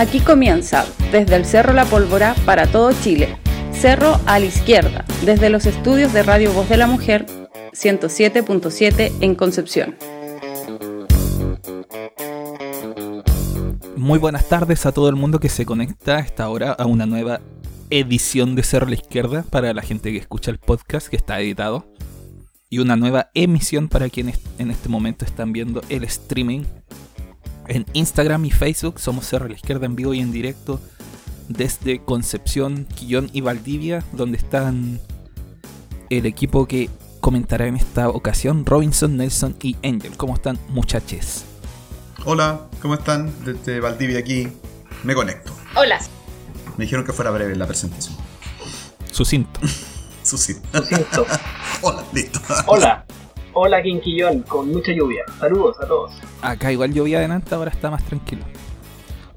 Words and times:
Aquí 0.00 0.20
comienza, 0.20 0.86
desde 1.12 1.36
el 1.36 1.44
Cerro 1.44 1.74
La 1.74 1.84
Pólvora 1.84 2.34
para 2.46 2.66
todo 2.66 2.90
Chile. 3.02 3.36
Cerro 3.70 4.18
a 4.24 4.38
la 4.38 4.46
izquierda, 4.46 5.04
desde 5.26 5.50
los 5.50 5.66
estudios 5.66 6.14
de 6.14 6.22
Radio 6.22 6.54
Voz 6.54 6.70
de 6.70 6.78
la 6.78 6.86
Mujer 6.86 7.26
107.7 7.74 9.12
en 9.20 9.34
Concepción. 9.34 9.96
Muy 13.94 14.18
buenas 14.18 14.48
tardes 14.48 14.86
a 14.86 14.92
todo 14.92 15.10
el 15.10 15.16
mundo 15.16 15.38
que 15.38 15.50
se 15.50 15.66
conecta 15.66 16.16
a 16.16 16.20
esta 16.20 16.48
hora 16.48 16.72
a 16.72 16.86
una 16.86 17.04
nueva 17.04 17.42
edición 17.90 18.54
de 18.54 18.62
Cerro 18.62 18.86
a 18.86 18.88
la 18.88 18.94
Izquierda 18.94 19.44
para 19.50 19.74
la 19.74 19.82
gente 19.82 20.12
que 20.12 20.18
escucha 20.18 20.50
el 20.50 20.56
podcast 20.56 21.08
que 21.08 21.16
está 21.16 21.38
editado. 21.42 21.92
Y 22.70 22.78
una 22.78 22.96
nueva 22.96 23.30
emisión 23.34 23.90
para 23.90 24.08
quienes 24.08 24.40
en 24.58 24.70
este 24.70 24.88
momento 24.88 25.26
están 25.26 25.52
viendo 25.52 25.82
el 25.90 26.04
streaming 26.04 26.62
en 27.70 27.86
Instagram 27.92 28.44
y 28.44 28.50
Facebook 28.50 28.98
somos 28.98 29.26
Cerro 29.26 29.46
a 29.46 29.48
la 29.48 29.54
Izquierda 29.54 29.86
en 29.86 29.94
vivo 29.96 30.12
y 30.12 30.20
en 30.20 30.32
directo 30.32 30.80
desde 31.48 32.04
Concepción, 32.04 32.84
Quillón 32.84 33.30
y 33.32 33.40
Valdivia, 33.40 34.04
donde 34.12 34.38
están 34.38 35.00
el 36.10 36.26
equipo 36.26 36.66
que 36.66 36.90
comentará 37.20 37.66
en 37.66 37.76
esta 37.76 38.08
ocasión, 38.08 38.66
Robinson, 38.66 39.16
Nelson 39.16 39.56
y 39.62 39.76
Angel. 39.84 40.16
¿Cómo 40.16 40.34
están 40.34 40.58
muchachos? 40.68 41.44
Hola, 42.24 42.66
¿cómo 42.82 42.94
están? 42.94 43.32
Desde 43.44 43.80
Valdivia 43.80 44.18
aquí 44.18 44.48
me 45.04 45.14
conecto. 45.14 45.52
Hola. 45.76 46.00
Me 46.76 46.84
dijeron 46.84 47.04
que 47.04 47.12
fuera 47.12 47.30
breve 47.30 47.54
la 47.56 47.66
presentación. 47.66 48.16
Sucinto. 49.12 49.60
Sucinto. 50.22 50.68
Sucinto. 50.82 51.26
Hola, 51.82 52.04
listo. 52.12 52.40
Hola. 52.66 53.06
Hola 53.62 53.82
Quinquillón, 53.82 54.40
con 54.40 54.72
mucha 54.72 54.90
lluvia. 54.90 55.22
Saludos 55.38 55.76
a 55.82 55.86
todos. 55.86 56.12
Acá 56.40 56.72
igual 56.72 56.94
llovía 56.94 57.18
adelante, 57.18 57.54
ahora 57.54 57.70
está 57.70 57.90
más 57.90 58.02
tranquilo. 58.02 58.42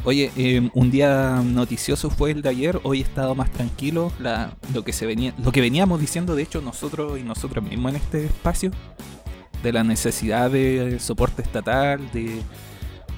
Oye, 0.06 0.32
eh, 0.38 0.70
un 0.74 0.90
día 0.90 1.42
noticioso 1.44 2.10
fue 2.10 2.32
el 2.32 2.42
de 2.42 2.48
ayer, 2.48 2.80
hoy 2.84 3.00
he 3.00 3.04
estado 3.04 3.36
más 3.36 3.52
tranquilo. 3.52 4.14
La, 4.20 4.54
lo, 4.74 4.86
que 4.86 4.94
se 4.94 5.06
venía, 5.06 5.34
lo 5.44 5.52
que 5.52 5.60
veníamos 5.60 6.00
diciendo, 6.00 6.36
de 6.36 6.44
hecho, 6.44 6.62
nosotros 6.62 7.20
y 7.20 7.24
nosotros 7.24 7.66
mismos 7.66 7.92
en 7.92 7.96
este 7.98 8.26
espacio, 8.28 8.72
de 9.62 9.74
la 9.74 9.84
necesidad 9.84 10.50
de 10.50 11.02
soporte 11.02 11.42
estatal, 11.42 12.10
de, 12.14 12.44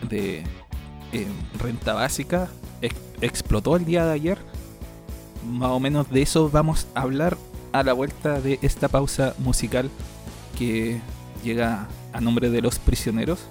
eh, 0.09 1.27
renta 1.59 1.93
básica, 1.93 2.49
ex, 2.81 2.95
explotó 3.21 3.75
el 3.75 3.85
día 3.85 4.07
de 4.07 4.13
ayer. 4.13 4.39
Más 5.47 5.69
o 5.69 5.79
menos 5.79 6.09
de 6.09 6.23
eso 6.23 6.49
vamos 6.49 6.87
a 6.95 7.01
hablar 7.01 7.37
a 7.73 7.83
la 7.83 7.93
vuelta 7.93 8.41
de 8.41 8.57
esta 8.63 8.87
pausa 8.87 9.35
musical 9.37 9.91
que 10.55 10.99
llega 11.43 11.87
a 12.13 12.21
nombre 12.21 12.49
de 12.49 12.61
Los 12.61 12.79
Prisioneros. 12.79 13.45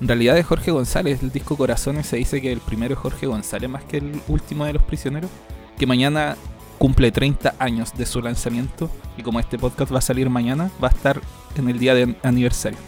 En 0.00 0.08
realidad 0.08 0.36
es 0.36 0.46
Jorge 0.46 0.70
González, 0.70 1.22
el 1.22 1.32
disco 1.32 1.56
Corazones 1.56 2.06
se 2.06 2.18
dice 2.18 2.40
que 2.42 2.52
el 2.52 2.60
primero 2.60 2.94
es 2.94 3.00
Jorge 3.00 3.26
González 3.26 3.70
más 3.70 3.84
que 3.84 3.96
el 3.96 4.20
último 4.28 4.66
de 4.66 4.74
Los 4.74 4.82
Prisioneros, 4.82 5.30
que 5.78 5.86
mañana 5.86 6.36
cumple 6.78 7.10
30 7.10 7.54
años 7.58 7.94
de 7.96 8.04
su 8.04 8.20
lanzamiento 8.20 8.90
y 9.16 9.22
como 9.22 9.40
este 9.40 9.58
podcast 9.58 9.92
va 9.92 9.98
a 9.98 10.02
salir 10.02 10.28
mañana, 10.28 10.70
va 10.82 10.88
a 10.88 10.90
estar 10.90 11.20
en 11.56 11.68
el 11.68 11.78
día 11.78 11.94
de 11.94 12.14
aniversario. 12.22 12.78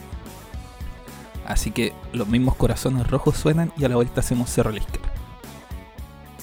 Así 1.46 1.70
que 1.70 1.94
los 2.12 2.28
mismos 2.28 2.56
corazones 2.56 3.06
rojos 3.06 3.36
suenan 3.38 3.72
y 3.78 3.84
a 3.84 3.88
la 3.88 3.96
vuelta 3.96 4.20
hacemos 4.20 4.50
Izquierda. 4.50 5.17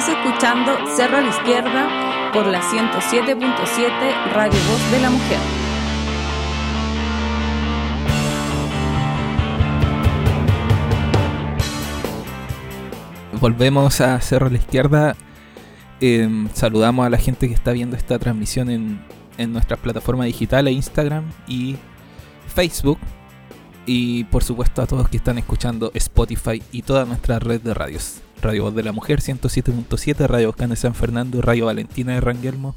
Estás 0.00 0.16
escuchando 0.16 0.72
Cerro 0.96 1.18
a 1.18 1.20
la 1.20 1.28
Izquierda 1.28 2.30
por 2.32 2.46
la 2.46 2.62
107.7 2.62 4.32
Radio 4.32 4.58
Voz 4.70 4.90
de 4.92 4.98
la 4.98 5.10
Mujer. 5.10 5.38
Volvemos 13.38 14.00
a 14.00 14.18
Cerro 14.22 14.46
a 14.46 14.50
la 14.50 14.56
Izquierda. 14.56 15.16
Eh, 16.00 16.46
saludamos 16.54 17.04
a 17.04 17.10
la 17.10 17.18
gente 17.18 17.48
que 17.48 17.54
está 17.54 17.72
viendo 17.72 17.94
esta 17.94 18.18
transmisión 18.18 18.70
en, 18.70 19.04
en 19.36 19.52
nuestras 19.52 19.80
plataformas 19.80 20.24
digitales, 20.28 20.72
Instagram 20.72 21.24
y 21.46 21.76
Facebook. 22.46 22.98
Y 23.84 24.24
por 24.24 24.44
supuesto 24.44 24.80
a 24.80 24.86
todos 24.86 25.10
que 25.10 25.18
están 25.18 25.36
escuchando 25.36 25.90
Spotify 25.92 26.62
y 26.72 26.80
toda 26.80 27.04
nuestra 27.04 27.38
red 27.38 27.60
de 27.60 27.74
radios. 27.74 28.22
Radio 28.42 28.64
Voz 28.64 28.74
de 28.74 28.82
la 28.82 28.92
Mujer 28.92 29.20
107.7, 29.20 30.26
Radio 30.26 30.48
Boscan 30.48 30.70
de 30.70 30.76
San 30.76 30.94
Fernando, 30.94 31.42
Radio 31.42 31.66
Valentina 31.66 32.14
de 32.14 32.20
Ranguelmo, 32.20 32.74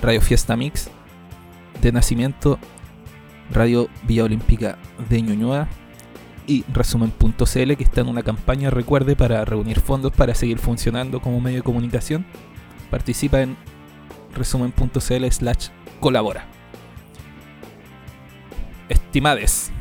Radio 0.00 0.20
Fiesta 0.20 0.56
Mix 0.56 0.90
de 1.80 1.92
Nacimiento, 1.92 2.58
Radio 3.50 3.88
Villa 4.02 4.24
Olímpica 4.24 4.78
de 5.08 5.22
Ñuñoa 5.22 5.68
y 6.46 6.64
Resumen.cl 6.72 7.76
que 7.76 7.84
está 7.84 8.00
en 8.02 8.08
una 8.08 8.22
campaña, 8.22 8.70
recuerde, 8.70 9.16
para 9.16 9.44
reunir 9.44 9.80
fondos 9.80 10.12
para 10.12 10.34
seguir 10.34 10.58
funcionando 10.58 11.20
como 11.20 11.40
medio 11.40 11.58
de 11.58 11.64
comunicación. 11.64 12.26
Participa 12.90 13.40
en 13.40 13.56
resumen.cl 14.34 15.30
slash 15.30 15.68
colabora. 16.00 16.46
Estimades. 18.88 19.72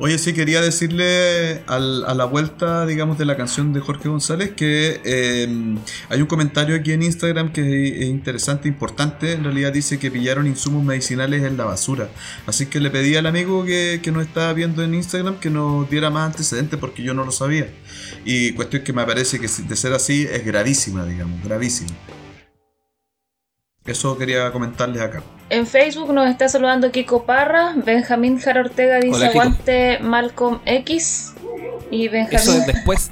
Oye, 0.00 0.16
sí, 0.18 0.32
quería 0.32 0.60
decirle 0.60 1.62
a 1.66 1.80
la 1.80 2.24
vuelta, 2.24 2.86
digamos, 2.86 3.18
de 3.18 3.24
la 3.24 3.36
canción 3.36 3.72
de 3.72 3.80
Jorge 3.80 4.08
González 4.08 4.52
que 4.54 5.00
eh, 5.04 5.76
hay 6.08 6.20
un 6.20 6.28
comentario 6.28 6.76
aquí 6.76 6.92
en 6.92 7.02
Instagram 7.02 7.52
que 7.52 7.88
es 7.88 8.06
interesante, 8.06 8.68
importante. 8.68 9.32
En 9.32 9.42
realidad 9.42 9.72
dice 9.72 9.98
que 9.98 10.12
pillaron 10.12 10.46
insumos 10.46 10.84
medicinales 10.84 11.42
en 11.42 11.56
la 11.56 11.64
basura. 11.64 12.10
Así 12.46 12.66
que 12.66 12.78
le 12.78 12.90
pedí 12.90 13.16
al 13.16 13.26
amigo 13.26 13.64
que, 13.64 13.98
que 14.00 14.12
nos 14.12 14.24
estaba 14.24 14.52
viendo 14.52 14.84
en 14.84 14.94
Instagram 14.94 15.40
que 15.40 15.50
nos 15.50 15.90
diera 15.90 16.10
más 16.10 16.26
antecedentes 16.26 16.78
porque 16.78 17.02
yo 17.02 17.12
no 17.12 17.24
lo 17.24 17.32
sabía. 17.32 17.68
Y 18.24 18.52
cuestión 18.52 18.84
que 18.84 18.92
me 18.92 19.04
parece 19.04 19.40
que 19.40 19.48
de 19.48 19.76
ser 19.76 19.94
así 19.94 20.28
es 20.30 20.44
gravísima, 20.44 21.04
digamos, 21.06 21.42
gravísima. 21.42 21.90
Eso 23.92 24.16
quería 24.18 24.50
comentarles 24.52 25.00
acá. 25.02 25.22
En 25.50 25.66
Facebook 25.66 26.12
nos 26.12 26.28
está 26.28 26.48
saludando 26.48 26.90
Kiko 26.92 27.24
Parra, 27.24 27.72
Benjamín 27.76 28.38
Jara 28.38 28.60
Ortega 28.60 28.96
dice 28.96 29.16
Hola, 29.16 29.26
aguante 29.28 29.98
Malcolm 30.00 30.60
X 30.66 31.32
y 31.90 32.04
Eso 32.06 32.12
Benjamín 32.12 32.60
es 32.60 32.66
después. 32.66 33.10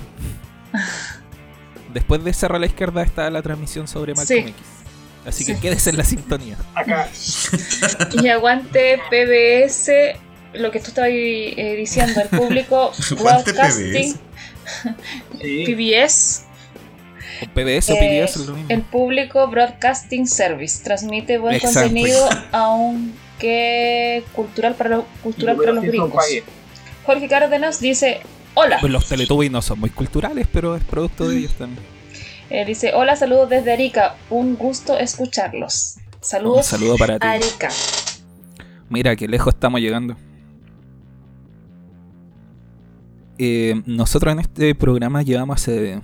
después 1.94 2.22
de 2.24 2.32
cerrar 2.34 2.56
a 2.56 2.60
la 2.60 2.66
izquierda 2.66 3.02
está 3.02 3.30
la 3.30 3.42
transmisión 3.42 3.88
sobre 3.88 4.14
Malcolm 4.14 4.42
Sí. 4.44 4.48
X. 4.50 4.54
Así 5.26 5.44
que 5.44 5.54
Sí. 5.54 5.60
quédese 5.60 5.90
en 5.90 5.96
la 5.96 6.04
sintonía. 6.04 6.56
Acá. 6.74 7.08
y 8.22 8.28
aguante 8.28 9.00
PBS, 9.10 9.90
lo 10.54 10.70
que 10.70 10.78
tú 10.80 10.88
estabas 10.88 11.10
eh, 11.12 11.74
diciendo, 11.76 12.20
el 12.20 12.28
público 12.28 12.92
Broadcasting 13.20 14.14
PBS 15.40 16.44
O 17.42 17.48
PBS 17.54 17.90
o 17.92 17.94
Eh, 17.96 18.22
PBS 18.22 18.40
es 18.40 18.46
lo 18.46 18.54
mismo. 18.54 18.70
El 18.70 18.82
público 18.82 19.46
Broadcasting 19.48 20.26
Service 20.26 20.82
transmite 20.82 21.38
buen 21.38 21.54
Exacto. 21.56 21.80
contenido, 21.80 22.28
aunque 22.52 24.24
cultural 24.34 24.74
para, 24.74 24.90
lo- 24.96 25.06
cultural 25.22 25.56
para 25.56 25.72
los 25.72 25.84
gringos. 25.84 26.24
Jorge 27.04 27.28
Cárdenas 27.28 27.80
dice: 27.80 28.20
Hola. 28.54 28.78
Pues 28.80 28.92
los 28.92 29.06
Teletubbies 29.08 29.50
no 29.50 29.60
son 29.62 29.80
muy 29.80 29.90
culturales, 29.90 30.46
pero 30.52 30.76
es 30.76 30.84
producto 30.84 31.28
de 31.28 31.38
ellos 31.38 31.52
también. 31.54 31.84
Eh, 32.50 32.64
dice: 32.64 32.92
Hola, 32.94 33.16
saludos 33.16 33.50
desde 33.50 33.72
Arica. 33.72 34.14
Un 34.30 34.56
gusto 34.56 34.96
escucharlos. 34.98 35.96
Saludos. 36.20 36.58
Un 36.58 36.64
saludo 36.64 36.96
para 36.96 37.18
ti. 37.18 37.26
Arica. 37.26 37.68
Mira, 38.88 39.14
qué 39.16 39.28
lejos 39.28 39.52
estamos 39.54 39.80
llegando. 39.80 40.16
Eh, 43.38 43.82
nosotros 43.84 44.32
en 44.32 44.38
este 44.40 44.74
programa 44.74 45.22
llevamos 45.22 45.60
hace 45.60 46.00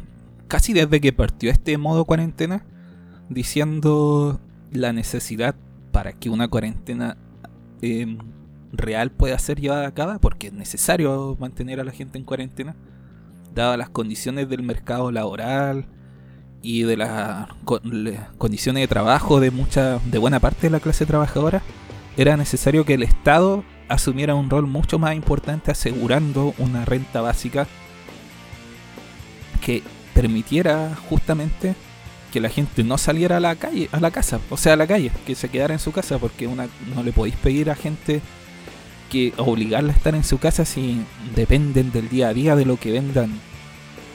casi 0.52 0.74
desde 0.74 1.00
que 1.00 1.14
partió 1.14 1.50
este 1.50 1.78
modo 1.78 2.04
cuarentena 2.04 2.62
diciendo 3.30 4.38
la 4.70 4.92
necesidad 4.92 5.54
para 5.92 6.12
que 6.12 6.28
una 6.28 6.46
cuarentena 6.46 7.16
eh, 7.80 8.18
real 8.70 9.10
pueda 9.12 9.38
ser 9.38 9.58
llevada 9.58 9.86
a 9.86 9.94
cabo, 9.94 10.20
porque 10.20 10.48
es 10.48 10.52
necesario 10.52 11.38
mantener 11.40 11.80
a 11.80 11.84
la 11.84 11.90
gente 11.90 12.18
en 12.18 12.24
cuarentena, 12.24 12.76
dadas 13.54 13.78
las 13.78 13.88
condiciones 13.88 14.46
del 14.50 14.62
mercado 14.62 15.10
laboral 15.10 15.86
y 16.60 16.82
de 16.82 16.98
las 16.98 17.48
condiciones 18.36 18.82
de 18.82 18.88
trabajo 18.88 19.40
de 19.40 19.50
mucha, 19.50 20.00
de 20.00 20.18
buena 20.18 20.38
parte 20.38 20.66
de 20.66 20.70
la 20.70 20.80
clase 20.80 21.06
trabajadora, 21.06 21.62
era 22.18 22.36
necesario 22.36 22.84
que 22.84 22.92
el 22.92 23.04
Estado 23.04 23.64
asumiera 23.88 24.34
un 24.34 24.50
rol 24.50 24.66
mucho 24.66 24.98
más 24.98 25.14
importante 25.14 25.70
asegurando 25.70 26.52
una 26.58 26.84
renta 26.84 27.22
básica 27.22 27.66
que 29.64 29.82
permitiera 30.14 30.96
justamente 31.08 31.74
que 32.32 32.40
la 32.40 32.48
gente 32.48 32.82
no 32.82 32.98
saliera 32.98 33.36
a 33.36 33.40
la 33.40 33.54
calle, 33.56 33.88
a 33.92 34.00
la 34.00 34.10
casa, 34.10 34.40
o 34.50 34.56
sea, 34.56 34.72
a 34.72 34.76
la 34.76 34.86
calle, 34.86 35.12
que 35.26 35.34
se 35.34 35.50
quedara 35.50 35.74
en 35.74 35.80
su 35.80 35.92
casa, 35.92 36.18
porque 36.18 36.46
una, 36.46 36.66
no 36.94 37.02
le 37.02 37.12
podéis 37.12 37.36
pedir 37.36 37.70
a 37.70 37.74
gente 37.74 38.22
que 39.10 39.34
obligarla 39.36 39.92
a 39.92 39.96
estar 39.96 40.14
en 40.14 40.24
su 40.24 40.38
casa 40.38 40.64
si 40.64 41.02
dependen 41.36 41.92
del 41.92 42.08
día 42.08 42.28
a 42.28 42.34
día 42.34 42.56
de 42.56 42.64
lo 42.64 42.78
que 42.78 42.90
vendan 42.90 43.38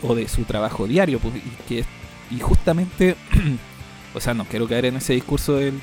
o 0.02 0.16
de 0.16 0.28
su 0.28 0.44
trabajo 0.44 0.88
diario, 0.88 1.20
pues, 1.20 1.36
y, 1.36 1.64
que, 1.68 1.86
y 2.32 2.40
justamente, 2.40 3.16
o 4.16 4.20
sea, 4.20 4.34
no 4.34 4.46
quiero 4.46 4.68
caer 4.68 4.86
en 4.86 4.98
ese 4.98 5.14
discurso 5.14 5.54
del, 5.56 5.80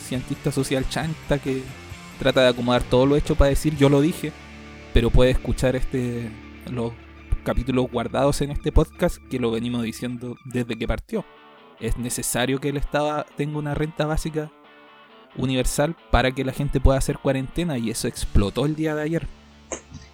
cientista 0.00 0.50
social 0.50 0.88
chanta 0.88 1.38
que 1.38 1.62
trata 2.18 2.42
de 2.42 2.48
acomodar 2.48 2.82
todo 2.82 3.06
lo 3.06 3.16
hecho 3.16 3.36
para 3.36 3.50
decir 3.50 3.76
yo 3.76 3.88
lo 3.88 4.00
dije, 4.00 4.32
pero 4.92 5.10
puede 5.10 5.30
escuchar 5.30 5.76
este 5.76 6.30
los 6.70 6.92
capítulos 7.46 7.86
guardados 7.92 8.40
en 8.40 8.50
este 8.50 8.72
podcast 8.72 9.18
que 9.30 9.38
lo 9.38 9.52
venimos 9.52 9.84
diciendo 9.84 10.36
desde 10.44 10.76
que 10.76 10.88
partió. 10.88 11.24
Es 11.78 11.96
necesario 11.96 12.58
que 12.58 12.70
el 12.70 12.76
Estado 12.76 13.24
tenga 13.36 13.58
una 13.58 13.72
renta 13.72 14.04
básica 14.04 14.50
universal 15.36 15.94
para 16.10 16.32
que 16.32 16.44
la 16.44 16.52
gente 16.52 16.80
pueda 16.80 16.98
hacer 16.98 17.18
cuarentena 17.18 17.78
y 17.78 17.90
eso 17.90 18.08
explotó 18.08 18.66
el 18.66 18.74
día 18.74 18.96
de 18.96 19.02
ayer. 19.02 19.28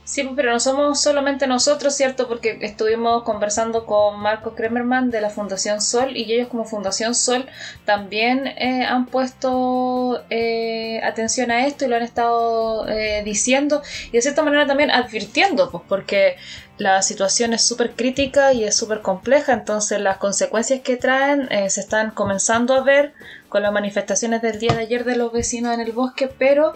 Sí, 0.05 0.25
pues, 0.25 0.35
pero 0.37 0.53
no 0.53 0.61
somos 0.61 1.01
solamente 1.01 1.47
nosotros, 1.47 1.95
¿cierto? 1.95 2.29
Porque 2.29 2.59
estuvimos 2.61 3.23
conversando 3.23 3.87
con 3.87 4.21
Marcos 4.21 4.53
Kremerman 4.55 5.11
de 5.11 5.21
la 5.23 5.31
Fundación 5.31 5.81
Sol 5.81 6.17
y 6.17 6.31
ellos 6.31 6.49
como 6.49 6.65
Fundación 6.65 7.15
Sol 7.15 7.47
también 7.87 8.47
eh, 8.47 8.85
han 8.85 9.07
puesto 9.07 10.23
eh, 10.29 11.01
atención 11.05 11.51
a 11.51 11.67
esto 11.67 11.85
y 11.85 11.89
lo 11.89 11.97
han 11.97 12.03
estado 12.03 12.89
eh, 12.89 13.23
diciendo 13.25 13.81
y 14.09 14.11
de 14.11 14.23
cierta 14.23 14.43
manera 14.43 14.67
también 14.67 14.91
advirtiendo, 14.91 15.71
pues 15.71 15.85
porque 15.89 16.37
la 16.83 17.01
situación 17.03 17.53
es 17.53 17.63
súper 17.63 17.93
crítica 17.93 18.53
y 18.53 18.65
es 18.65 18.75
súper 18.75 19.01
compleja, 19.01 19.53
entonces 19.53 20.01
las 20.01 20.17
consecuencias 20.19 20.81
que 20.81 20.97
traen 20.97 21.49
se 21.71 21.81
están 21.81 22.11
comenzando 22.11 22.75
a 22.75 22.83
ver 22.83 23.13
con 23.49 23.63
las 23.63 23.73
manifestaciones 23.73 24.43
del 24.43 24.59
día 24.59 24.75
de 24.75 24.81
ayer 24.83 25.05
de 25.05 25.17
los 25.17 25.33
vecinos 25.33 25.75
en 25.75 25.81
el 25.81 25.93
bosque, 25.93 26.29
pero 26.37 26.73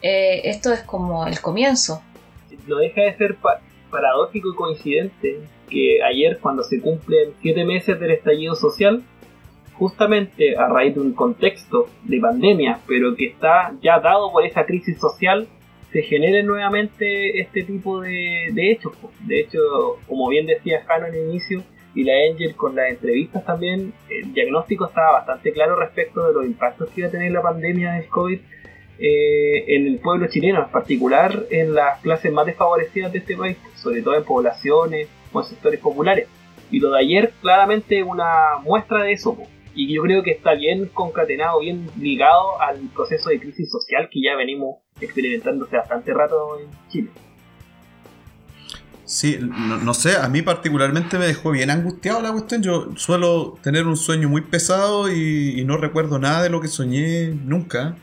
esto 0.00 0.72
es 0.72 0.80
como 0.80 1.26
el 1.26 1.40
comienzo. 1.40 2.02
No 2.66 2.76
deja 2.76 3.02
de 3.02 3.16
ser 3.16 3.36
paradójico 3.90 4.50
y 4.50 4.54
coincidente 4.56 5.40
que 5.68 6.02
ayer, 6.02 6.38
cuando 6.40 6.62
se 6.62 6.80
cumplen 6.80 7.34
siete 7.42 7.64
meses 7.64 8.00
del 8.00 8.12
estallido 8.12 8.54
social, 8.54 9.02
justamente 9.74 10.56
a 10.56 10.68
raíz 10.68 10.94
de 10.94 11.00
un 11.00 11.12
contexto 11.12 11.88
de 12.04 12.20
pandemia, 12.20 12.80
pero 12.86 13.14
que 13.14 13.26
está 13.26 13.72
ya 13.82 14.00
dado 14.00 14.32
por 14.32 14.44
esa 14.44 14.64
crisis 14.64 14.98
social, 14.98 15.48
se 15.92 16.02
genere 16.02 16.42
nuevamente 16.42 17.40
este 17.40 17.64
tipo 17.64 18.00
de, 18.00 18.52
hechos. 18.56 18.92
De 19.26 19.40
hecho, 19.40 19.60
como 20.06 20.28
bien 20.28 20.46
decía 20.46 20.84
Jano 20.86 21.06
en 21.06 21.14
el 21.14 21.30
inicio, 21.30 21.62
y 21.94 22.04
la 22.04 22.12
Angel 22.30 22.54
con 22.54 22.76
las 22.76 22.90
entrevistas 22.90 23.44
también, 23.44 23.92
el 24.08 24.32
diagnóstico 24.32 24.86
estaba 24.86 25.12
bastante 25.12 25.52
claro 25.52 25.74
respecto 25.74 26.26
de 26.26 26.34
los 26.34 26.46
impactos 26.46 26.88
que 26.90 27.00
iba 27.00 27.08
a 27.08 27.10
tener 27.10 27.32
la 27.32 27.42
pandemia 27.42 27.94
del 27.94 28.06
COVID 28.06 28.38
eh, 29.00 29.64
en 29.74 29.86
el 29.86 29.98
pueblo 29.98 30.28
chileno, 30.28 30.62
en 30.62 30.70
particular 30.70 31.46
en 31.50 31.74
las 31.74 32.00
clases 32.00 32.32
más 32.32 32.46
desfavorecidas 32.46 33.12
de 33.12 33.18
este 33.18 33.36
país, 33.36 33.56
sobre 33.74 34.02
todo 34.02 34.14
en 34.14 34.24
poblaciones 34.24 35.08
o 35.32 35.40
en 35.40 35.46
sectores 35.46 35.80
populares. 35.80 36.28
Y 36.70 36.78
lo 36.78 36.92
de 36.92 37.00
ayer 37.00 37.32
claramente 37.40 38.04
una 38.04 38.58
muestra 38.62 39.02
de 39.02 39.12
eso, 39.12 39.36
y 39.74 39.94
yo 39.94 40.02
creo 40.02 40.22
que 40.22 40.32
está 40.32 40.54
bien 40.54 40.86
concatenado, 40.86 41.60
bien 41.60 41.88
ligado 41.98 42.60
al 42.60 42.78
proceso 42.94 43.30
de 43.30 43.40
crisis 43.40 43.70
social 43.70 44.08
que 44.10 44.20
ya 44.22 44.36
venimos 44.36 44.78
experimentando 45.00 45.64
hace 45.64 45.76
bastante 45.76 46.12
rato 46.12 46.58
en 46.60 46.66
Chile. 46.90 47.10
Sí, 49.04 49.38
no, 49.40 49.92
sé, 49.92 50.16
a 50.16 50.28
mí 50.28 50.40
particularmente 50.40 51.18
me 51.18 51.26
dejó 51.26 51.50
bien 51.50 51.70
angustiado 51.70 52.22
la 52.22 52.30
cuestión. 52.30 52.62
Yo 52.62 52.90
suelo 52.94 53.58
tener 53.60 53.88
un 53.88 53.96
sueño 53.96 54.28
muy 54.28 54.40
pesado 54.40 55.12
y 55.12 55.64
no 55.64 55.76
recuerdo 55.76 56.20
nada 56.20 56.44
de 56.44 56.48
lo 56.48 56.60
que 56.60 56.68
soñé 56.68 57.30
nunca. 57.30 57.96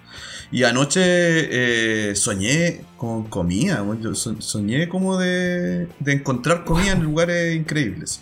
Y 0.52 0.64
anoche 0.64 1.02
eh, 1.02 2.16
soñé 2.16 2.82
con 2.96 3.26
comida, 3.26 3.84
soñé 4.40 4.88
como 4.88 5.18
de, 5.18 5.88
encontrar 6.06 6.64
comida 6.64 6.94
en 6.94 7.04
lugares 7.04 7.56
increíbles. 7.56 8.22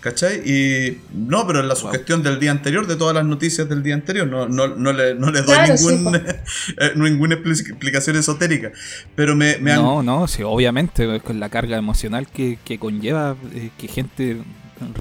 ¿Cachai? 0.00 0.42
Y 0.48 1.00
no, 1.12 1.46
pero 1.46 1.60
en 1.60 1.68
la 1.68 1.74
sugestión 1.74 2.22
del 2.22 2.38
día 2.38 2.52
anterior, 2.52 2.86
de 2.86 2.96
todas 2.96 3.14
las 3.14 3.24
noticias 3.24 3.68
del 3.68 3.82
día 3.82 3.94
anterior, 3.94 4.28
no, 4.28 4.48
no, 4.48 4.68
no, 4.68 4.92
le, 4.92 5.14
no 5.14 5.30
le, 5.30 5.42
doy 5.42 5.56
ningún, 5.70 6.14
eh, 6.16 6.92
ninguna 6.94 7.34
explicación 7.34 8.16
esotérica. 8.16 8.70
Pero 9.16 9.34
me, 9.34 9.58
me 9.58 9.74
No, 9.74 10.02
no, 10.02 10.28
sí, 10.28 10.42
obviamente, 10.44 11.20
con 11.20 11.40
la 11.40 11.48
carga 11.48 11.76
emocional 11.76 12.28
que, 12.28 12.58
que 12.64 12.78
conlleva 12.78 13.36
eh, 13.54 13.70
que 13.76 13.88
gente 13.88 14.38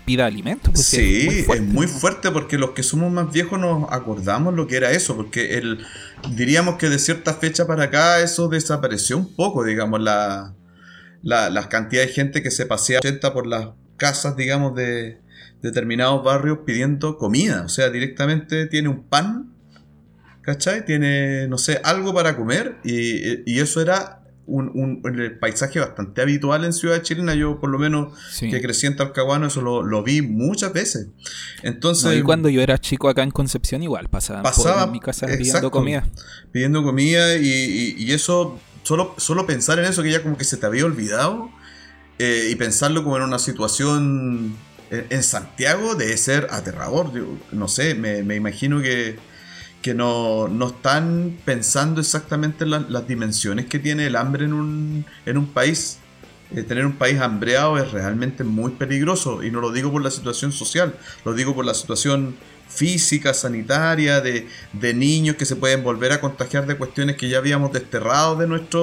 pida 0.05 0.25
alimentos. 0.25 0.73
Pues, 0.73 0.85
sí, 0.85 1.45
es 1.47 1.61
muy, 1.61 1.87
fuerte, 1.87 2.31
porque 2.31 2.57
los 2.57 2.71
que 2.71 2.83
somos 2.83 3.11
más 3.11 3.31
viejos 3.31 3.59
nos 3.59 3.91
acordamos 3.91 4.53
lo 4.53 4.67
que 4.67 4.77
era 4.77 4.91
eso, 4.91 5.15
porque 5.15 5.57
el, 5.57 5.85
diríamos 6.31 6.77
que 6.77 6.89
de 6.89 6.99
cierta 6.99 7.33
fecha 7.33 7.67
para 7.67 7.85
acá 7.85 8.21
eso 8.21 8.47
desapareció 8.47 9.17
un 9.17 9.35
poco, 9.35 9.63
digamos, 9.63 10.01
la, 10.01 10.53
la, 11.21 11.69
cantidad 11.69 12.01
de 12.01 12.09
gente 12.09 12.41
que 12.41 12.51
se 12.51 12.65
pasea 12.65 12.99
80 12.99 13.33
por 13.33 13.47
las 13.47 13.69
casas, 13.97 14.37
digamos, 14.37 14.75
de 14.75 15.19
determinados 15.61 16.23
barrios 16.23 16.59
pidiendo 16.65 17.17
comida, 17.17 17.63
o 17.65 17.69
sea, 17.69 17.89
directamente 17.89 18.67
tiene 18.67 18.89
un 18.89 19.03
pan, 19.03 19.53
¿cachai? 20.41 20.85
Tiene, 20.85 21.47
no 21.47 21.57
sé, 21.57 21.81
algo 21.83 22.13
para 22.13 22.35
comer 22.35 22.77
y, 22.83 23.51
y 23.51 23.59
eso 23.59 23.81
era 23.81 24.17
un, 24.47 24.71
un, 24.73 25.39
paisaje 25.39 25.79
bastante 25.79 26.21
habitual 26.21 26.63
en 26.63 26.73
Ciudad 26.73 27.01
Chilena. 27.01 27.35
Yo, 27.35 27.59
por 27.59 27.69
lo 27.69 27.77
menos, 27.77 28.13
que 28.39 28.61
crecí 28.61 28.87
en 28.87 28.95
Talcahuano, 28.95 29.47
eso 29.47 29.61
lo, 29.61 30.03
vi 30.03 30.21
muchas 30.21 30.73
veces. 30.73 31.09
Entonces. 31.63 32.17
y 32.17 32.21
cuando 32.21 32.49
yo 32.49 32.61
era 32.61 32.77
chico 32.77 33.09
acá 33.09 33.23
en 33.23 33.31
Concepción, 33.31 33.83
igual 33.83 34.09
pasaba, 34.09 34.41
pasaba 34.41 34.85
por 34.85 34.93
mi 34.93 34.99
casa 34.99 35.27
pidiendo 35.27 35.69
comida. 35.69 36.07
Pidiendo 36.51 36.81
comida 36.81 37.35
y, 37.35 38.11
eso, 38.11 38.57
solo, 38.83 39.13
solo 39.17 39.45
pensar 39.45 39.79
en 39.79 39.85
eso 39.85 40.01
que 40.01 40.11
ya 40.11 40.23
como 40.23 40.37
que 40.37 40.45
se 40.45 40.57
te 40.57 40.65
había 40.65 40.85
olvidado 40.85 41.49
eh, 42.19 42.49
y 42.51 42.55
pensarlo 42.55 43.03
como 43.03 43.17
en 43.17 43.23
una 43.23 43.39
situación 43.39 44.55
en, 44.89 45.23
Santiago 45.23 45.95
debe 45.95 46.17
ser 46.17 46.47
aterrador. 46.51 47.11
no 47.51 47.67
sé, 47.67 47.95
me, 47.95 48.35
imagino 48.35 48.81
que 48.81 49.17
que 49.81 49.93
no, 49.93 50.49
están 50.67 51.37
pensando 51.45 52.01
exactamente 52.01 52.65
en 52.65 52.91
las 52.91 53.07
dimensiones 53.07 53.67
que 53.67 53.79
tiene 53.79 54.07
el 54.07 54.15
hambre 54.15 54.45
en 54.45 54.53
un, 54.53 55.05
en 55.25 55.37
un 55.37 55.47
país. 55.47 55.99
Eh, 56.55 56.63
tener 56.63 56.85
un 56.85 56.93
país 56.93 57.19
hambreado 57.19 57.77
es 57.77 57.91
realmente 57.91 58.43
muy 58.43 58.71
peligroso 58.71 59.43
y 59.43 59.51
no 59.51 59.59
lo 59.59 59.71
digo 59.71 59.91
por 59.91 60.01
la 60.01 60.11
situación 60.11 60.51
social, 60.51 60.95
lo 61.25 61.33
digo 61.33 61.53
por 61.53 61.65
la 61.65 61.73
situación 61.73 62.35
física, 62.69 63.33
sanitaria, 63.33 64.21
de, 64.21 64.47
de 64.73 64.93
niños 64.93 65.35
que 65.35 65.45
se 65.45 65.55
pueden 65.55 65.83
volver 65.83 66.11
a 66.11 66.21
contagiar 66.21 66.65
de 66.65 66.75
cuestiones 66.75 67.17
que 67.17 67.29
ya 67.29 67.37
habíamos 67.37 67.73
desterrado 67.73 68.35
de 68.37 68.47
nuestra 68.47 68.79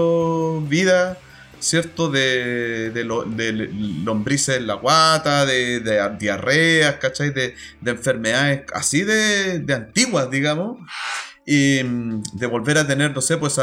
vida 0.68 1.18
¿cierto? 1.64 2.10
De, 2.10 2.90
de, 2.90 3.04
lombrices 3.04 4.58
en 4.58 4.66
la 4.66 4.74
guata, 4.74 5.46
de, 5.46 5.80
de 5.80 6.16
diarreas, 6.18 6.96
¿cachai? 6.96 7.30
De, 7.30 7.54
enfermedades 7.84 8.62
así 8.74 9.02
de, 9.02 9.64
antiguas, 9.74 10.30
digamos. 10.30 10.78
Y 11.46 11.82
mm, 11.82 12.22
de 12.34 12.46
volver 12.46 12.78
a 12.78 12.86
tener, 12.86 13.12
no 13.12 13.20
sé, 13.20 13.36
pues 13.38 13.58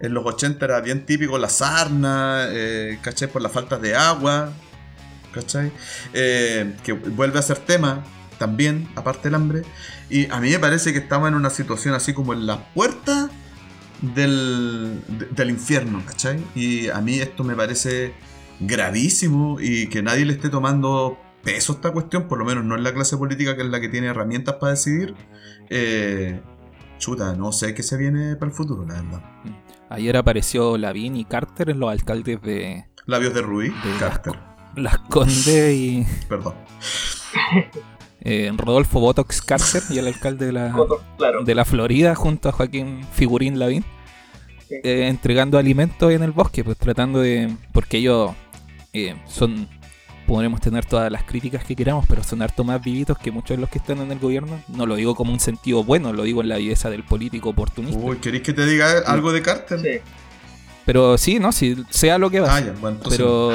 en 0.00 0.14
los 0.14 0.24
80 0.24 0.64
era 0.64 0.80
bien 0.80 1.06
típico 1.06 1.38
la 1.38 1.48
sarna, 1.48 2.46
eh, 2.48 2.98
¿cachai? 3.02 3.28
Por 3.28 3.42
la 3.42 3.48
falta 3.48 3.78
de 3.78 3.94
agua, 3.94 4.52
¿cachai? 5.32 5.72
Eh, 6.14 6.74
que 6.82 6.92
vuelve 6.92 7.38
a 7.38 7.42
ser 7.42 7.58
tema 7.58 8.02
también, 8.38 8.88
aparte 8.96 9.24
del 9.24 9.34
hambre. 9.34 9.62
Y 10.08 10.30
a 10.30 10.40
mí 10.40 10.50
me 10.50 10.58
parece 10.58 10.92
que 10.92 11.00
estamos 11.00 11.28
en 11.28 11.34
una 11.34 11.50
situación 11.50 11.94
así 11.94 12.14
como 12.14 12.32
en 12.32 12.46
la 12.46 12.72
puerta 12.72 13.30
del, 14.02 15.00
del 15.30 15.50
infierno, 15.50 16.02
¿cachai? 16.04 16.42
Y 16.54 16.88
a 16.88 17.00
mí 17.00 17.20
esto 17.20 17.44
me 17.44 17.54
parece 17.54 18.12
gravísimo 18.60 19.58
y 19.60 19.86
que 19.86 20.02
nadie 20.02 20.24
le 20.24 20.34
esté 20.34 20.48
tomando 20.48 21.18
peso 21.42 21.72
a 21.72 21.76
esta 21.76 21.92
cuestión, 21.92 22.28
por 22.28 22.38
lo 22.38 22.44
menos 22.44 22.64
no 22.64 22.76
en 22.76 22.84
la 22.84 22.92
clase 22.92 23.16
política 23.16 23.56
que 23.56 23.62
es 23.62 23.68
la 23.68 23.80
que 23.80 23.88
tiene 23.88 24.08
herramientas 24.08 24.56
para 24.56 24.72
decidir. 24.72 25.14
Eh, 25.70 26.40
chuta, 26.98 27.34
no 27.34 27.52
sé 27.52 27.74
qué 27.74 27.82
se 27.82 27.96
viene 27.96 28.36
para 28.36 28.50
el 28.50 28.56
futuro, 28.56 28.84
la 28.86 28.94
verdad. 28.94 29.22
Ayer 29.88 30.16
apareció 30.16 30.78
Lavín 30.78 31.16
y 31.16 31.24
Carter 31.24 31.70
en 31.70 31.80
los 31.80 31.90
alcaldes 31.90 32.40
de... 32.42 32.86
Labios 33.06 33.34
de 33.34 33.42
Rubí, 33.42 33.72
Carter. 33.98 34.34
Las 34.76 34.98
Conde 34.98 35.74
y... 35.74 36.06
Perdón. 36.28 36.54
Eh, 38.24 38.52
Rodolfo 38.56 39.00
Botox 39.00 39.42
Carter 39.42 39.82
y 39.90 39.98
el 39.98 40.06
alcalde 40.06 40.46
de 40.46 40.52
la, 40.52 40.72
de 41.44 41.54
la 41.56 41.64
Florida 41.64 42.14
junto 42.14 42.48
a 42.48 42.52
Joaquín 42.52 43.04
Figurín 43.12 43.58
Lavín, 43.58 43.84
eh, 44.70 45.08
entregando 45.08 45.58
alimentos 45.58 46.12
en 46.12 46.22
el 46.22 46.30
bosque, 46.30 46.62
pues 46.62 46.78
tratando 46.78 47.18
de... 47.20 47.52
porque 47.72 47.98
ellos 47.98 48.30
eh, 48.92 49.16
son... 49.26 49.68
Podremos 50.24 50.60
tener 50.60 50.86
todas 50.86 51.10
las 51.10 51.24
críticas 51.24 51.64
que 51.64 51.74
queramos, 51.74 52.06
pero 52.08 52.22
son 52.22 52.42
harto 52.42 52.62
más 52.62 52.80
vivitos 52.80 53.18
que 53.18 53.32
muchos 53.32 53.56
de 53.56 53.60
los 53.60 53.68
que 53.68 53.78
están 53.78 53.98
en 53.98 54.12
el 54.12 54.20
gobierno. 54.20 54.62
No 54.68 54.86
lo 54.86 54.94
digo 54.94 55.16
como 55.16 55.32
un 55.32 55.40
sentido 55.40 55.82
bueno, 55.82 56.12
lo 56.12 56.22
digo 56.22 56.42
en 56.42 56.48
la 56.48 56.58
viveza 56.58 56.90
del 56.90 57.02
político 57.02 57.48
oportunista. 57.50 58.00
Uy, 58.00 58.18
¿queréis 58.18 58.44
que 58.44 58.52
te 58.52 58.64
diga 58.64 59.00
algo 59.04 59.32
de 59.32 59.42
Carter? 59.42 59.80
Sí. 59.80 59.98
Pero 60.86 61.18
sí, 61.18 61.40
no, 61.40 61.50
si 61.50 61.84
sea 61.90 62.18
lo 62.18 62.30
que 62.30 62.38
va. 62.38 62.56
Ah, 62.56 62.62
bueno, 62.80 62.98
pero 63.10 63.50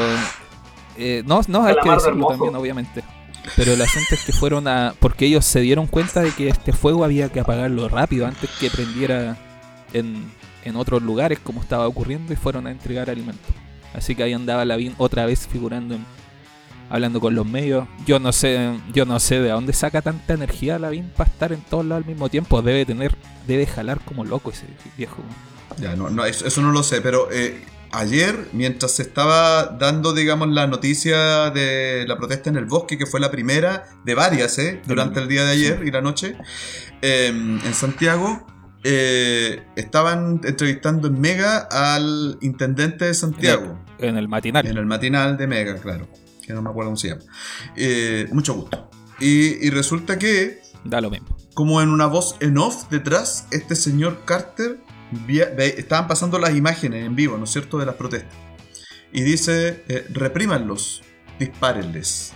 no, 1.26 1.42
no 1.48 1.64
hay 1.64 1.76
que 1.82 1.90
decirlo 1.90 2.28
también, 2.28 2.56
obviamente. 2.56 3.02
Pero 3.56 3.74
el 3.74 3.82
asunto 3.82 4.16
es 4.16 4.24
que 4.24 4.34
fueron 4.34 4.68
a. 4.68 4.94
Porque 5.00 5.26
ellos 5.26 5.46
se 5.46 5.62
dieron 5.62 5.88
cuenta 5.88 6.22
de 6.22 6.32
que 6.32 6.50
este 6.50 6.74
fuego 6.74 7.04
había 7.04 7.30
que 7.30 7.40
apagarlo 7.40 7.88
rápido 7.90 8.28
antes 8.28 8.50
que 8.60 8.70
prendiera 8.70 9.38
en, 9.94 10.32
en 10.64 10.76
otros 10.76 11.02
lugares, 11.02 11.40
como 11.40 11.62
estaba 11.62 11.88
ocurriendo, 11.88 12.34
y 12.34 12.36
fueron 12.36 12.68
a 12.68 12.72
entregar 12.72 13.10
alimentos. 13.10 13.56
Así 13.94 14.16
que 14.16 14.24
ahí 14.24 14.34
andaba 14.34 14.66
Lavín 14.66 14.94
otra 14.98 15.26
vez 15.26 15.48
figurando, 15.48 15.98
hablando 16.90 17.20
con 17.20 17.34
los 17.36 17.46
medios. 17.46 17.88
Yo 18.06 18.20
no 18.20 18.32
sé, 18.32 18.78
yo 18.94 19.06
no 19.06 19.20
sé 19.20 19.40
de 19.40 19.50
dónde 19.50 19.74
saca 19.74 20.02
tanta 20.02 20.34
energía 20.34 20.78
Lavín 20.78 21.10
para 21.16 21.30
estar 21.30 21.54
en 21.54 21.62
todos 21.62 21.86
lados 21.86 22.04
al 22.04 22.10
mismo 22.10 22.30
tiempo. 22.30 22.62
Debe 22.62 22.86
tener, 22.86 23.16
debe 23.48 23.66
jalar 23.66 24.00
como 24.02 24.24
loco 24.24 24.52
ese 24.52 24.66
viejo. 24.98 25.24
Ya, 25.80 25.96
no, 25.96 26.10
no 26.10 26.26
eso, 26.26 26.62
no 26.62 26.72
lo 26.72 26.84
sé, 26.84 27.02
pero 27.02 27.30
eh, 27.32 27.62
ayer, 27.92 28.48
mientras 28.54 28.92
se 28.94 29.04
estaba 29.04 29.66
dando, 29.80 30.14
digamos, 30.14 30.50
la 30.50 30.68
noticia 30.68 31.50
de 31.52 32.06
la 32.08 32.18
protesta 32.18 32.50
en 32.50 32.58
el 32.58 32.66
bosque, 32.66 32.98
que 32.98 33.06
fue 33.06 33.20
la 33.20 33.32
primera 33.32 33.86
de 34.06 34.16
varias, 34.16 34.58
¿eh? 34.60 34.82
Durante 34.88 35.20
el 35.20 35.28
día 35.28 35.44
de 35.46 35.52
ayer 35.52 35.84
y 35.86 35.92
la 35.92 36.02
noche, 36.02 36.36
em, 37.02 37.60
en 37.66 37.74
Santiago, 37.74 38.46
eh, 38.84 39.64
estaban 39.76 40.42
entrevistando 40.44 41.08
en 41.08 41.20
Mega 41.20 41.68
al 41.72 42.38
intendente 42.42 43.06
de 43.06 43.14
Santiago. 43.14 43.84
En 44.00 44.18
el 44.18 44.28
matinal. 44.28 44.66
En 44.68 44.78
el 44.78 44.86
matinal 44.86 45.38
de 45.38 45.48
Mega, 45.48 45.76
claro. 45.78 46.08
Que 46.46 46.54
no 46.54 46.62
me 46.62 46.70
acuerdo 46.70 46.90
cómo 46.90 46.98
se 46.98 47.10
llama. 47.10 47.22
Eh, 47.76 48.28
mucho 48.32 48.54
gusto. 48.54 48.90
Y, 49.20 49.66
y 49.66 49.70
resulta 49.72 50.18
que, 50.20 50.62
Da 50.86 51.02
lo 51.02 51.10
mismo. 51.10 51.36
como 51.54 51.82
en 51.82 51.90
una 51.90 52.06
voz 52.06 52.36
en 52.40 52.58
off 52.58 52.88
detrás, 52.90 53.48
este 53.52 53.76
señor 53.76 54.22
Carter 54.26 54.78
estaban 55.58 56.08
pasando 56.08 56.40
las 56.40 56.56
imágenes 56.56 57.06
en 57.06 57.16
vivo, 57.16 57.38
¿no 57.38 57.46
es 57.46 57.52
cierto?, 57.52 57.78
de 57.78 57.86
las 57.86 57.96
protestas. 57.96 58.34
Y 59.12 59.22
dice, 59.22 59.84
eh, 59.88 60.06
reprímanlos, 60.10 61.02
dispárenles. 61.40 62.34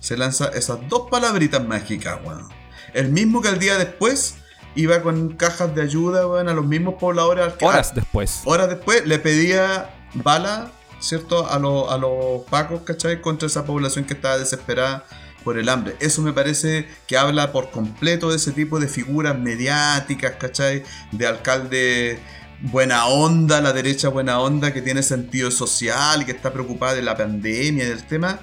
Se 0.00 0.16
lanza 0.16 0.46
esas 0.48 0.78
dos 0.88 1.08
palabritas 1.10 1.64
mágicas, 1.64 2.18
weón. 2.24 2.48
El 2.94 3.10
mismo 3.10 3.40
que 3.42 3.48
el 3.48 3.58
día 3.58 3.78
después 3.78 4.36
iba 4.74 5.02
con 5.02 5.36
cajas 5.36 5.74
de 5.74 5.82
ayuda, 5.82 6.26
weón, 6.26 6.48
a 6.48 6.54
los 6.54 6.66
mismos 6.66 6.94
pobladores. 6.98 7.44
al- 7.44 7.54
Horas 7.60 7.94
después. 7.94 8.40
Horas 8.44 8.68
después 8.68 9.06
le 9.06 9.18
pedía 9.18 9.94
bala, 10.14 10.72
¿cierto? 10.98 11.48
A, 11.50 11.58
los- 11.58 11.90
a 11.92 11.96
los 11.98 12.42
pacos, 12.50 12.82
¿cachai? 12.82 13.20
Contra 13.20 13.46
esa 13.46 13.64
población 13.64 14.04
que 14.04 14.14
estaba 14.14 14.36
desesperada 14.38 15.04
por 15.44 15.58
el 15.58 15.68
hambre. 15.68 15.96
Eso 16.00 16.22
me 16.22 16.32
parece 16.32 16.86
que 17.06 17.16
habla 17.16 17.52
por 17.52 17.70
completo 17.70 18.30
de 18.30 18.36
ese 18.36 18.52
tipo 18.52 18.78
de 18.80 18.88
figuras 18.88 19.38
mediáticas, 19.38 20.32
¿cachai? 20.36 20.82
De 21.12 21.26
alcalde 21.26 22.18
buena 22.62 23.06
onda, 23.06 23.60
la 23.60 23.72
derecha 23.72 24.08
buena 24.08 24.40
onda, 24.40 24.72
que 24.72 24.82
tiene 24.82 25.02
sentido 25.02 25.50
social 25.50 26.22
y 26.22 26.24
que 26.26 26.32
está 26.32 26.52
preocupada 26.52 26.94
de 26.94 27.02
la 27.02 27.16
pandemia 27.16 27.84
y 27.84 27.88
del 27.88 28.06
tema. 28.06 28.40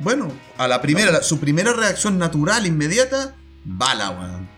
Bueno, 0.00 0.28
a 0.58 0.66
la 0.66 0.82
primera, 0.82 1.12
la- 1.12 1.22
su 1.22 1.38
primera 1.38 1.72
reacción 1.72 2.18
natural, 2.18 2.66
inmediata, 2.66 3.34
bala, 3.64 4.10
weón. 4.10 4.48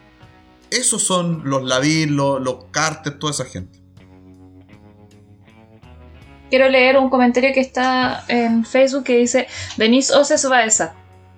Esos 0.71 1.03
son 1.07 1.43
los 1.45 1.63
Lavín, 1.65 2.17
los, 2.17 2.41
los 2.41 2.65
Carter, 2.71 3.19
toda 3.19 3.33
esa 3.33 3.45
gente. 3.45 3.79
Quiero 6.51 6.69
leer 6.69 6.97
un 6.99 7.11
comentario 7.11 7.53
que 7.53 7.61
está 7.61 8.25
en 8.29 8.65
Facebook 8.65 9.05
que 9.05 9.17
dice 9.19 9.49
Denise 9.77 10.15
Oces 10.15 10.49
Baeza. 10.49 10.95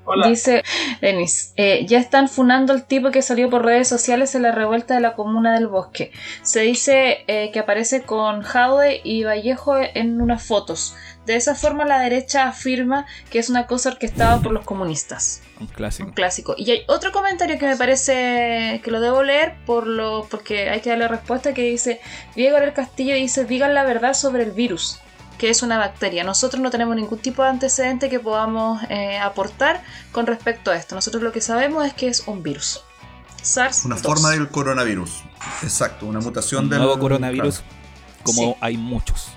Hola. 0.07 0.29
Dice 0.29 0.63
Denis, 1.01 1.53
eh, 1.57 1.85
ya 1.87 1.99
están 1.99 2.29
funando 2.29 2.73
al 2.73 2.87
tipo 2.87 3.11
que 3.11 3.23
salió 3.23 3.51
por 3.51 3.65
redes 3.65 3.89
sociales 3.89 4.35
en 4.37 4.43
la 4.43 4.53
revuelta 4.53 4.95
de 4.95 5.01
la 5.01 5.15
comuna 5.15 5.55
del 5.55 5.67
bosque. 5.67 6.13
Se 6.43 6.61
dice 6.61 7.25
eh, 7.27 7.51
que 7.53 7.59
aparece 7.59 8.03
con 8.03 8.43
Jaude 8.43 9.01
y 9.03 9.25
Vallejo 9.25 9.77
en 9.79 10.21
unas 10.21 10.45
fotos. 10.45 10.95
De 11.27 11.35
esa 11.35 11.57
forma 11.57 11.85
la 11.85 11.99
derecha 11.99 12.47
afirma 12.47 13.05
que 13.31 13.41
es 13.41 13.51
una 13.51 13.67
cosa 13.67 13.91
orquestada 13.91 14.41
por 14.41 14.53
los 14.53 14.65
comunistas. 14.65 15.43
Un 15.59 15.67
clásico. 15.67 16.09
Un 16.09 16.15
clásico. 16.15 16.55
Y 16.57 16.71
hay 16.71 16.83
otro 16.87 17.11
comentario 17.11 17.59
que 17.59 17.67
me 17.67 17.77
parece 17.77 18.81
que 18.85 18.91
lo 18.93 19.01
debo 19.01 19.25
leer 19.25 19.55
por 19.67 19.89
lo, 19.89 20.27
porque 20.31 20.71
hay 20.71 20.81
que 20.81 20.91
darle 20.91 21.09
respuesta 21.09 21.53
que 21.53 21.63
dice 21.63 22.01
Diego 22.37 22.61
del 22.61 22.73
Castillo 22.73 23.15
dice 23.15 23.45
digan 23.45 23.75
la 23.75 23.83
verdad 23.83 24.15
sobre 24.15 24.45
el 24.45 24.53
virus 24.53 25.01
que 25.39 25.51
es 25.51 25.63
una 25.63 25.79
bacteria. 25.79 26.25
Nosotros 26.25 26.63
no 26.63 26.71
tenemos 26.71 26.97
ningún 26.97 27.19
tipo 27.19 27.43
de 27.43 27.49
antecedente 27.49 28.09
que 28.09 28.21
podamos 28.21 28.83
eh, 28.89 29.19
aportar 29.19 29.83
con 30.13 30.27
respecto 30.27 30.71
a 30.71 30.77
esto. 30.77 30.95
Nosotros 30.95 31.23
lo 31.23 31.33
que 31.33 31.41
sabemos 31.41 31.87
es 31.87 31.95
que 31.95 32.09
es 32.09 32.27
un 32.27 32.43
virus. 32.43 32.83
SARS. 33.43 33.85
Una 33.85 33.97
forma 33.97 34.31
del 34.31 34.49
coronavirus. 34.49 35.23
Exacto, 35.63 36.07
una 36.07 36.21
mutación 36.21 36.65
Un 36.65 36.71
del 36.71 36.81
nuevo 36.81 36.99
coronavirus, 36.99 37.61
claro. 37.61 37.75
como 38.25 38.43
Sí. 38.43 38.55
hay 38.61 38.77
muchos. 38.77 39.29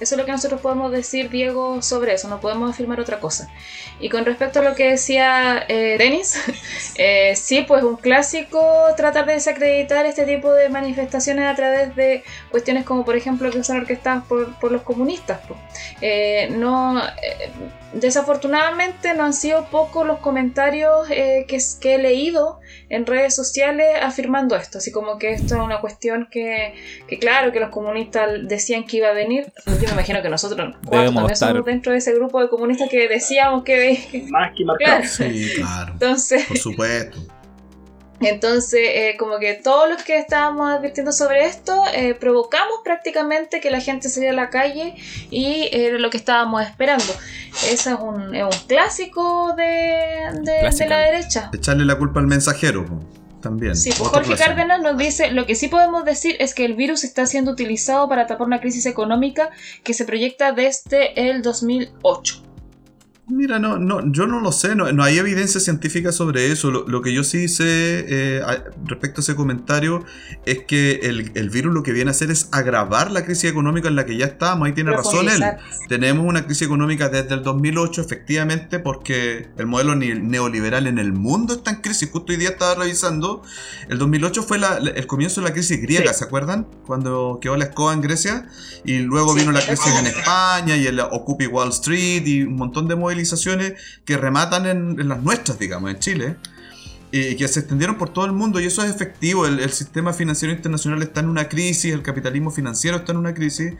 Eso 0.00 0.14
es 0.14 0.18
lo 0.18 0.24
que 0.24 0.32
nosotros 0.32 0.60
podemos 0.60 0.92
decir, 0.92 1.30
Diego, 1.30 1.80
sobre 1.82 2.14
eso. 2.14 2.28
No 2.28 2.40
podemos 2.40 2.70
afirmar 2.70 3.00
otra 3.00 3.20
cosa. 3.20 3.48
Y 4.00 4.08
con 4.08 4.24
respecto 4.24 4.60
a 4.60 4.62
lo 4.62 4.74
que 4.74 4.90
decía 4.90 5.64
eh, 5.68 5.96
Denis, 5.98 6.38
eh, 6.96 7.34
sí, 7.36 7.64
pues 7.66 7.82
un 7.82 7.96
clásico 7.96 8.60
tratar 8.96 9.26
de 9.26 9.34
desacreditar 9.34 10.06
este 10.06 10.24
tipo 10.24 10.52
de 10.52 10.68
manifestaciones 10.68 11.46
a 11.46 11.54
través 11.54 11.96
de 11.96 12.22
cuestiones 12.50 12.84
como, 12.84 13.04
por 13.04 13.16
ejemplo, 13.16 13.50
que 13.50 13.64
son 13.64 13.78
orquestadas 13.78 14.24
por, 14.24 14.58
por 14.58 14.72
los 14.72 14.82
comunistas. 14.82 15.40
po. 15.46 15.56
Eh, 16.00 16.48
no, 16.50 16.98
eh, 16.98 17.50
desafortunadamente 17.92 19.14
no 19.14 19.24
han 19.24 19.32
sido 19.32 19.66
pocos 19.66 20.06
los 20.06 20.18
comentarios 20.18 21.08
eh, 21.10 21.46
que, 21.48 21.58
que 21.80 21.94
he 21.94 21.98
leído 21.98 22.60
en 22.88 23.06
redes 23.06 23.34
sociales 23.34 23.86
afirmando 24.02 24.56
esto, 24.56 24.78
así 24.78 24.92
como 24.92 25.18
que 25.18 25.32
esto 25.32 25.54
es 25.54 25.60
una 25.60 25.80
cuestión 25.80 26.28
que, 26.30 26.74
que 27.08 27.18
claro, 27.18 27.52
que 27.52 27.60
los 27.60 27.70
comunistas 27.70 28.30
decían 28.42 28.84
que 28.84 28.98
iba 28.98 29.08
a 29.08 29.12
venir. 29.12 29.52
Yo 29.80 29.86
me 29.88 29.92
imagino 29.92 30.22
que 30.22 30.28
nosotros 30.28 30.74
cuatro 30.84 30.90
Debemos 30.98 31.14
también 31.14 31.32
estar- 31.34 31.48
somos 31.50 31.64
dentro 31.66 31.92
de 31.92 31.98
ese 31.98 32.14
grupo 32.14 32.40
de 32.40 32.48
comunistas 32.48 32.88
que 32.88 33.08
decíamos 33.08 33.62
que... 33.64 34.24
Más 34.30 34.52
que 34.56 34.64
marcado. 34.64 35.02
Claro. 35.02 35.08
Sí, 35.08 35.52
claro. 35.56 35.92
Entonces, 35.92 36.44
Por 36.46 36.58
supuesto. 36.58 37.18
entonces 38.20 38.80
eh, 38.82 39.16
como 39.18 39.38
que 39.38 39.54
todos 39.54 39.88
los 39.90 40.02
que 40.02 40.16
estábamos 40.18 40.70
advirtiendo 40.72 41.12
sobre 41.12 41.44
esto, 41.44 41.82
eh, 41.94 42.14
provocamos 42.14 42.78
prácticamente 42.82 43.60
que 43.60 43.70
la 43.70 43.80
gente 43.80 44.08
saliera 44.08 44.32
a 44.32 44.36
la 44.44 44.50
calle 44.50 44.94
y 45.30 45.68
era 45.72 45.98
lo 45.98 46.08
que 46.10 46.16
estábamos 46.16 46.62
esperando. 46.62 47.04
Ese 47.70 47.90
es 47.90 47.96
un, 48.00 48.34
es 48.34 48.42
un 48.44 48.66
clásico 48.66 49.54
de, 49.56 49.62
de- 50.42 50.86
la 50.88 50.98
derecha. 50.98 51.50
Echarle 51.52 51.84
la 51.84 51.96
culpa 51.96 52.20
al 52.20 52.26
mensajero, 52.26 52.86
también. 53.40 53.76
Sí, 53.76 53.90
pues 53.96 54.10
Jorge. 54.10 54.36
Cárdenas 54.36 54.80
nos 54.80 54.96
dice, 54.96 55.30
lo 55.30 55.46
que 55.46 55.54
sí 55.54 55.68
podemos 55.68 56.04
decir 56.04 56.36
es 56.38 56.54
que 56.54 56.64
el 56.64 56.74
virus 56.74 57.04
está 57.04 57.26
siendo 57.26 57.52
utilizado 57.52 58.08
para 58.08 58.26
tapar 58.26 58.46
una 58.46 58.60
crisis 58.60 58.86
económica 58.86 59.50
que 59.82 59.94
se 59.94 60.04
proyecta 60.04 60.52
desde 60.52 61.30
el 61.30 61.42
2008. 61.42 62.42
Mira, 63.28 63.58
no, 63.58 63.76
no, 63.76 64.12
yo 64.12 64.28
no 64.28 64.38
lo 64.40 64.52
sé, 64.52 64.76
no, 64.76 64.92
no 64.92 65.02
hay 65.02 65.18
evidencia 65.18 65.60
científica 65.60 66.12
sobre 66.12 66.52
eso. 66.52 66.70
Lo, 66.70 66.86
lo 66.86 67.02
que 67.02 67.12
yo 67.12 67.24
sí 67.24 67.48
sé 67.48 67.64
eh, 68.08 68.40
respecto 68.84 69.20
a 69.20 69.22
ese 69.22 69.34
comentario 69.34 70.04
es 70.44 70.60
que 70.64 71.00
el, 71.02 71.32
el 71.34 71.50
virus 71.50 71.74
lo 71.74 71.82
que 71.82 71.90
viene 71.90 72.10
a 72.10 72.12
hacer 72.12 72.30
es 72.30 72.48
agravar 72.52 73.10
la 73.10 73.24
crisis 73.24 73.50
económica 73.50 73.88
en 73.88 73.96
la 73.96 74.06
que 74.06 74.16
ya 74.16 74.26
estábamos. 74.26 74.66
Ahí 74.66 74.74
tiene 74.74 74.92
razón 74.92 75.26
él. 75.28 75.40
Tenemos 75.88 76.24
una 76.24 76.44
crisis 76.46 76.62
económica 76.68 77.08
desde 77.08 77.34
el 77.34 77.42
2008, 77.42 78.00
efectivamente, 78.00 78.78
porque 78.78 79.48
el 79.58 79.66
modelo 79.66 79.96
neoliberal 79.96 80.86
en 80.86 80.98
el 80.98 81.12
mundo 81.12 81.54
está 81.54 81.72
en 81.72 81.80
crisis. 81.80 82.08
Justo 82.12 82.30
hoy 82.32 82.38
día 82.38 82.50
estaba 82.50 82.76
revisando. 82.76 83.42
El 83.88 83.98
2008 83.98 84.44
fue 84.44 84.58
la- 84.58 84.76
el 84.76 85.06
comienzo 85.08 85.40
de 85.40 85.48
la 85.48 85.52
crisis 85.52 85.82
griega, 85.82 86.12
¿se 86.12 86.22
acuerdan? 86.24 86.68
Cuando 86.86 87.40
quedó 87.42 87.56
la 87.56 87.64
escoba 87.64 87.92
en 87.92 88.02
Grecia 88.02 88.46
y 88.84 88.98
luego 89.00 89.32
Sí, 89.34 89.40
vino 89.40 89.50
la 89.50 89.60
crisis 89.66 89.92
en. 89.98 90.06
España 90.06 90.76
y 90.76 90.86
el 90.86 91.00
Occupy 91.00 91.48
Wall 91.48 91.70
Street 91.70 92.22
y 92.24 92.42
un 92.44 92.54
montón 92.54 92.86
de 92.86 92.94
movilizaciones 93.16 93.74
que 94.04 94.16
rematan 94.16 94.66
en, 94.66 95.00
en 95.00 95.08
las 95.08 95.22
nuestras, 95.22 95.58
digamos, 95.58 95.90
en 95.90 95.98
Chile. 95.98 96.36
Y 97.12 97.36
que 97.36 97.46
se 97.46 97.60
extendieron 97.60 97.96
por 97.96 98.08
todo 98.10 98.26
el 98.26 98.32
mundo 98.32 98.60
y 98.60 98.64
eso 98.64 98.82
es 98.82 98.90
efectivo. 98.90 99.46
El, 99.46 99.60
el 99.60 99.70
sistema 99.70 100.12
financiero 100.12 100.52
internacional 100.52 101.00
está 101.02 101.20
en 101.20 101.28
una 101.28 101.48
crisis, 101.48 101.94
el 101.94 102.02
capitalismo 102.02 102.50
financiero 102.50 102.96
está 102.98 103.12
en 103.12 103.18
una 103.18 103.32
crisis 103.32 103.74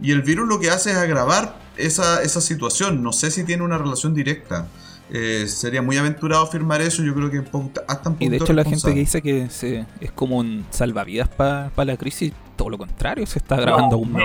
y 0.00 0.12
el 0.12 0.22
virus 0.22 0.48
lo 0.48 0.58
que 0.58 0.70
hace 0.70 0.90
es 0.90 0.96
agravar 0.96 1.60
esa, 1.76 2.22
esa 2.22 2.40
situación. 2.40 3.02
No 3.02 3.12
sé 3.12 3.30
si 3.30 3.44
tiene 3.44 3.62
una 3.62 3.76
relación 3.76 4.14
directa. 4.14 4.66
Eh, 5.12 5.46
sería 5.46 5.82
muy 5.82 5.98
aventurado 5.98 6.42
afirmar 6.42 6.80
eso. 6.80 7.02
Yo 7.02 7.14
creo 7.14 7.30
que 7.30 7.44
hasta 7.86 8.08
un 8.08 8.16
Y 8.18 8.28
de 8.28 8.38
punto 8.38 8.44
hecho 8.44 8.52
la 8.54 8.64
gente 8.64 8.94
que 8.94 9.00
dice 9.00 9.22
que 9.22 9.50
se, 9.50 9.84
es 10.00 10.10
como 10.12 10.38
un 10.38 10.64
salvavidas 10.70 11.28
para 11.28 11.70
la 11.84 11.96
crisis, 11.96 12.32
todo 12.56 12.70
lo 12.70 12.78
contrario, 12.78 13.26
se 13.26 13.40
está 13.40 13.56
grabando 13.56 13.96
aún 13.96 14.12
más. 14.12 14.22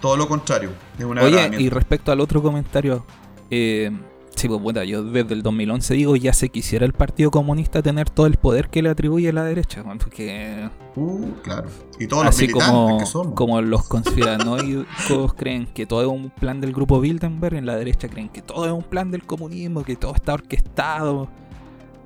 Todo 0.00 0.16
lo 0.16 0.26
contrario. 0.26 0.70
Es 0.98 1.04
una 1.04 1.22
Oye, 1.22 1.50
y 1.58 1.68
respecto 1.68 2.10
al 2.10 2.20
otro 2.20 2.40
comentario, 2.42 3.04
eh, 3.50 3.90
sí, 4.36 4.48
pues 4.48 4.60
bueno, 4.60 4.82
yo 4.84 5.02
desde 5.04 5.34
el 5.34 5.42
2011 5.42 5.94
digo, 5.94 6.16
ya 6.16 6.32
se 6.32 6.48
quisiera 6.48 6.86
el 6.86 6.92
Partido 6.92 7.30
Comunista 7.30 7.82
tener 7.82 8.08
todo 8.10 8.26
el 8.26 8.36
poder 8.36 8.68
que 8.70 8.82
le 8.82 8.88
atribuye 8.90 9.32
la 9.32 9.44
derecha, 9.44 9.82
bueno, 9.82 10.00
porque 10.02 10.68
Uh, 10.96 11.30
claro. 11.42 11.68
Y 12.00 12.06
todos 12.08 12.24
los 12.24 12.34
así 12.34 12.46
militantes 12.48 12.68
como, 12.68 12.98
que 12.98 13.06
somos. 13.06 13.34
como 13.34 13.60
los 13.62 13.86
conspiranoicos 13.86 15.34
creen 15.36 15.66
que 15.66 15.86
todo 15.86 16.02
es 16.02 16.08
un 16.08 16.30
plan 16.30 16.60
del 16.60 16.72
grupo 16.72 17.00
Bilderberg, 17.00 17.54
en 17.54 17.66
la 17.66 17.76
derecha 17.76 18.08
creen 18.08 18.28
que 18.28 18.42
todo 18.42 18.66
es 18.66 18.72
un 18.72 18.82
plan 18.82 19.10
del 19.10 19.24
comunismo, 19.24 19.84
que 19.84 19.96
todo 19.96 20.14
está 20.14 20.34
orquestado, 20.34 21.28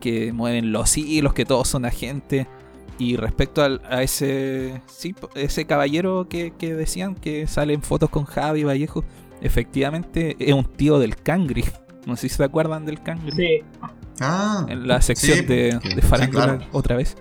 que 0.00 0.32
mueven 0.32 0.72
los 0.72 0.96
hilos, 0.98 1.32
que 1.34 1.44
todos 1.44 1.68
son 1.68 1.84
agentes. 1.84 2.46
Y 2.98 3.16
respecto 3.16 3.62
al- 3.62 3.80
a 3.90 4.02
ese 4.04 4.80
sí, 4.86 5.14
ese 5.34 5.64
caballero 5.66 6.28
que, 6.28 6.52
que 6.56 6.74
decían 6.74 7.16
que 7.16 7.46
salen 7.48 7.82
fotos 7.82 8.08
con 8.10 8.24
Javi 8.24 8.62
Vallejo, 8.62 9.02
efectivamente 9.40 10.36
es 10.38 10.52
un 10.52 10.64
tío 10.64 10.98
del 10.98 11.16
Cangri. 11.16 11.64
No 12.06 12.16
sé 12.16 12.28
si 12.28 12.34
se 12.34 12.44
acuerdan 12.44 12.84
del 12.84 13.02
Cangri. 13.02 13.32
Sí. 13.32 13.62
Ah, 14.20 14.66
En 14.68 14.86
la 14.86 15.00
sección 15.00 15.38
sí, 15.38 15.44
de, 15.46 15.80
farándula 16.06 16.44
claro. 16.58 16.66
otra 16.72 16.96
vez. 16.96 17.16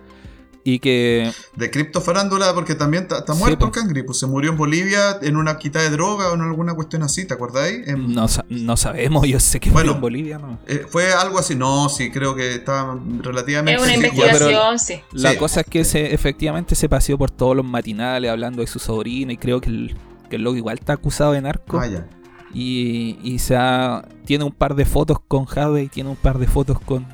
Y 0.65 0.79
que 0.79 1.31
De 1.55 1.71
criptofarándula, 1.71 2.53
porque 2.53 2.75
también 2.75 3.03
está, 3.09 3.25
Sí, 3.33 3.39
muerto 3.39 3.65
el 3.67 3.71
pues. 3.71 3.81
Cangri. 3.81 4.03
Pues 4.03 4.19
se 4.19 4.27
murió 4.27 4.51
en 4.51 4.57
Bolivia 4.57 5.19
en 5.21 5.37
una 5.37 5.57
quita 5.57 5.81
de 5.81 5.89
droga 5.89 6.31
o 6.31 6.35
en 6.35 6.41
alguna 6.41 6.73
cuestión 6.73 7.01
así, 7.03 7.25
¿te 7.25 7.33
acordáis? 7.33 7.87
En- 7.87 8.11
no, 8.13 8.27
sa- 8.27 8.43
no 8.49 8.75
sabemos, 8.75 9.25
yo 9.27 9.39
sé 9.39 9.61
que 9.61 9.69
Bueno, 9.71 9.93
murió 9.93 9.95
en 9.95 10.01
Bolivia, 10.01 10.37
¿no? 10.37 10.59
eh, 10.67 10.85
fue 10.85 11.13
algo 11.13 11.39
así, 11.39 11.55
no, 11.55 11.87
sí, 11.87 12.11
creo 12.11 12.35
que 12.35 12.55
estaba 12.55 12.99
relativamente. 13.21 13.81
Es 13.81 13.87
una 13.87 13.95
investigación, 13.95 14.79
sí. 14.79 15.01
La 15.13 15.31
Sí. 15.31 15.37
cosa 15.37 15.61
es 15.61 15.67
que 15.67 15.85
se, 15.85 16.13
efectivamente 16.13 16.75
se 16.75 16.89
paseó 16.89 17.17
por 17.17 17.31
todos 17.31 17.55
los 17.55 17.65
matinales 17.65 18.29
hablando 18.29 18.59
de 18.59 18.67
su 18.67 18.79
sobrina 18.79 19.31
y 19.31 19.37
creo 19.37 19.61
que 19.61 19.69
el, 19.69 19.95
que 20.33 20.37
el 20.37 20.43
loco 20.43 20.57
igual 20.57 20.77
está 20.79 20.93
acusado 20.93 21.31
de 21.33 21.41
narco. 21.41 21.79
Ah, 21.79 21.87
ya. 21.87 22.07
Y, 22.53 23.17
y 23.23 23.39
se 23.39 23.55
ha- 23.55 24.03
tiene 24.25 24.43
un 24.43 24.51
par 24.51 24.73
de 24.75 24.85
fotos 24.85 25.17
con 25.27 25.45
Jave 25.45 25.83
y 25.83 25.87
tiene 25.87 26.09
un 26.09 26.15
par 26.15 26.37
de 26.39 26.47
fotos 26.47 26.79
con, 26.79 27.05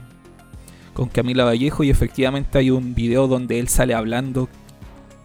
con 0.93 1.07
Camila 1.09 1.43
Vallejo 1.45 1.83
y 1.83 1.89
efectivamente 1.89 2.57
hay 2.57 2.71
un 2.71 2.93
video 2.95 3.27
donde 3.27 3.59
él 3.59 3.67
sale 3.69 3.93
hablando 3.93 4.47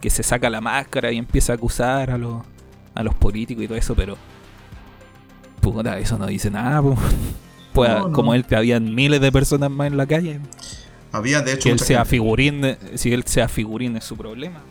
que 0.01 0.09
se 0.09 0.23
saca 0.23 0.49
la 0.49 0.61
máscara 0.61 1.11
y 1.11 1.17
empieza 1.17 1.53
a 1.53 1.55
acusar 1.55 2.11
a 2.11 2.17
los, 2.17 2.43
a 2.93 3.03
los 3.03 3.13
políticos 3.15 3.63
y 3.63 3.67
todo 3.67 3.77
eso, 3.77 3.95
pero 3.95 4.17
puta, 5.61 5.97
eso 5.99 6.17
no 6.17 6.27
dice 6.27 6.49
nada, 6.51 6.81
po. 6.81 6.95
Pues, 7.73 7.89
No, 7.89 8.07
no. 8.07 8.13
como 8.13 8.33
él 8.33 8.45
que 8.45 8.55
habían 8.55 8.95
miles 8.95 9.19
de 9.19 9.33
personas 9.33 9.69
más 9.69 9.87
en 9.87 9.97
la 9.97 10.05
calle. 10.05 10.39
Había, 11.11 11.41
de 11.41 11.51
hecho, 11.53 11.63
Que 11.63 11.71
él 11.71 11.79
sea 11.79 11.99
gente. 12.05 12.09
figurín, 12.11 12.77
si 12.95 13.11
él 13.11 13.23
sea 13.25 13.49
figurín 13.49 13.97
es 13.97 14.05
su 14.05 14.15
problema. 14.15 14.61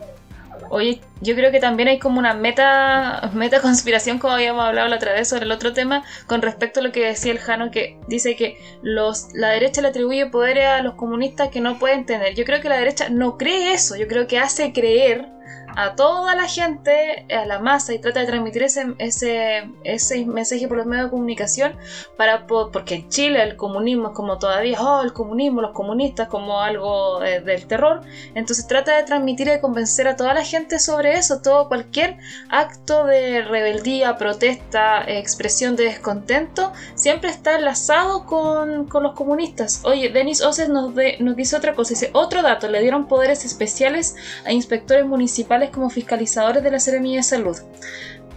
Oye, 0.69 1.01
yo 1.21 1.35
creo 1.35 1.51
que 1.51 1.59
también 1.59 1.89
hay 1.89 1.99
como 1.99 2.19
una 2.19 2.33
meta, 2.33 3.29
meta 3.33 3.61
conspiración, 3.61 4.19
como 4.19 4.33
habíamos 4.33 4.65
hablado 4.65 4.87
la 4.87 4.95
otra 4.95 5.13
vez 5.13 5.27
sobre 5.27 5.45
el 5.45 5.51
otro 5.51 5.73
tema, 5.73 6.03
con 6.27 6.41
respecto 6.41 6.79
a 6.79 6.83
lo 6.83 6.91
que 6.91 7.05
decía 7.05 7.31
el 7.31 7.39
Jano, 7.39 7.71
que 7.71 7.97
dice 8.07 8.35
que 8.35 8.57
los, 8.81 9.33
la 9.33 9.49
derecha 9.49 9.81
le 9.81 9.89
atribuye 9.89 10.25
poderes 10.27 10.67
a 10.67 10.81
los 10.81 10.95
comunistas 10.95 11.49
que 11.49 11.61
no 11.61 11.79
pueden 11.79 12.05
tener. 12.05 12.35
Yo 12.35 12.45
creo 12.45 12.61
que 12.61 12.69
la 12.69 12.77
derecha 12.77 13.09
no 13.09 13.37
cree 13.37 13.73
eso, 13.73 13.95
yo 13.95 14.07
creo 14.07 14.27
que 14.27 14.39
hace 14.39 14.73
creer 14.73 15.34
a 15.75 15.95
toda 15.95 16.35
la 16.35 16.47
gente, 16.47 17.25
a 17.33 17.45
la 17.45 17.59
masa, 17.59 17.93
y 17.93 17.99
trata 17.99 18.21
de 18.21 18.25
transmitir 18.27 18.63
ese, 18.63 18.95
ese, 18.99 19.69
ese 19.83 20.25
mensaje 20.25 20.67
por 20.67 20.77
los 20.77 20.85
medios 20.85 21.05
de 21.07 21.11
comunicación, 21.11 21.75
para 22.17 22.47
po- 22.47 22.71
porque 22.71 22.95
en 22.95 23.09
Chile 23.09 23.43
el 23.43 23.55
comunismo 23.55 24.09
es 24.09 24.13
como 24.13 24.37
todavía, 24.37 24.81
oh, 24.81 25.01
el 25.03 25.13
comunismo, 25.13 25.61
los 25.61 25.71
comunistas, 25.71 26.27
como 26.27 26.61
algo 26.61 27.23
eh, 27.23 27.41
del 27.41 27.65
terror. 27.67 28.01
Entonces 28.35 28.67
trata 28.67 28.95
de 28.95 29.03
transmitir 29.03 29.47
y 29.47 29.51
de 29.51 29.61
convencer 29.61 30.07
a 30.07 30.15
toda 30.15 30.33
la 30.33 30.43
gente 30.43 30.79
sobre 30.79 31.17
eso, 31.17 31.41
todo 31.41 31.67
cualquier 31.67 32.17
acto 32.49 33.05
de 33.05 33.41
rebeldía, 33.41 34.17
protesta, 34.17 35.03
expresión 35.07 35.75
de 35.75 35.85
descontento, 35.85 36.71
siempre 36.95 37.29
está 37.29 37.55
enlazado 37.55 38.25
con, 38.25 38.85
con 38.87 39.03
los 39.03 39.13
comunistas. 39.13 39.81
Oye, 39.83 40.09
Denis 40.09 40.41
Oces 40.41 40.69
nos, 40.69 40.95
de- 40.95 41.17
nos 41.19 41.35
dice 41.35 41.55
otra 41.55 41.73
cosa, 41.75 41.89
dice, 41.89 42.09
otro 42.13 42.41
dato, 42.41 42.67
le 42.67 42.81
dieron 42.81 43.07
poderes 43.07 43.45
especiales 43.45 44.15
a 44.45 44.51
inspectores 44.51 45.05
municipales 45.05 45.64
como 45.71 45.89
fiscalizadores 45.89 46.63
de 46.63 46.71
la 46.71 46.79
Seremía 46.79 47.17
de 47.17 47.23
Salud. 47.23 47.57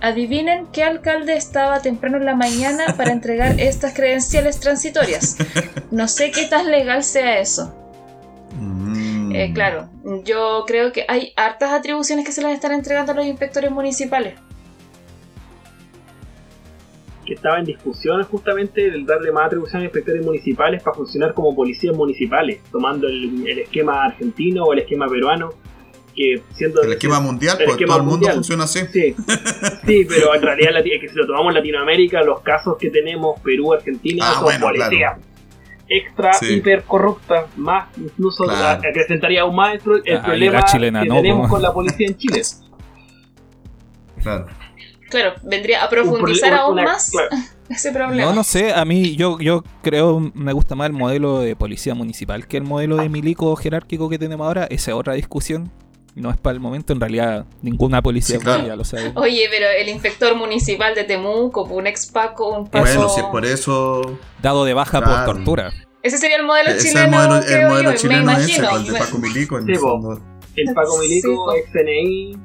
Adivinen 0.00 0.66
qué 0.72 0.84
alcalde 0.84 1.36
estaba 1.36 1.80
temprano 1.80 2.18
en 2.18 2.24
la 2.24 2.36
mañana 2.36 2.94
para 2.96 3.12
entregar 3.12 3.54
estas 3.60 3.94
credenciales 3.94 4.60
transitorias. 4.60 5.36
No 5.90 6.06
sé 6.08 6.30
qué 6.30 6.46
tan 6.46 6.70
legal 6.70 7.02
sea 7.02 7.40
eso. 7.40 7.74
Mm. 8.60 9.32
Eh, 9.34 9.52
claro, 9.52 9.88
yo 10.24 10.64
creo 10.66 10.92
que 10.92 11.04
hay 11.08 11.32
hartas 11.36 11.72
atribuciones 11.72 12.24
que 12.24 12.32
se 12.32 12.42
las 12.42 12.52
están 12.52 12.72
entregando 12.72 13.12
a 13.12 13.14
los 13.14 13.26
inspectores 13.26 13.70
municipales. 13.70 14.34
que 17.28 17.34
estaba 17.34 17.58
en 17.58 17.66
discusión 17.66 18.24
justamente 18.24 18.86
el 18.86 19.04
darle 19.04 19.30
más 19.30 19.48
atribuciones 19.48 19.82
a 19.82 19.84
inspectores 19.84 20.24
municipales 20.24 20.82
para 20.82 20.96
funcionar 20.96 21.34
como 21.34 21.54
policías 21.54 21.94
municipales, 21.94 22.62
tomando 22.72 23.06
el, 23.06 23.46
el 23.46 23.58
esquema 23.58 24.02
argentino 24.02 24.64
o 24.64 24.72
el 24.72 24.78
esquema 24.78 25.06
peruano, 25.06 25.50
que 26.18 26.42
siendo 26.52 26.82
El 26.82 26.92
esquema 26.92 27.20
mundial, 27.20 27.56
el 27.60 27.64
pues 27.66 27.74
esquema 27.76 27.94
todo 27.94 27.98
el 27.98 28.02
mundo 28.04 28.16
mundial. 28.16 28.34
funciona 28.34 28.64
así. 28.64 28.80
Sí, 28.92 29.14
sí, 29.86 30.04
pero 30.08 30.34
en 30.34 30.42
realidad 30.42 30.72
es 30.84 31.00
que 31.00 31.08
si 31.08 31.14
lo 31.14 31.26
tomamos 31.26 31.50
en 31.50 31.54
Latinoamérica, 31.54 32.22
los 32.22 32.40
casos 32.40 32.76
que 32.78 32.90
tenemos, 32.90 33.38
Perú, 33.40 33.72
Argentina, 33.72 34.24
Ah, 34.28 34.34
son 34.34 34.44
bueno, 34.44 34.66
policías 34.66 35.16
extra, 35.88 36.32
Sí. 36.34 36.54
hiper 36.54 36.82
corruptas, 36.82 37.46
más 37.56 37.88
incluso 37.96 38.44
Claro. 38.44 38.82
acrecentaría 38.86 39.42
aún 39.42 39.54
más 39.56 39.74
el, 39.74 39.80
el 40.04 40.16
Ah, 40.18 40.22
problema 40.24 40.52
la 40.60 40.64
chilena 40.64 41.02
que 41.02 41.08
no, 41.08 41.14
tenemos 41.16 41.46
po. 41.46 41.54
con 41.54 41.62
la 41.62 41.72
policía 41.72 42.06
en 42.08 42.16
Chile. 42.18 42.42
Claro. 44.22 44.46
Claro, 45.10 45.34
vendría 45.44 45.84
a 45.84 45.88
profundizar 45.88 46.52
aún 46.52 46.74
una- 46.74 46.82
más 46.84 47.10
claro. 47.10 47.28
ese 47.70 47.92
problema. 47.92 48.22
No, 48.30 48.34
no 48.34 48.44
sé, 48.44 48.72
a 48.74 48.84
mí 48.84 49.16
yo, 49.16 49.38
yo 49.40 49.62
creo 49.82 50.20
me 50.34 50.52
gusta 50.52 50.74
más 50.74 50.88
el 50.88 50.92
modelo 50.92 51.38
de 51.40 51.56
policía 51.56 51.94
municipal 51.94 52.46
que 52.46 52.56
el 52.58 52.64
modelo 52.64 52.96
de 52.96 53.08
milico 53.08 53.54
jerárquico 53.56 54.08
que 54.10 54.18
tenemos 54.18 54.46
ahora. 54.46 54.64
Esa 54.68 54.90
es 54.90 54.96
otra 54.96 55.14
discusión. 55.14 55.70
No 56.18 56.30
es 56.30 56.36
para 56.36 56.54
el 56.54 56.60
momento, 56.60 56.92
en 56.92 57.00
realidad 57.00 57.46
ninguna 57.62 58.02
policía 58.02 58.38
Sí, 58.38 58.44
claro. 58.44 58.66
ya 58.66 58.76
lo 58.76 58.84
sabes. 58.84 59.12
Oye, 59.14 59.46
pero 59.50 59.66
el 59.68 59.88
inspector 59.88 60.34
municipal 60.34 60.94
de 60.94 61.04
Temuco, 61.04 61.64
un 61.64 61.86
ex 61.86 62.06
Paco, 62.06 62.48
un 62.58 62.66
Paco... 62.68 62.84
Bueno, 62.84 63.08
si 63.08 63.20
es 63.20 63.26
por 63.26 63.46
eso. 63.46 64.18
Dado 64.42 64.64
de 64.64 64.74
baja 64.74 65.00
Claro. 65.00 65.24
por 65.26 65.34
tortura. 65.36 65.72
Ese 66.02 66.18
sería 66.18 66.36
el 66.36 66.44
modelo 66.44 66.70
Ese 66.70 66.78
es 66.78 66.84
el 66.86 66.90
chileno, 67.06 67.16
modelo, 67.28 67.46
el 67.46 67.66
modelo 67.68 67.90
yo, 67.92 67.96
chileno 67.96 68.24
me 68.24 68.32
es 68.34 68.38
ese, 68.50 68.66
el 68.66 68.84
de 68.92 68.98
Paco 68.98 69.18
Milico. 69.18 69.58
en 69.58 69.66
Sí, 69.66 69.72
el 69.72 69.78
fondo. 69.78 70.20
El 70.56 70.74
Paco 70.74 70.98
Milico, 70.98 71.52
Sí, 71.52 71.58
ex 71.58 71.70
CNI, 71.72 72.38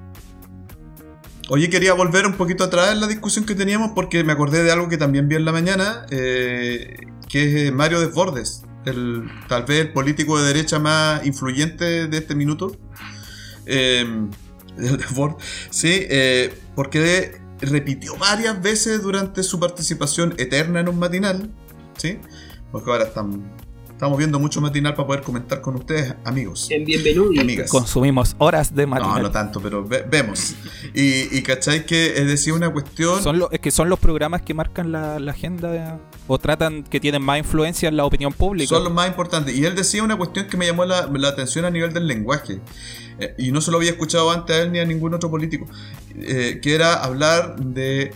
Oye, 1.49 1.69
quería 1.69 1.93
volver 1.93 2.25
un 2.25 2.33
poquito 2.33 2.63
atrás 2.63 2.91
en 2.93 3.01
la 3.01 3.07
discusión 3.07 3.45
que 3.45 3.53
teníamos 3.53 3.91
porque 3.93 4.23
me 4.23 4.31
acordé 4.31 4.63
de 4.63 4.71
algo 4.71 4.88
que 4.88 4.97
también 4.97 5.27
vi 5.27 5.36
en 5.36 5.45
la 5.45 5.51
mañana, 5.51 6.05
eh, 6.09 6.95
que 7.29 7.43
es 7.43 7.67
eh, 7.67 7.71
Mario 7.71 7.99
Desbordes, 7.99 8.63
el, 8.86 9.29
tal 9.49 9.63
vez 9.65 9.81
el 9.81 9.91
político 9.93 10.39
de 10.39 10.47
derecha 10.47 10.79
más 10.79 11.25
influyente 11.25 12.07
de 12.07 12.17
este 12.17 12.33
minuto. 12.33 12.71
Eh, 14.76 14.97
Desbordes, 14.97 15.38
sí, 15.69 16.08
eh, 16.10 16.52
porque 16.76 17.39
repitió 17.62 18.17
varias 18.17 18.62
veces 18.62 19.04
durante 19.04 19.43
su 19.43 19.60
participación 19.60 20.34
eterna 20.38 20.80
en 20.80 20.89
un 20.89 20.97
matinal, 20.97 21.52
¿sí? 21.95 22.19
Porque 22.71 22.89
ahora 22.89 23.04
estamos, 23.04 23.38
estamos 23.93 24.17
viendo 24.17 24.39
mucho 24.39 24.60
matinal 24.60 24.95
para 24.95 25.08
poder 25.08 25.21
comentar 25.21 25.62
con 25.62 25.75
ustedes, 25.75 26.13
amigos 26.25 26.67
en 26.71 26.84
Bienvenido. 26.84 27.29
amigas. 27.39 27.69
Consumimos 27.69 28.36
horas 28.39 28.75
de 28.75 28.84
No, 28.86 28.89
matinal. 28.89 29.21
no 29.23 29.32
tanto, 29.32 29.62
pero 29.62 29.86
ve- 29.88 30.03
vemos. 30.10 30.56
Y, 30.93 31.38
y 31.38 31.41
cachai 31.41 31.86
que 31.86 32.08
es 32.17 32.27
decir 32.27 32.53
una 32.53 32.69
cuestión. 32.71 33.21
Son 33.23 33.39
lo- 33.39 33.49
es 33.51 33.60
que 33.60 33.71
son 33.71 33.89
los 33.89 33.99
programas 33.99 34.41
que 34.41 34.53
marcan 34.53 34.91
la, 34.91 35.19
la 35.19 35.32
agenda 35.32 35.71
de- 35.71 35.93
o 36.27 36.38
tratan 36.38 36.84
que 36.84 36.99
tienen 36.99 37.21
más 37.21 37.38
influencia 37.39 37.88
en 37.88 37.95
la 37.97 38.06
opinión 38.06 38.34
pública. 38.34 38.67
Son 38.69 38.84
los 38.84 38.93
más 38.93 39.08
importantes. 39.08 39.56
Y 39.56 39.63
él 39.65 39.75
decía 39.75 40.03
una 40.03 40.17
cuestión 40.17 40.47
que 40.47 40.58
me 40.58 40.65
llamó 40.65 40.86
la, 40.86 41.10
la 41.13 41.29
atención 41.29 41.63
a 41.65 41.69
nivel 41.69 41.93
del 41.93 42.08
lenguaje. 42.08 42.60
Eh, 43.19 43.36
y 43.38 43.51
no 43.51 43.62
se 43.62 43.71
lo 43.71 43.77
había 43.77 43.91
escuchado 43.91 44.32
antes 44.32 44.56
a 44.56 44.62
él 44.63 44.71
ni 44.71 44.79
a 44.79 44.86
ningún 44.86 45.13
otro 45.13 45.29
político. 45.29 45.65
eh, 46.15 46.60
que 46.62 46.75
era 46.75 46.95
hablar 46.95 47.56
de 47.58 48.12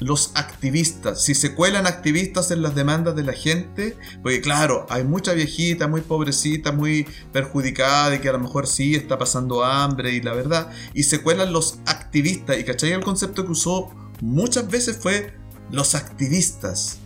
los 0.00 0.32
activistas. 0.34 1.22
Si 1.22 1.34
se 1.34 1.54
cuelan 1.54 1.86
activistas 1.86 2.50
en 2.50 2.62
las 2.62 2.74
demandas 2.74 3.14
de 3.16 3.22
la 3.22 3.32
gente, 3.32 3.96
porque 4.22 4.40
claro, 4.40 4.86
hay 4.90 5.04
mucha 5.04 5.32
viejita, 5.32 5.88
muy 5.88 6.00
pobrecita, 6.00 6.72
muy 6.72 7.06
perjudicada, 7.32 8.16
y 8.16 8.18
que 8.18 8.28
a 8.28 8.32
lo 8.32 8.40
mejor 8.40 8.66
sí 8.66 8.94
está 8.94 9.18
pasando 9.18 9.64
hambre 9.64 10.12
y 10.12 10.20
la 10.20 10.32
verdad. 10.32 10.70
Y 10.92 11.04
se 11.04 11.22
cuelan 11.22 11.52
los 11.52 11.78
activistas. 11.86 12.58
Y 12.58 12.64
cachai, 12.64 12.92
el 12.92 13.04
concepto 13.04 13.44
que 13.44 13.52
usó 13.52 13.90
muchas 14.20 14.68
veces 14.68 14.98
fue 14.98 15.34
los 15.70 15.94
activistas. 15.94 16.98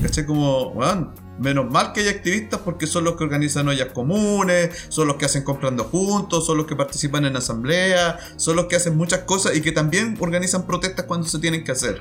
¿Cachai? 0.00 0.24
Como, 0.24 0.68
weón, 0.68 1.14
menos 1.42 1.70
mal 1.70 1.92
que 1.92 2.00
hay 2.00 2.08
activistas 2.08 2.60
porque 2.64 2.86
son 2.86 3.04
los 3.04 3.16
que 3.16 3.24
organizan 3.24 3.68
ollas 3.68 3.88
comunes, 3.92 4.70
son 4.88 5.06
los 5.08 5.16
que 5.16 5.26
hacen 5.26 5.42
comprando 5.44 5.84
juntos, 5.84 6.46
son 6.46 6.56
los 6.56 6.66
que 6.66 6.76
participan 6.76 7.24
en 7.26 7.36
asamblea, 7.36 8.18
son 8.36 8.56
los 8.56 8.66
que 8.66 8.76
hacen 8.76 8.96
muchas 8.96 9.20
cosas 9.20 9.54
y 9.56 9.60
que 9.60 9.72
también 9.72 10.16
organizan 10.20 10.66
protestas 10.66 11.04
cuando 11.06 11.26
se 11.26 11.38
tienen 11.38 11.64
que 11.64 11.72
hacer. 11.72 12.00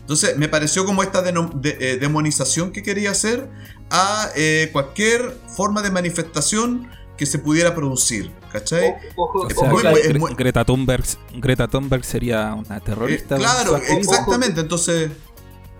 Entonces, 0.00 0.36
me 0.36 0.48
pareció 0.48 0.84
como 0.84 1.02
esta 1.02 1.22
de- 1.22 1.76
eh, 1.80 1.96
demonización 1.96 2.72
que 2.72 2.82
quería 2.82 3.12
hacer 3.12 3.48
a 3.90 4.28
eh, 4.36 4.68
cualquier 4.72 5.36
forma 5.56 5.80
de 5.82 5.90
manifestación 5.90 6.88
que 7.16 7.24
se 7.26 7.38
pudiera 7.38 7.74
producir. 7.74 8.32
¿Cachai? 8.52 8.94
Ojo, 9.16 9.38
O 9.38 9.46
ojo, 9.46 9.50
sea, 9.50 9.70
muy- 9.70 9.80
ojo, 9.80 9.90
muy- 9.90 10.00
Gre- 10.02 10.10
es 10.14 10.18
muy- 10.18 10.34
Greta, 10.34 10.64
Thunberg, 10.64 11.04
Greta 11.36 11.68
Thunberg 11.68 12.04
sería 12.04 12.52
una 12.52 12.76
Eh, 12.76 12.80
terrorista. 12.84 13.36
claro, 13.36 13.74
Ojo, 13.76 13.82
exactamente. 13.96 14.60
Entonces, 14.60 15.10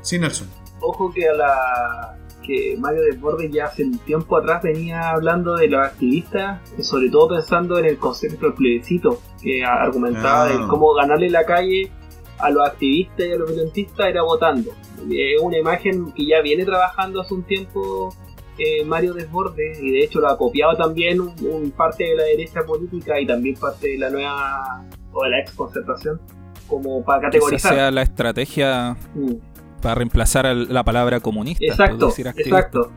sí, 0.01 0.19
Nelson. 0.19 0.49
ojo 0.81 1.13
que 1.13 1.29
a 1.29 1.35
la 1.35 2.19
que 2.43 2.77
Mario 2.79 3.03
Desbordes 3.03 3.51
ya 3.53 3.67
hace 3.67 3.85
un 3.85 3.99
tiempo 3.99 4.37
atrás 4.37 4.63
venía 4.63 5.11
hablando 5.11 5.55
de 5.57 5.69
los 5.69 5.85
activistas, 5.87 6.61
sobre 6.81 7.09
todo 7.11 7.29
pensando 7.37 7.79
en 7.79 7.85
el 7.87 7.99
concepto 7.99 8.47
del 8.47 8.55
plebiscito, 8.55 9.21
que 9.43 9.65
argumentaba 9.65 10.45
Ah. 10.45 10.49
de 10.49 10.67
cómo 10.69 10.93
ganarle 10.95 11.31
la 11.31 11.45
calle 11.45 11.91
a 12.39 12.51
los 12.51 12.67
activistas 12.67 13.27
y 13.27 13.33
a 13.33 13.37
los 13.37 13.51
violentistas 13.51 14.07
era 14.07 14.23
votando. 14.23 14.71
Es 15.11 15.41
una 15.41 15.59
imagen 15.59 16.13
que 16.13 16.27
ya 16.27 16.41
viene 16.43 16.65
trabajando 16.65 17.21
hace 17.21 17.35
un 17.35 17.45
tiempo 17.45 18.15
eh, 18.59 18.85
Mario 18.85 19.15
Desbordes 19.15 19.81
y 19.81 19.91
de 19.93 20.05
hecho 20.05 20.21
lo 20.21 20.29
ha 20.29 20.37
copiado 20.37 20.77
también 20.77 21.21
un, 21.21 21.33
un 21.51 21.71
parte 21.71 22.05
de 22.05 22.17
la 22.17 22.25
derecha 22.25 22.63
política 22.65 23.19
y 23.19 23.27
también 23.27 23.55
parte 23.57 23.89
de 23.89 23.99
la 23.99 24.11
nueva 24.11 24.85
o 25.13 25.25
de 25.25 25.31
la 25.31 25.41
ex 25.41 25.53
concertación 25.53 26.21
como 26.69 27.03
para 27.05 27.23
categorizar. 27.23 27.75
sea 27.75 27.91
la 27.91 28.03
estrategia 28.03 28.97
Mm. 29.15 29.33
Para 29.83 29.97
reemplazar 29.97 30.47
al- 30.47 30.73
la 30.73 30.83
palabra 30.85 31.21
comunista. 31.21 31.65
Exacto, 31.67 32.07
decir 32.09 32.27
exacto. 32.29 32.91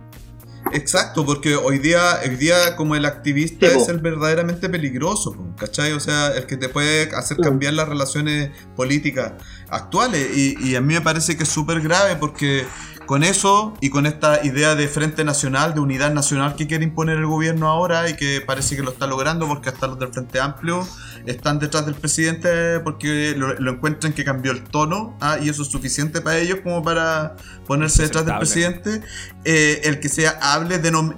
Exacto, 0.74 1.24
porque 1.26 1.56
hoy 1.56 1.78
día, 1.78 2.00
hoy 2.28 2.38
día 2.38 2.76
como 2.76 2.96
el 2.96 3.06
activista 3.06 3.68
Sí, 3.70 3.78
es 3.78 3.88
el 3.88 4.00
verdaderamente 4.00 4.68
peligroso, 4.68 5.36
¿cachai? 5.58 5.92
O 5.92 6.00
sea, 6.00 6.30
el 6.30 6.48
que 6.48 6.58
te 6.58 6.70
puede 6.70 7.16
hacer 7.16 7.38
cambiar 7.38 7.74
las 7.74 7.88
relaciones 7.88 8.50
políticas 8.76 9.34
actuales. 9.70 10.36
Y, 10.36 10.56
y 10.60 10.76
a 10.76 10.82
mí 10.82 10.96
me 10.96 11.02
parece 11.02 11.38
que 11.38 11.44
es 11.44 11.50
súper 11.50 11.82
grave 11.82 12.16
porque 12.16 12.66
con 13.06 13.24
eso 13.24 13.74
y 13.82 13.90
con 13.90 14.06
esta 14.06 14.46
idea 14.46 14.76
de 14.76 14.88
frente 14.88 15.24
nacional, 15.24 15.74
de 15.74 15.80
unidad 15.80 16.14
nacional 16.14 16.56
que 16.56 16.68
quiere 16.68 16.84
imponer 16.84 17.18
el 17.18 17.26
gobierno 17.26 17.68
ahora 17.68 18.10
y 18.10 18.16
que 18.16 18.42
parece 18.42 18.76
que 18.76 18.84
lo 18.84 18.92
está 18.92 19.08
logrando 19.08 19.48
porque 19.48 19.70
hasta 19.70 19.88
los 19.88 19.98
del 20.00 20.10
Frente 20.14 20.40
Amplio 20.40 20.88
están 21.26 21.60
detrás 21.60 21.86
del 21.86 21.96
presidente 21.96 22.80
porque 22.82 23.34
lo, 23.38 23.54
lo 23.56 23.72
encuentran 23.72 24.14
que 24.14 24.24
cambió 24.24 24.52
el 24.52 24.64
tono 24.64 25.18
ah, 25.22 25.38
y 25.42 25.50
eso 25.50 25.62
es 25.64 25.70
suficiente 25.70 26.22
para 26.22 26.38
ellos 26.38 26.60
como 26.64 26.84
para 26.84 27.36
ponerse 27.68 28.04
detrás 28.04 28.26
del 28.26 28.34
presidente. 28.40 29.02
Eh, 29.44 29.82
el 29.86 30.00
que 30.00 30.10
se 30.10 30.28
hable 30.28 30.82
denom- 30.82 31.16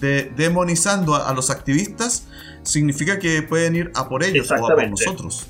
de- 0.00 0.32
demonizando 0.36 1.14
a, 1.14 1.28
a 1.28 1.34
los 1.34 1.50
activistas 1.50 2.26
significa 2.62 3.18
que 3.18 3.42
pueden 3.42 3.76
ir 3.76 3.90
a 3.94 4.08
por 4.08 4.22
ellos 4.22 4.50
o 4.50 4.54
a 4.54 4.58
por 4.58 4.88
nosotros. 4.90 5.46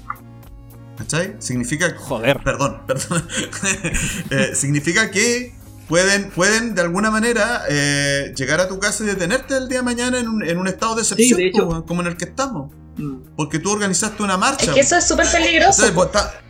¿Cachai? 0.97 1.35
Significa. 1.41 1.93
Joder. 1.99 2.39
Perdón, 2.45 2.83
perdón. 2.87 3.27
Eh, 4.31 4.53
significa 4.55 5.11
que 5.11 5.53
pueden, 5.89 6.31
pueden 6.31 6.75
de 6.75 6.83
alguna 6.83 7.11
manera 7.11 7.63
eh, 7.69 8.33
llegar 8.37 8.61
a 8.61 8.69
tu 8.69 8.79
casa 8.79 9.05
y 9.05 9.07
detenerte 9.07 9.57
el 9.57 9.69
día 9.69 9.79
de 9.79 9.85
mañana 9.85 10.19
en 10.19 10.29
un, 10.29 10.45
en 10.47 10.59
un 10.59 10.67
estado 10.69 10.95
de 10.97 11.03
excepción 11.03 11.39
de 11.39 11.47
hecho. 11.49 11.67
como, 11.67 11.85
como 11.87 12.01
en 12.03 12.09
el 12.09 12.17
que 12.17 12.25
estamos. 12.25 12.71
Mm. 12.97 13.35
Porque 13.37 13.59
tú 13.59 13.73
organizaste 13.73 14.23
una 14.23 14.37
marcha. 14.37 14.67
Es 14.67 14.71
que 14.71 14.81
eso 14.81 14.97
es 14.97 15.07
súper 15.07 15.27
peligroso. 15.29 15.85
Entonces, 15.85 15.91
pues, 15.95 16.07
está- 16.07 16.41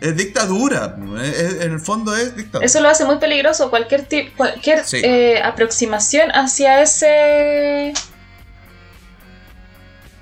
es 0.00 0.16
dictadura. 0.16 0.96
es- 1.22 1.38
es- 1.38 1.60
en 1.62 1.72
el 1.72 1.80
fondo 1.80 2.16
es 2.16 2.34
dictadura. 2.36 2.66
Eso 2.66 2.80
lo 2.80 2.88
hace 2.88 3.04
muy 3.04 3.18
peligroso. 3.18 3.70
Cualquier, 3.70 4.02
tip, 4.06 4.36
cualquier 4.36 4.84
Sí. 4.84 5.00
eh, 5.04 5.40
aproximación 5.42 6.30
hacia 6.32 6.82
ese. 6.82 7.92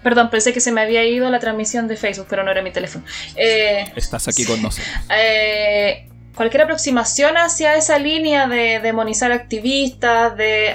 Perdón, 0.03 0.31
pensé 0.31 0.53
que 0.55 0.61
se 0.61 0.73
me 0.73 0.81
había 0.81 1.05
ido 1.05 1.29
la 1.31 1.39
transmisión 1.41 1.87
de 1.87 1.97
Facebook, 1.97 2.27
pero 2.29 2.43
no 2.43 2.51
era 2.51 2.63
mi 2.63 2.71
teléfono. 2.73 3.05
Eh, 3.37 3.85
Estás 3.97 4.29
aquí 4.29 4.47
con 4.47 4.63
nosotros. 4.63 4.87
eh, 5.15 6.09
cualquier 6.35 6.63
aproximación 6.63 7.37
hacia 7.37 7.75
esa 7.77 7.99
línea 7.99 8.47
de 8.47 8.81
demonizar 8.81 9.33
activistas, 9.33 10.37
de, 10.37 10.73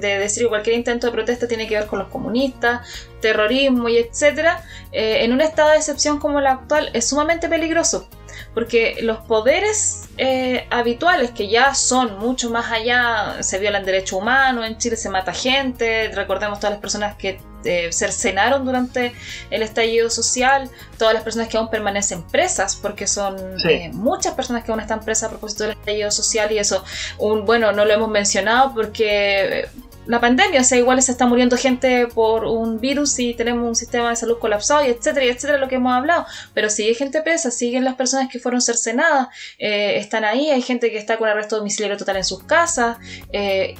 decir 0.00 0.44
que 0.44 0.48
cualquier 0.48 0.76
intento 0.76 1.06
de 1.06 1.12
protesta 1.12 1.46
tiene 1.46 1.66
que 1.68 1.76
ver 1.76 1.86
con 1.86 1.98
los 1.98 2.08
comunistas, 2.08 2.86
terrorismo 3.20 3.88
y 3.88 3.98
etcétera, 3.98 4.64
eh, 4.92 5.24
en 5.24 5.32
un 5.32 5.40
estado 5.40 5.70
de 5.70 5.76
excepción 5.76 6.18
como 6.18 6.38
el 6.40 6.46
actual 6.46 6.90
es 6.92 7.08
sumamente 7.08 7.48
peligroso. 7.48 8.08
Porque 8.54 8.96
los 9.00 9.18
poderes 9.18 10.08
eh, 10.18 10.66
habituales, 10.70 11.30
que 11.30 11.48
ya 11.48 11.74
son 11.74 12.18
mucho 12.18 12.50
más 12.50 12.70
allá, 12.70 13.42
se 13.42 13.58
violan 13.58 13.84
derechos 13.84 14.20
humanos, 14.20 14.66
en 14.66 14.78
Chile 14.78 14.96
se 14.96 15.08
mata 15.08 15.32
gente, 15.32 16.10
recordemos 16.14 16.58
todas 16.58 16.72
las 16.72 16.80
personas 16.80 17.16
que 17.16 17.38
eh, 17.64 17.90
cercenaron 17.92 18.64
durante 18.64 19.12
el 19.50 19.62
estallido 19.62 20.10
social, 20.10 20.70
todas 20.98 21.14
las 21.14 21.22
personas 21.22 21.48
que 21.48 21.56
aún 21.56 21.68
permanecen 21.70 22.22
presas, 22.24 22.76
porque 22.76 23.06
son 23.06 23.36
Sí. 23.58 23.68
eh, 23.70 23.90
muchas 23.92 24.34
personas 24.34 24.64
que 24.64 24.70
aún 24.70 24.80
están 24.80 25.00
presas 25.00 25.24
a 25.24 25.30
propósito 25.30 25.64
del 25.64 25.72
estallido 25.72 26.10
social 26.10 26.50
y 26.52 26.58
eso, 26.58 26.84
un, 27.18 27.44
bueno, 27.44 27.72
no 27.72 27.84
lo 27.84 27.92
hemos 27.92 28.08
mencionado 28.08 28.74
porque 28.74 29.60
eh, 29.60 29.68
la 30.04 30.20
pandemia, 30.20 30.62
o 30.62 30.64
sea, 30.64 30.78
igual 30.78 31.00
se 31.00 31.12
está 31.12 31.26
muriendo 31.26 31.56
gente 31.56 32.08
por 32.08 32.44
un 32.44 32.80
virus 32.80 33.16
y 33.20 33.34
tenemos 33.34 33.64
un 33.68 33.76
sistema 33.76 34.10
de 34.10 34.16
salud 34.16 34.36
colapsado 34.40 34.84
y 34.84 34.90
etcétera, 34.90 35.26
y 35.26 35.28
etcétera, 35.28 35.58
lo 35.58 35.68
que 35.68 35.76
hemos 35.76 35.92
hablado, 35.92 36.26
pero 36.54 36.68
sigue 36.70 36.92
gente 36.94 37.22
presa, 37.22 37.52
siguen 37.52 37.84
las 37.84 37.94
personas 37.94 38.28
que 38.28 38.40
fueron 38.40 38.60
cercenadas, 38.60 39.28
eh, 39.58 39.98
están 39.98 40.24
ahí, 40.24 40.50
hay 40.50 40.60
gente 40.60 40.90
que 40.90 40.98
está 40.98 41.18
con 41.18 41.28
arresto 41.28 41.56
domiciliario 41.56 41.96
total 41.96 42.16
en 42.16 42.24
sus 42.24 42.42
casas, 42.42 42.96
eh, 43.32 43.76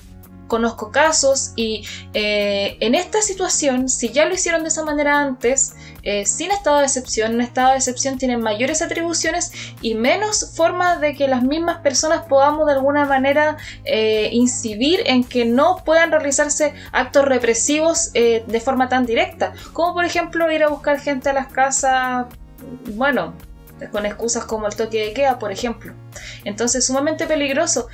conozco 0.46 0.90
casos 0.90 1.52
y 1.56 1.86
eh, 2.14 2.76
en 2.80 2.94
esta 2.94 3.22
situación, 3.22 3.88
si 3.88 4.10
ya 4.10 4.26
lo 4.26 4.34
hicieron 4.34 4.62
de 4.62 4.68
esa 4.68 4.84
manera 4.84 5.18
antes, 5.18 5.74
eh, 6.02 6.26
sin 6.26 6.50
estado 6.50 6.78
de 6.78 6.84
excepción, 6.84 7.32
en 7.32 7.40
estado 7.40 7.70
de 7.70 7.76
excepción 7.76 8.18
tienen 8.18 8.42
mayores 8.42 8.82
atribuciones 8.82 9.52
y 9.80 9.94
menos 9.94 10.52
formas 10.54 11.00
de 11.00 11.14
que 11.14 11.28
las 11.28 11.42
mismas 11.42 11.78
personas 11.78 12.22
podamos 12.28 12.66
de 12.66 12.72
alguna 12.72 13.06
manera 13.06 13.56
eh, 13.84 14.28
incidir 14.32 15.00
en 15.06 15.24
que 15.24 15.44
no 15.44 15.82
puedan 15.84 16.10
realizarse 16.10 16.74
actos 16.92 17.24
represivos 17.24 18.12
de 18.12 18.60
forma 18.62 18.88
tan 18.88 19.06
directa, 19.06 19.52
como 19.72 19.94
por 19.94 20.04
ejemplo 20.04 20.50
ir 20.50 20.64
a 20.64 20.68
buscar 20.68 21.00
gente 21.00 21.30
a 21.30 21.32
las 21.32 21.46
casas, 21.48 22.26
bueno, 22.94 23.34
con 23.90 24.06
excusas 24.06 24.44
como 24.44 24.66
el 24.66 24.76
toque 24.76 25.06
de 25.06 25.12
queda, 25.12 25.38
por 25.38 25.50
ejemplo. 25.50 25.92
Entonces, 26.44 26.86
sumamente 26.86 27.26
peligroso. 27.26 27.88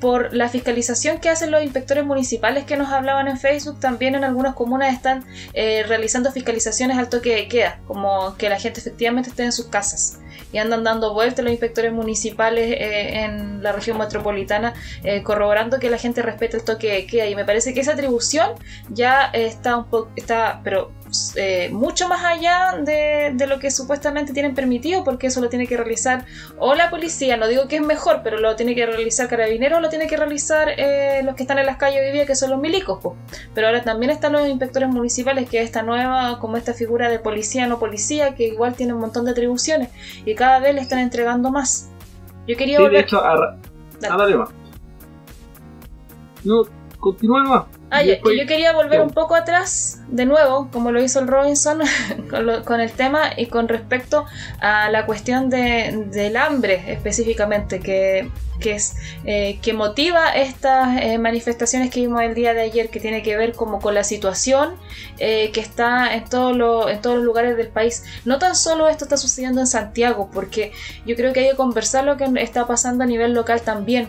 Por 0.00 0.34
la 0.34 0.48
fiscalización 0.48 1.18
que 1.18 1.28
hacen 1.28 1.50
los 1.50 1.62
inspectores 1.62 2.04
municipales 2.04 2.64
que 2.64 2.76
nos 2.76 2.88
hablaban 2.88 3.28
en 3.28 3.38
Facebook, 3.38 3.78
también 3.80 4.14
en 4.14 4.24
algunas 4.24 4.54
comunas 4.54 4.94
están 4.94 5.24
eh, 5.52 5.84
realizando 5.86 6.32
fiscalizaciones 6.32 6.98
al 6.98 7.08
toque 7.08 7.34
de 7.34 7.48
queda, 7.48 7.80
como 7.86 8.36
que 8.36 8.48
la 8.48 8.58
gente 8.58 8.80
efectivamente 8.80 9.30
esté 9.30 9.44
en 9.44 9.52
sus 9.52 9.66
casas. 9.66 10.18
Y 10.52 10.58
andan 10.58 10.82
dando 10.82 11.14
vueltas 11.14 11.44
los 11.44 11.52
inspectores 11.52 11.92
municipales 11.92 12.72
eh, 12.72 13.24
en 13.24 13.62
la 13.62 13.70
región 13.70 13.98
metropolitana 13.98 14.74
eh, 15.04 15.22
corroborando 15.22 15.78
que 15.78 15.90
la 15.90 15.98
gente 15.98 16.22
respete 16.22 16.56
el 16.56 16.64
toque 16.64 16.92
de 16.92 17.06
queda. 17.06 17.26
Y 17.26 17.36
me 17.36 17.44
parece 17.44 17.72
que 17.72 17.80
esa 17.80 17.92
atribución 17.92 18.50
ya 18.88 19.26
está 19.26 19.76
un 19.76 19.84
poco, 19.84 20.10
está, 20.16 20.60
pero 20.64 20.92
eh, 21.36 21.70
mucho 21.72 22.08
más 22.08 22.24
allá 22.24 22.80
de, 22.82 23.32
de 23.34 23.46
lo 23.46 23.58
que 23.58 23.70
supuestamente 23.70 24.32
tienen 24.32 24.54
permitido, 24.54 25.04
porque 25.04 25.28
eso 25.28 25.40
lo 25.40 25.48
tiene 25.48 25.66
que 25.66 25.76
realizar 25.76 26.24
o 26.58 26.74
la 26.74 26.90
policía, 26.90 27.36
no 27.36 27.48
digo 27.48 27.68
que 27.68 27.76
es 27.76 27.82
mejor, 27.82 28.20
pero 28.22 28.38
lo 28.38 28.56
tiene 28.56 28.74
que 28.74 28.86
realizar 28.86 29.28
carabineros, 29.28 29.78
o 29.78 29.80
lo 29.80 29.88
tiene 29.88 30.06
que 30.06 30.16
realizar 30.16 30.68
eh, 30.76 31.22
los 31.24 31.34
que 31.34 31.42
están 31.42 31.58
en 31.58 31.66
las 31.66 31.76
calles 31.76 32.00
hoy 32.06 32.12
día, 32.12 32.26
que 32.26 32.34
son 32.34 32.50
los 32.50 32.60
milicos. 32.60 33.00
po. 33.02 33.16
Pero 33.54 33.68
ahora 33.68 33.82
también 33.82 34.10
están 34.10 34.32
los 34.32 34.46
inspectores 34.48 34.88
municipales, 34.88 35.48
que 35.48 35.58
es 35.58 35.64
esta 35.64 35.82
nueva, 35.82 36.38
como 36.40 36.56
esta 36.56 36.74
figura 36.74 37.08
de 37.08 37.18
policía, 37.18 37.66
no 37.66 37.78
policía, 37.78 38.34
que 38.34 38.48
igual 38.48 38.74
tiene 38.74 38.94
un 38.94 39.00
montón 39.00 39.24
de 39.24 39.32
atribuciones 39.32 39.90
y 40.24 40.34
cada 40.34 40.58
vez 40.60 40.74
le 40.74 40.80
están 40.80 40.98
entregando 40.98 41.50
más. 41.50 41.90
Yo 42.46 42.56
quería 42.56 42.78
Sí, 42.78 42.88
de 42.88 43.00
hecho, 43.00 43.22
a, 43.22 43.32
a 43.32 44.16
más. 44.36 44.50
No, 46.44 46.62
continúa 46.98 47.42
más. 47.44 47.79
Ah, 47.90 48.02
Y 48.02 48.06
ya, 48.06 48.12
después- 48.12 48.34
que 48.36 48.42
yo 48.42 48.46
quería 48.48 48.72
volver 48.72 49.00
un 49.00 49.10
poco 49.10 49.34
atrás, 49.34 50.00
de 50.08 50.24
nuevo, 50.24 50.68
como 50.72 50.92
lo 50.92 51.02
hizo 51.02 51.18
el 51.20 51.26
Robinson, 51.26 51.80
con, 52.30 52.46
lo- 52.46 52.64
con 52.64 52.80
el 52.80 52.90
tema 52.92 53.30
y 53.36 53.46
con 53.46 53.66
respecto 53.68 54.26
a 54.60 54.88
la 54.90 55.06
cuestión 55.06 55.50
de- 55.50 56.04
del 56.10 56.36
hambre 56.36 56.84
específicamente, 56.92 57.80
que, 57.80 58.30
que 58.60 58.74
es 58.74 58.94
eh, 59.24 59.58
que 59.62 59.72
motiva 59.72 60.28
estas 60.30 61.00
eh, 61.02 61.18
manifestaciones 61.18 61.90
que 61.90 62.00
vimos 62.00 62.22
el 62.22 62.34
día 62.34 62.54
de 62.54 62.60
ayer, 62.60 62.90
que 62.90 63.00
tiene 63.00 63.22
que 63.22 63.36
ver 63.36 63.52
como 63.54 63.80
con 63.80 63.94
la 63.94 64.04
situación 64.04 64.76
eh, 65.18 65.50
que 65.52 65.60
está 65.60 66.14
en, 66.14 66.24
todo 66.26 66.52
lo- 66.52 66.88
en 66.88 67.00
todos 67.00 67.16
los 67.16 67.24
lugares 67.24 67.56
del 67.56 67.68
país. 67.68 68.04
No 68.24 68.38
tan 68.38 68.54
solo 68.54 68.88
esto 68.88 69.04
está 69.04 69.16
sucediendo 69.16 69.60
en 69.60 69.66
Santiago, 69.66 70.30
porque 70.32 70.72
yo 71.06 71.16
creo 71.16 71.32
que 71.32 71.40
hay 71.40 71.50
que 71.50 71.56
conversar 71.56 72.04
lo 72.04 72.16
que 72.16 72.28
está 72.36 72.66
pasando 72.66 73.02
a 73.04 73.06
nivel 73.06 73.32
local 73.34 73.62
también. 73.62 74.08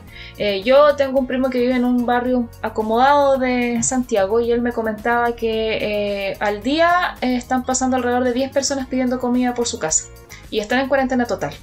Yo 0.64 0.96
tengo 0.96 1.20
un 1.20 1.28
primo 1.28 1.50
que 1.50 1.60
vive 1.60 1.76
en 1.76 1.86
un 1.86 2.06
barrio 2.06 2.50
acomodado 2.62 3.38
de 3.38 3.82
Santiago 3.84 4.40
y 4.42 4.52
él 4.52 4.62
me 4.62 4.72
comentaba 4.74 5.36
que 5.36 6.36
al 6.40 6.62
día 6.64 7.16
están 7.22 7.64
pasando 7.64 7.96
alrededor 7.98 8.24
de 8.24 8.34
10 8.34 8.52
personas 8.52 8.88
pidiendo 8.88 9.20
comida 9.20 9.54
por 9.54 9.68
su 9.68 9.80
casa 9.80 10.06
y 10.50 10.60
están 10.60 10.80
en 10.80 10.88
cuarentena 10.90 11.26
total. 11.26 11.54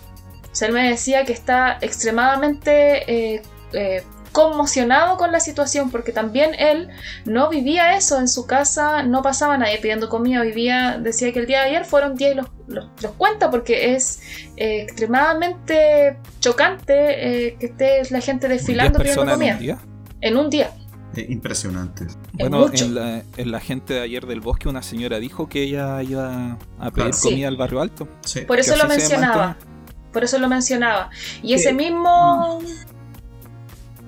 O 0.58 0.60
sea, 0.60 0.66
él 0.66 0.74
me 0.74 0.90
decía 0.90 1.24
que 1.24 1.32
está 1.32 1.78
extremadamente 1.80 3.36
eh, 3.36 3.42
eh, 3.72 4.02
conmocionado 4.32 5.16
con 5.16 5.30
la 5.30 5.38
situación 5.38 5.88
porque 5.92 6.10
también 6.10 6.50
él 6.58 6.88
no 7.24 7.48
vivía 7.48 7.96
eso 7.96 8.18
en 8.18 8.26
su 8.26 8.44
casa, 8.44 9.04
no 9.04 9.22
pasaba 9.22 9.56
nadie 9.56 9.78
pidiendo 9.78 10.08
comida, 10.08 10.42
vivía, 10.42 10.98
decía 10.98 11.32
que 11.32 11.38
el 11.38 11.46
día 11.46 11.60
de 11.60 11.68
ayer 11.68 11.84
fueron 11.84 12.16
10 12.16 12.32
y 12.32 12.34
los, 12.34 12.46
los, 12.66 12.86
los 13.00 13.12
cuenta 13.12 13.52
porque 13.52 13.94
es 13.94 14.20
eh, 14.56 14.82
extremadamente 14.82 16.18
chocante 16.40 17.46
eh, 17.46 17.56
que 17.60 17.66
esté 17.66 18.02
la 18.10 18.20
gente 18.20 18.48
desfilando 18.48 18.98
pidiendo 18.98 19.22
en 19.22 19.28
comida. 19.28 19.52
un 19.52 19.60
día? 19.60 19.78
En 20.22 20.36
un 20.36 20.50
día. 20.50 20.72
Eh, 21.14 21.26
impresionante. 21.28 22.08
Bueno, 22.32 22.66
en 22.72 22.94
la, 22.96 23.22
en 23.36 23.52
la 23.52 23.60
gente 23.60 23.94
de 23.94 24.00
ayer 24.00 24.26
del 24.26 24.40
bosque 24.40 24.68
una 24.68 24.82
señora 24.82 25.20
dijo 25.20 25.48
que 25.48 25.62
ella 25.62 26.02
iba 26.02 26.58
a 26.80 26.90
pedir 26.90 26.94
Claro. 26.94 27.12
Sí. 27.12 27.28
comida 27.28 27.46
al 27.46 27.56
barrio 27.56 27.80
alto. 27.80 28.08
Sí. 28.24 28.40
Por 28.40 28.58
eso 28.58 28.74
lo 28.74 28.88
mencionaba. 28.88 29.46
mantiene. 29.46 29.77
Por 30.12 30.24
eso 30.24 30.38
lo 30.38 30.48
mencionaba. 30.48 31.10
Y 31.42 31.48
Sí. 31.48 31.54
ese 31.54 31.72
mismo. 31.72 32.60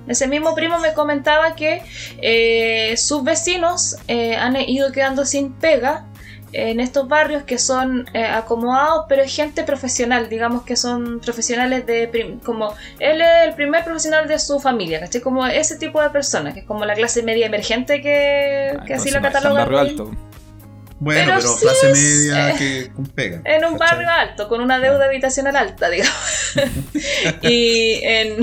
Ese 0.08 0.26
mismo 0.26 0.54
primo 0.54 0.78
me 0.80 0.92
comentaba 0.92 1.54
que 1.54 1.82
eh, 2.20 2.96
sus 2.96 3.22
vecinos 3.22 3.96
eh, 4.08 4.34
han 4.34 4.56
ido 4.56 4.90
quedando 4.90 5.24
sin 5.24 5.52
pega 5.52 6.06
en 6.52 6.80
estos 6.80 7.06
barrios 7.06 7.44
que 7.44 7.58
son 7.58 8.06
eh, 8.12 8.24
acomodados, 8.24 9.04
pero 9.08 9.22
es 9.22 9.32
gente 9.36 9.62
profesional, 9.62 10.28
digamos 10.28 10.64
que 10.64 10.74
son 10.74 11.20
profesionales 11.20 11.86
de 11.86 12.08
prim- 12.08 12.40
como 12.40 12.74
él 12.98 13.20
es 13.20 13.28
el 13.46 13.54
primer 13.54 13.84
profesional 13.84 14.26
de 14.26 14.36
su 14.40 14.58
familia, 14.58 14.98
¿cachai? 14.98 15.20
Como 15.20 15.46
ese 15.46 15.76
tipo 15.76 16.02
de 16.02 16.10
personas, 16.10 16.54
que 16.54 16.60
es 16.60 16.66
como 16.66 16.84
la 16.84 16.94
clase 16.94 17.22
media 17.22 17.46
emergente 17.46 18.02
que, 18.02 18.72
Ah, 18.76 18.84
que 18.84 18.94
así 18.94 19.10
lo 19.12 19.20
no 19.20 19.30
catalogan. 19.30 19.68
Bueno, 21.00 21.22
Pero 21.24 21.36
pero, 21.38 21.54
sí 21.54 21.60
clase 21.62 21.90
es, 21.90 21.98
media 21.98 22.50
eh, 22.50 22.54
que 22.58 22.92
con 22.92 23.06
pega. 23.06 23.40
En 23.44 23.64
un 23.64 23.78
¿cachai? 23.78 23.96
barrio 23.96 24.10
alto, 24.10 24.48
con 24.48 24.60
una 24.60 24.78
deuda 24.78 25.06
habitacional 25.06 25.56
alta, 25.56 25.88
digamos. 25.88 26.54
y 27.42 28.00
en. 28.04 28.36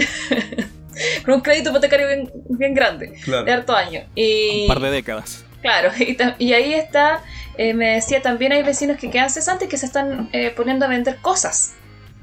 con 1.26 1.36
un 1.36 1.42
crédito 1.42 1.70
hipotecario 1.70 2.08
bien, 2.08 2.32
bien 2.50 2.74
grande, 2.74 3.14
de 3.26 3.52
harto 3.52 3.76
año. 3.76 4.08
Y, 4.16 4.64
Un 4.64 4.68
par 4.68 4.80
de 4.80 4.90
décadas. 4.90 5.46
Claro, 5.62 5.92
y, 6.00 6.18
y 6.40 6.54
ahí 6.54 6.74
está, 6.74 7.22
eh, 7.58 7.74
me 7.74 7.96
decía, 7.96 8.22
también 8.22 8.52
hay 8.52 8.64
vecinos 8.64 8.98
que 8.98 9.10
quedan 9.10 9.30
cesantes 9.30 9.68
que 9.68 9.78
se 9.78 9.86
están 9.86 10.30
eh, 10.34 10.52
poniendo 10.56 10.86
a 10.86 10.88
vender 10.88 11.18
cosas. 11.18 11.74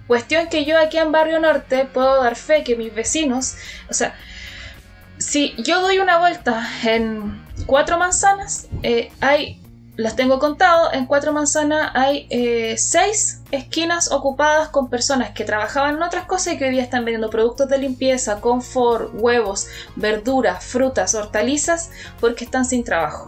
Cuestión 0.07 0.49
que 0.49 0.65
yo 0.65 0.79
aquí 0.79 0.99
en 0.99 1.13
Barrio 1.13 1.41
Norte 1.41 1.87
puedo 1.87 2.23
dar 2.23 2.37
fe 2.37 2.63
que 2.63 2.77
mis 2.77 2.95
vecinos, 2.95 3.57
o 3.89 3.95
sea, 3.95 4.15
si 5.19 5.55
yo 5.59 5.81
doy 5.81 5.99
una 5.99 6.19
vuelta 6.19 6.69
en 6.85 7.43
cuatro 7.67 7.99
manzanas, 7.99 8.69
eh, 8.83 9.11
hay, 9.21 9.61
las 9.97 10.17
tengo 10.17 10.39
contado, 10.39 10.93
en 10.93 11.07
cuatro 11.07 11.33
manzanas 11.33 11.93
hay 11.95 12.27
eh, 12.31 12.77
seis 12.77 13.43
esquinas 13.53 14.11
ocupadas 14.11 14.69
con 14.69 14.91
personas 14.91 15.31
que 15.31 15.45
trabajaban 15.45 15.97
en 15.97 16.03
otras 16.03 16.25
cosas 16.25 16.55
y 16.55 16.59
que 16.59 16.65
hoy 16.65 16.71
día 16.73 16.83
están 16.83 17.05
vendiendo 17.05 17.31
productos 17.31 17.69
de 17.69 17.79
limpieza, 17.79 18.41
confort, 18.41 19.11
huevos, 19.15 19.69
verduras, 19.95 20.65
frutas, 20.65 21.15
hortalizas, 21.15 21.91
porque 22.21 22.45
están 22.45 22.65
sin 22.65 22.83
trabajo. 22.83 23.27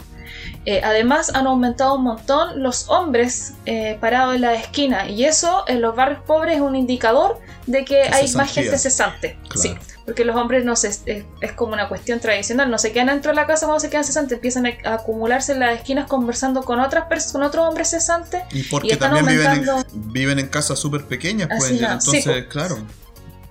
Eh, 0.66 0.81
además 0.83 1.35
han 1.35 1.46
aumentado 1.46 1.94
un 1.94 2.02
montón 2.02 2.62
los 2.62 2.88
hombres 2.88 3.55
parados 4.00 4.35
en 4.35 4.40
la 4.42 4.55
esquina 4.55 5.09
y 5.09 5.24
eso 5.24 5.64
en 5.68 5.81
los 5.81 5.94
barrios 5.94 6.20
pobres 6.26 6.57
es 6.57 6.61
un 6.61 6.74
indicador 6.76 7.38
de 7.66 7.85
que 7.85 8.02
hay 8.02 8.31
más 8.33 8.52
gente 8.52 8.76
cesante. 8.76 9.38
Sí 9.55 9.74
porque 10.07 10.24
los 10.24 10.37
hombres 10.37 10.64
no 10.64 10.76
se, 10.76 10.88
es, 11.40 11.52
como 11.57 11.72
una 11.72 11.88
cuestión 11.88 12.20
tradicional, 12.20 12.70
no 12.70 12.79
se 12.79 12.92
quedan 12.92 13.09
dentro 13.09 13.33
de 13.33 13.37
la 13.37 13.46
casa 13.46 13.66
cuando 13.66 13.81
se 13.81 13.90
quedan 13.90 14.05
cesantes, 14.05 14.37
empiezan 14.37 14.64
a, 14.66 14.94
acumularse 14.94 15.52
en 15.52 15.59
las 15.59 15.76
esquinas 15.79 16.07
conversando 16.07 16.62
con 16.62 16.79
otras 16.79 17.07
personas, 17.07 17.33
con 17.33 17.42
otros 17.42 17.68
hombres 17.68 17.90
cesantes. 17.90 18.42
Y 18.52 18.62
porque 18.62 18.96
también 18.96 19.26
viven 19.26 19.68
en, 19.68 20.12
viven 20.12 20.38
en 20.38 20.46
casas 20.46 20.79
súper 20.79 21.05
pequeñas, 21.07 21.48
pues, 21.59 21.72
entonces, 21.72 22.46
claro. 22.46 22.79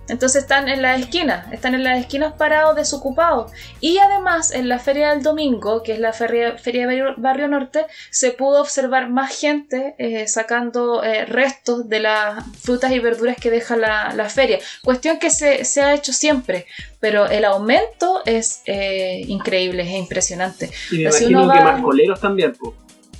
Entonces 0.08 0.42
están 0.42 0.68
en 0.68 0.82
las 0.82 1.00
esquinas, 1.00 1.52
están 1.52 1.74
en 1.74 1.84
las 1.84 1.98
esquinas 1.98 2.34
parados, 2.34 2.76
desocupados. 2.76 3.52
Y 3.80 3.98
además 3.98 4.52
en 4.52 4.68
la 4.68 4.78
feria 4.78 5.10
del 5.10 5.22
domingo, 5.22 5.82
que 5.82 5.92
es 5.92 5.98
la 5.98 6.12
feria, 6.12 6.56
feria 6.58 6.86
de 6.86 7.14
Barrio 7.16 7.48
Norte, 7.48 7.86
se 8.10 8.30
pudo 8.30 8.60
observar 8.60 9.10
más 9.10 9.38
gente 9.38 9.94
eh, 9.98 10.28
sacando 10.28 11.02
eh, 11.02 11.24
restos 11.24 11.88
de 11.88 12.00
las 12.00 12.44
frutas 12.60 12.92
y 12.92 12.98
verduras 12.98 13.36
que 13.36 13.50
deja 13.50 13.76
la, 13.76 14.26
feria. 14.28 14.58
Cuestión 14.82 15.18
que 15.18 15.30
se, 15.30 15.82
ha 15.82 15.94
hecho 15.94 16.12
siempre, 16.12 16.66
pero 17.00 17.26
el 17.26 17.44
aumento 17.44 18.22
es 18.24 18.62
eh, 18.66 19.22
increíble, 19.26 19.82
es 19.82 19.90
impresionante. 19.90 20.70
Y 20.90 20.96
me 20.96 21.02
imagino 21.02 21.52
que 21.52 21.60
más 21.60 21.82
coleros 21.82 22.20
también, 22.20 22.54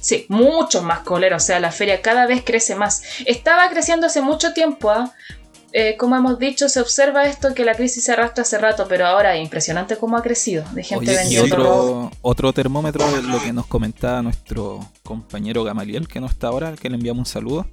Sí, 0.00 0.24
muchos 0.28 0.84
más 0.84 1.00
coleros, 1.00 1.42
o 1.42 1.46
sea, 1.46 1.58
la 1.58 1.72
feria 1.72 2.00
cada 2.00 2.28
vez 2.28 2.44
crece 2.44 2.76
más. 2.76 3.02
Estaba 3.24 3.68
creciendo 3.70 4.06
hace 4.06 4.20
mucho 4.20 4.52
tiempo, 4.52 4.90
¿ah? 4.90 5.12
Eh, 5.78 5.94
como 5.98 6.16
hemos 6.16 6.38
dicho, 6.38 6.70
se 6.70 6.80
observa 6.80 7.26
esto 7.26 7.52
que 7.52 7.62
la 7.62 7.74
crisis 7.74 8.02
se 8.04 8.12
arrastra 8.12 8.40
hace 8.40 8.56
rato, 8.56 8.86
pero 8.88 9.04
ahora 9.04 9.36
es 9.36 9.44
impresionante 9.44 9.98
cómo 9.98 10.16
ha 10.16 10.22
crecido 10.22 10.64
de 10.72 10.82
gente 10.82 11.14
Y 11.28 11.36
otro, 11.36 12.10
otro 12.22 12.54
termómetro 12.54 13.04
de 13.12 13.22
lo 13.22 13.38
que 13.42 13.52
nos 13.52 13.66
comentaba 13.66 14.22
nuestro 14.22 14.80
compañero 15.02 15.64
Gamaliel, 15.64 16.08
que 16.08 16.18
no 16.18 16.28
está 16.28 16.46
ahora, 16.46 16.72
que 16.76 16.88
le 16.88 16.94
enviamos 16.94 17.18
un 17.18 17.30
saludo. 17.30 17.66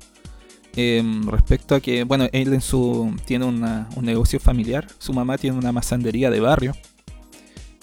Em, 0.75 1.25
respecto 1.29 1.75
a 1.75 1.79
que, 1.79 2.03
bueno, 2.03 2.27
él 2.33 2.53
en 2.53 2.59
su 2.59 3.15
tiene 3.23 3.45
un 3.45 3.87
negocio 4.01 4.37
familiar, 4.37 4.85
su 4.97 5.13
mamá 5.13 5.37
tiene 5.37 5.57
una 5.57 5.71
masandería 5.71 6.29
de 6.29 6.41
barrio 6.41 6.75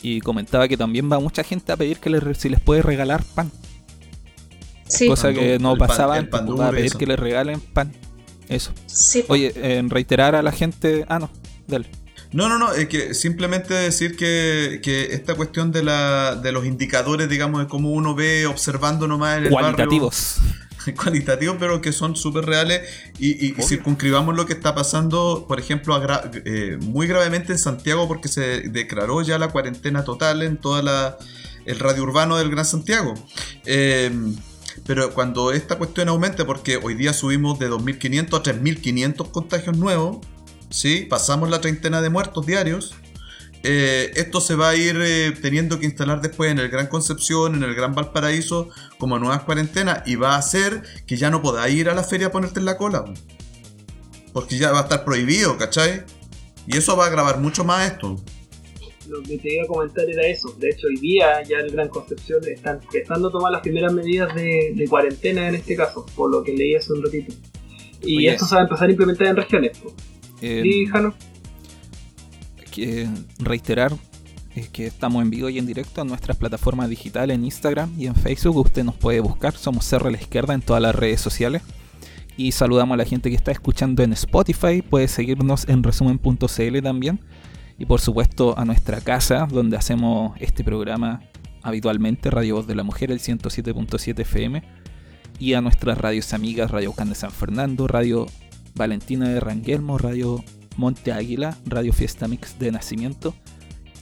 y 0.02 0.20
comentaba 0.20 0.68
que 0.68 0.76
también 0.76 1.11
va 1.11 1.18
mucha 1.18 1.42
gente 1.44 1.72
a 1.72 1.78
pedir 1.78 1.98
que 1.98 2.11
le, 2.11 2.35
si 2.35 2.50
les 2.50 2.61
puede 2.61 2.83
regalar 2.83 3.24
pan. 3.24 3.50
Cosa 5.09 5.33
que 5.33 5.59
no 5.59 5.78
pasaba, 5.78 6.18
a 6.18 6.70
pedir 6.72 6.92
que 6.92 7.06
le 7.06 7.16
regalen 7.16 7.59
pan. 7.59 7.90
Eso. 8.50 8.72
Oye, 9.28 9.52
en 9.78 9.88
reiterar 9.88 10.34
a 10.34 10.42
la 10.42 10.50
gente. 10.50 11.06
Ah, 11.08 11.20
no, 11.20 11.30
dale. 11.68 11.88
No, 12.32 12.48
no, 12.48 12.58
no, 12.58 12.72
es 12.72 12.88
que 12.88 13.14
simplemente 13.14 13.74
decir 13.74 14.16
que, 14.16 14.80
que 14.82 15.14
esta 15.14 15.34
cuestión 15.34 15.72
de, 15.72 15.84
la, 15.84 16.36
de 16.36 16.52
los 16.52 16.66
indicadores, 16.66 17.28
digamos, 17.28 17.60
de 17.60 17.68
cómo 17.68 17.90
uno 17.92 18.14
ve 18.14 18.46
observando 18.46 19.06
nomás 19.06 19.38
en 19.38 19.44
el 19.44 19.50
Cualitativos. 19.50 20.38
cualitativos, 20.96 21.56
pero 21.60 21.80
que 21.80 21.92
son 21.92 22.16
súper 22.16 22.46
reales 22.46 22.82
y, 23.18 23.46
y 23.46 23.54
circunscribamos 23.62 24.34
lo 24.34 24.46
que 24.46 24.54
está 24.54 24.74
pasando, 24.74 25.44
por 25.46 25.60
ejemplo, 25.60 26.00
eh, 26.44 26.78
muy 26.80 27.06
gravemente 27.06 27.52
en 27.52 27.58
Santiago 27.58 28.08
porque 28.08 28.28
se 28.28 28.68
declaró 28.68 29.22
ya 29.22 29.38
la 29.38 29.48
cuarentena 29.48 30.04
total 30.04 30.42
en 30.42 30.56
toda 30.56 30.82
la 30.82 31.18
el 31.66 31.78
radio 31.78 32.02
urbano 32.02 32.36
del 32.36 32.50
Gran 32.50 32.64
Santiago. 32.64 33.14
Eh, 33.66 34.10
pero 34.87 35.12
cuando 35.12 35.52
esta 35.52 35.78
cuestión 35.78 36.09
aumente, 36.09 36.44
porque 36.44 36.76
hoy 36.76 36.94
día 36.94 37.12
subimos 37.12 37.59
de 37.59 37.70
2.500 37.70 38.38
a 38.38 38.42
3.500 38.42 39.30
contagios 39.30 39.76
nuevos, 39.76 40.18
¿sí? 40.70 41.06
pasamos 41.09 41.50
la 41.50 41.61
treintena 41.61 42.00
de 42.00 42.11
muertos 42.11 42.46
diarios, 42.46 42.94
eh, 43.62 44.12
esto 44.16 44.40
se 44.40 44.54
va 44.54 44.70
a 44.70 44.74
ir 44.74 44.96
eh, 45.00 45.33
teniendo 45.33 45.78
que 45.78 45.87
instalar 45.87 46.22
después 46.22 46.50
en 46.50 46.59
el 46.59 46.68
Gran 46.70 46.87
Concepción, 46.87 47.54
en 47.54 47.62
el 47.62 47.74
Gran 47.74 47.94
Valparaíso, 47.94 48.70
como 48.98 49.18
nuevas 49.18 49.42
cuarentenas, 49.42 50.02
y 50.06 50.16
va 50.16 50.35
a 50.35 50.38
hacer 50.38 50.83
que 51.06 51.16
ya 51.16 51.30
no 51.30 51.42
podáis 51.42 51.74
ir 51.76 51.90
a 51.90 51.94
la 51.94 52.02
feria 52.02 52.28
a 52.28 52.33
ponerte 52.33 52.61
en 52.61 52.64
la 52.64 52.78
cola. 52.78 53.04
Porque 54.33 54.56
ya 54.56 54.72
va 54.72 54.80
a 54.80 54.83
estar 54.83 55.04
prohibido, 55.04 55.59
¿cachai? 55.59 56.04
Y 56.66 56.78
eso 56.78 56.96
va 56.96 57.04
a 57.04 57.09
agravar 57.09 57.38
mucho 57.38 57.64
más 57.64 57.90
esto 57.90 58.16
lo 59.11 59.23
que 59.23 59.38
te 59.38 59.55
iba 59.55 59.64
a 59.64 59.66
comentar 59.66 60.09
era 60.09 60.27
eso. 60.27 60.55
De 60.59 60.70
hecho, 60.70 60.87
hoy 60.87 60.96
día 60.96 61.42
ya 61.42 61.59
el 61.59 61.73
Gran 61.73 61.88
Concepción 61.88 62.40
están 62.49 62.81
empezando 62.83 63.29
a 63.29 63.33
tomar 63.33 63.51
las 63.51 63.61
primeras 63.61 63.92
medidas 63.92 64.35
de, 64.35 64.87
cuarentena 64.88 65.49
en 65.49 65.57
este 65.57 65.75
caso, 65.75 66.07
por 66.14 66.31
lo 66.31 66.42
que 66.44 66.53
leí 66.53 66.77
hace 66.77 66.92
un 66.92 67.03
ratito. 67.03 67.35
Y 68.03 68.27
esto 68.27 68.46
se 68.46 68.55
va 68.55 68.62
a 68.62 68.64
empezar 68.64 68.88
a 68.88 68.90
implementar 68.90 69.27
en 69.27 69.37
regiones. 69.37 69.83
Eh, 70.40 70.87
Jano? 70.90 71.14
Que 72.70 73.09
reiterar 73.40 73.92
es 74.55 74.68
que 74.68 74.87
estamos 74.87 75.23
en 75.23 75.31
vivo 75.31 75.49
y 75.49 75.59
en 75.59 75.66
directo 75.66 76.01
en 76.01 76.09
nuestras 76.09 76.37
plataformas 76.37 76.88
digitales 76.88 77.35
en 77.35 77.44
Instagram 77.44 77.92
y 77.99 78.07
en 78.07 78.14
Facebook. 78.14 78.57
Usted 78.57 78.85
nos 78.85 78.94
puede 78.94 79.20
buscar, 79.20 79.55
somos 79.55 79.85
Cerro 79.85 80.09
a 80.09 80.12
la 80.12 80.18
Izquierda 80.18 80.55
en 80.55 80.62
todas 80.62 80.81
las 80.81 80.94
redes 80.94 81.20
sociales. 81.20 81.62
Y 82.37 82.53
saludamos 82.53 82.94
a 82.94 82.99
la 82.99 83.05
gente 83.05 83.29
que 83.29 83.37
está 83.37 83.51
escuchando 83.51 84.03
en 84.03 84.12
Spotify. 84.12 84.83
Puede 84.83 85.09
seguirnos 85.09 85.68
en 85.68 85.83
resumen.cl 85.83 86.81
también 86.81 87.20
y 87.80 87.86
por 87.86 88.00
supuesto 88.00 88.56
a 88.58 88.66
nuestra 88.66 89.00
casa 89.00 89.48
donde 89.50 89.78
hacemos 89.78 90.38
este 90.38 90.62
programa 90.62 91.22
habitualmente, 91.62 92.30
Radio 92.30 92.56
Voz 92.56 92.66
de 92.66 92.74
la 92.74 92.82
Mujer, 92.82 93.10
el 93.10 93.20
107.7 93.20 94.20
FM, 94.20 94.62
y 95.38 95.54
a 95.54 95.62
nuestras 95.62 95.96
radios 95.96 96.34
amigas, 96.34 96.70
Radio 96.70 96.92
Can 96.92 97.08
de 97.08 97.14
San 97.14 97.30
Fernando, 97.30 97.88
Radio 97.88 98.26
Valentina 98.74 99.30
de 99.30 99.40
Ranguelmo, 99.40 99.96
Radio 99.96 100.44
Monte 100.76 101.10
Águila, 101.10 101.56
Radio 101.64 101.94
Fiesta 101.94 102.28
Mix 102.28 102.58
de 102.58 102.70
Nacimiento 102.70 103.34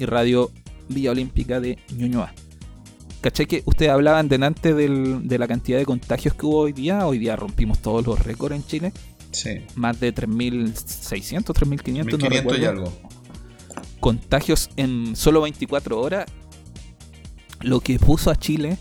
y 0.01 0.07
Radio 0.07 0.51
Villa 0.89 1.13
Olímpica 1.13 1.61
de 1.61 1.79
Ñuñoa. 1.97 2.35
¿Caché 3.21 3.47
que 3.47 3.63
ustedes 3.65 3.93
hablaban 3.93 4.29
delante 4.29 4.75
del, 4.75 5.29
de 5.29 5.39
la 5.39 5.47
cantidad 5.47 5.79
de 5.79 5.87
contagios 5.87 6.35
que 6.35 6.47
hubo 6.47 6.59
hoy 6.59 6.73
día? 6.73 7.07
Hoy 7.07 7.19
día 7.19 7.37
rompimos 7.37 7.79
todos 7.79 8.05
los 8.05 8.19
récords 8.25 8.57
en 8.57 8.67
Chile. 8.67 8.93
Sí. 9.31 9.61
Más 9.77 10.01
de 10.01 10.13
3.600, 10.13 11.45
3.500, 11.45 12.19
no 12.19 12.29
recuerdo. 12.29 12.61
y 12.61 12.65
algo 12.65 13.18
contagios 14.01 14.71
en 14.77 15.17
solo 15.17 15.43
24 15.43 16.01
horas, 16.01 16.27
lo 17.61 17.81
que 17.81 17.99
puso 17.99 18.31
a 18.31 18.37
Chile 18.37 18.79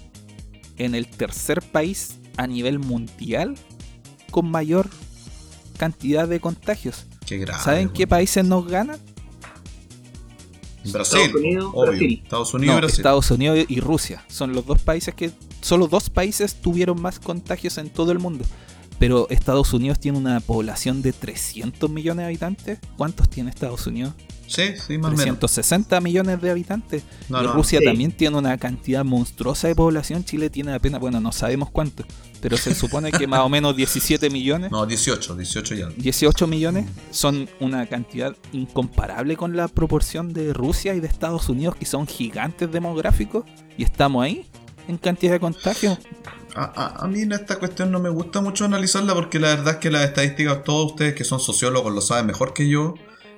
en 0.77 0.95
el 0.95 1.08
tercer 1.08 1.62
país 1.62 2.19
a 2.38 2.47
nivel 2.47 2.80
mundial 2.80 3.56
con 4.32 4.49
mayor 4.49 4.89
cantidad 5.77 6.27
de 6.27 6.39
contagios. 6.39 7.06
¿Saben 7.63 7.89
qué 7.89 8.08
países 8.08 8.45
nos 8.45 8.67
ganan? 8.67 8.99
Brasil, 10.91 11.19
Estados 11.19 11.36
Unidos, 11.36 11.73
Brasil. 11.73 12.21
Estados 12.23 12.53
Unidos, 12.53 12.77
Brasil. 12.77 12.99
Estados 12.99 13.32
Unidos 13.32 13.65
y 13.67 13.80
Rusia 13.82 14.23
son 14.27 14.53
los 14.53 14.65
dos 14.65 14.82
países 14.82 15.13
que 15.13 15.32
solo 15.62 15.88
dos 15.88 16.10
países 16.10 16.56
tuvieron 16.56 17.01
más 17.01 17.19
contagios 17.19 17.77
en 17.77 17.89
todo 17.89 18.12
el 18.12 18.19
mundo. 18.19 18.45
Pero 18.99 19.27
Estados 19.29 19.73
Unidos 19.73 19.99
tiene 19.99 20.17
una 20.17 20.39
población 20.39 21.01
de 21.01 21.13
300 21.13 21.89
millones 21.89 22.23
de 22.23 22.25
habitantes. 22.25 22.79
¿Cuántos 22.97 23.29
tiene 23.29 23.49
Estados 23.49 23.86
Unidos? 23.88 24.13
Sí, 24.47 24.63
sí, 24.77 24.97
más 24.97 25.13
360 25.13 25.99
millones 25.99 26.41
de 26.41 26.49
habitantes. 26.49 27.03
y 27.29 27.33
Rusia 27.33 27.79
también 27.83 28.12
tiene 28.12 28.38
una 28.38 28.57
cantidad 28.57 29.03
monstruosa 29.03 29.67
de 29.67 29.75
población. 29.75 30.23
Chile 30.23 30.49
tiene 30.49 30.73
apenas, 30.73 31.01
bueno, 31.01 31.19
no 31.19 31.31
sabemos 31.31 31.69
cuánto, 31.69 32.05
pero 32.41 32.57
se 32.57 32.73
supone 32.73 33.12
que 33.12 33.27
más 33.27 33.41
o 33.41 33.49
menos 33.49 33.75
17 33.75 34.29
millones. 34.29 34.71
No, 34.71 34.86
18, 34.86 35.36
18 35.36 35.75
ya. 35.75 35.89
18 35.89 36.47
millones 36.47 36.86
son 37.12 37.49
una 37.60 37.86
cantidad 37.88 38.36
incomparable 38.53 39.36
con 39.36 39.55
la 39.55 39.67
proporción 39.67 40.31
de 40.33 40.53
Rusia 40.53 40.95
y 40.95 41.01
de 41.01 41.07
Estados 41.07 41.49
Unidos, 41.49 41.75
que 41.75 41.86
son 41.86 42.07
gigantes 42.07 42.71
demográficos, 42.71 43.43
y 43.77 43.83
estamos 43.83 44.23
ahí 44.23 44.47
en 44.88 44.97
cantidad 44.97 45.33
de 45.33 45.39
contagios. 45.41 45.99
A, 46.58 47.04
a, 47.04 47.08
mí 47.08 47.22
en 47.22 47.34
esta 47.34 47.58
cuestión 47.58 47.91
no 47.91 48.00
me 48.00 48.10
gusta 48.10 48.41
mucho 48.41 48.65
analizarla 48.65 49.13
porque 49.13 49.39
la 49.39 49.50
verdad 49.50 49.76
es 49.76 49.80
que 49.80 49.91
las 49.91 50.06
estadísticas, 50.06 50.63
todos 50.63 50.91
ustedes 50.91 51.13
que 51.13 51.24
son 51.24 51.39
sociólogos 51.39 51.93
lo 51.93 52.02
saben 52.02 52.26
mejor 52.26 52.54
que 52.54 52.67
yo, 52.67 52.96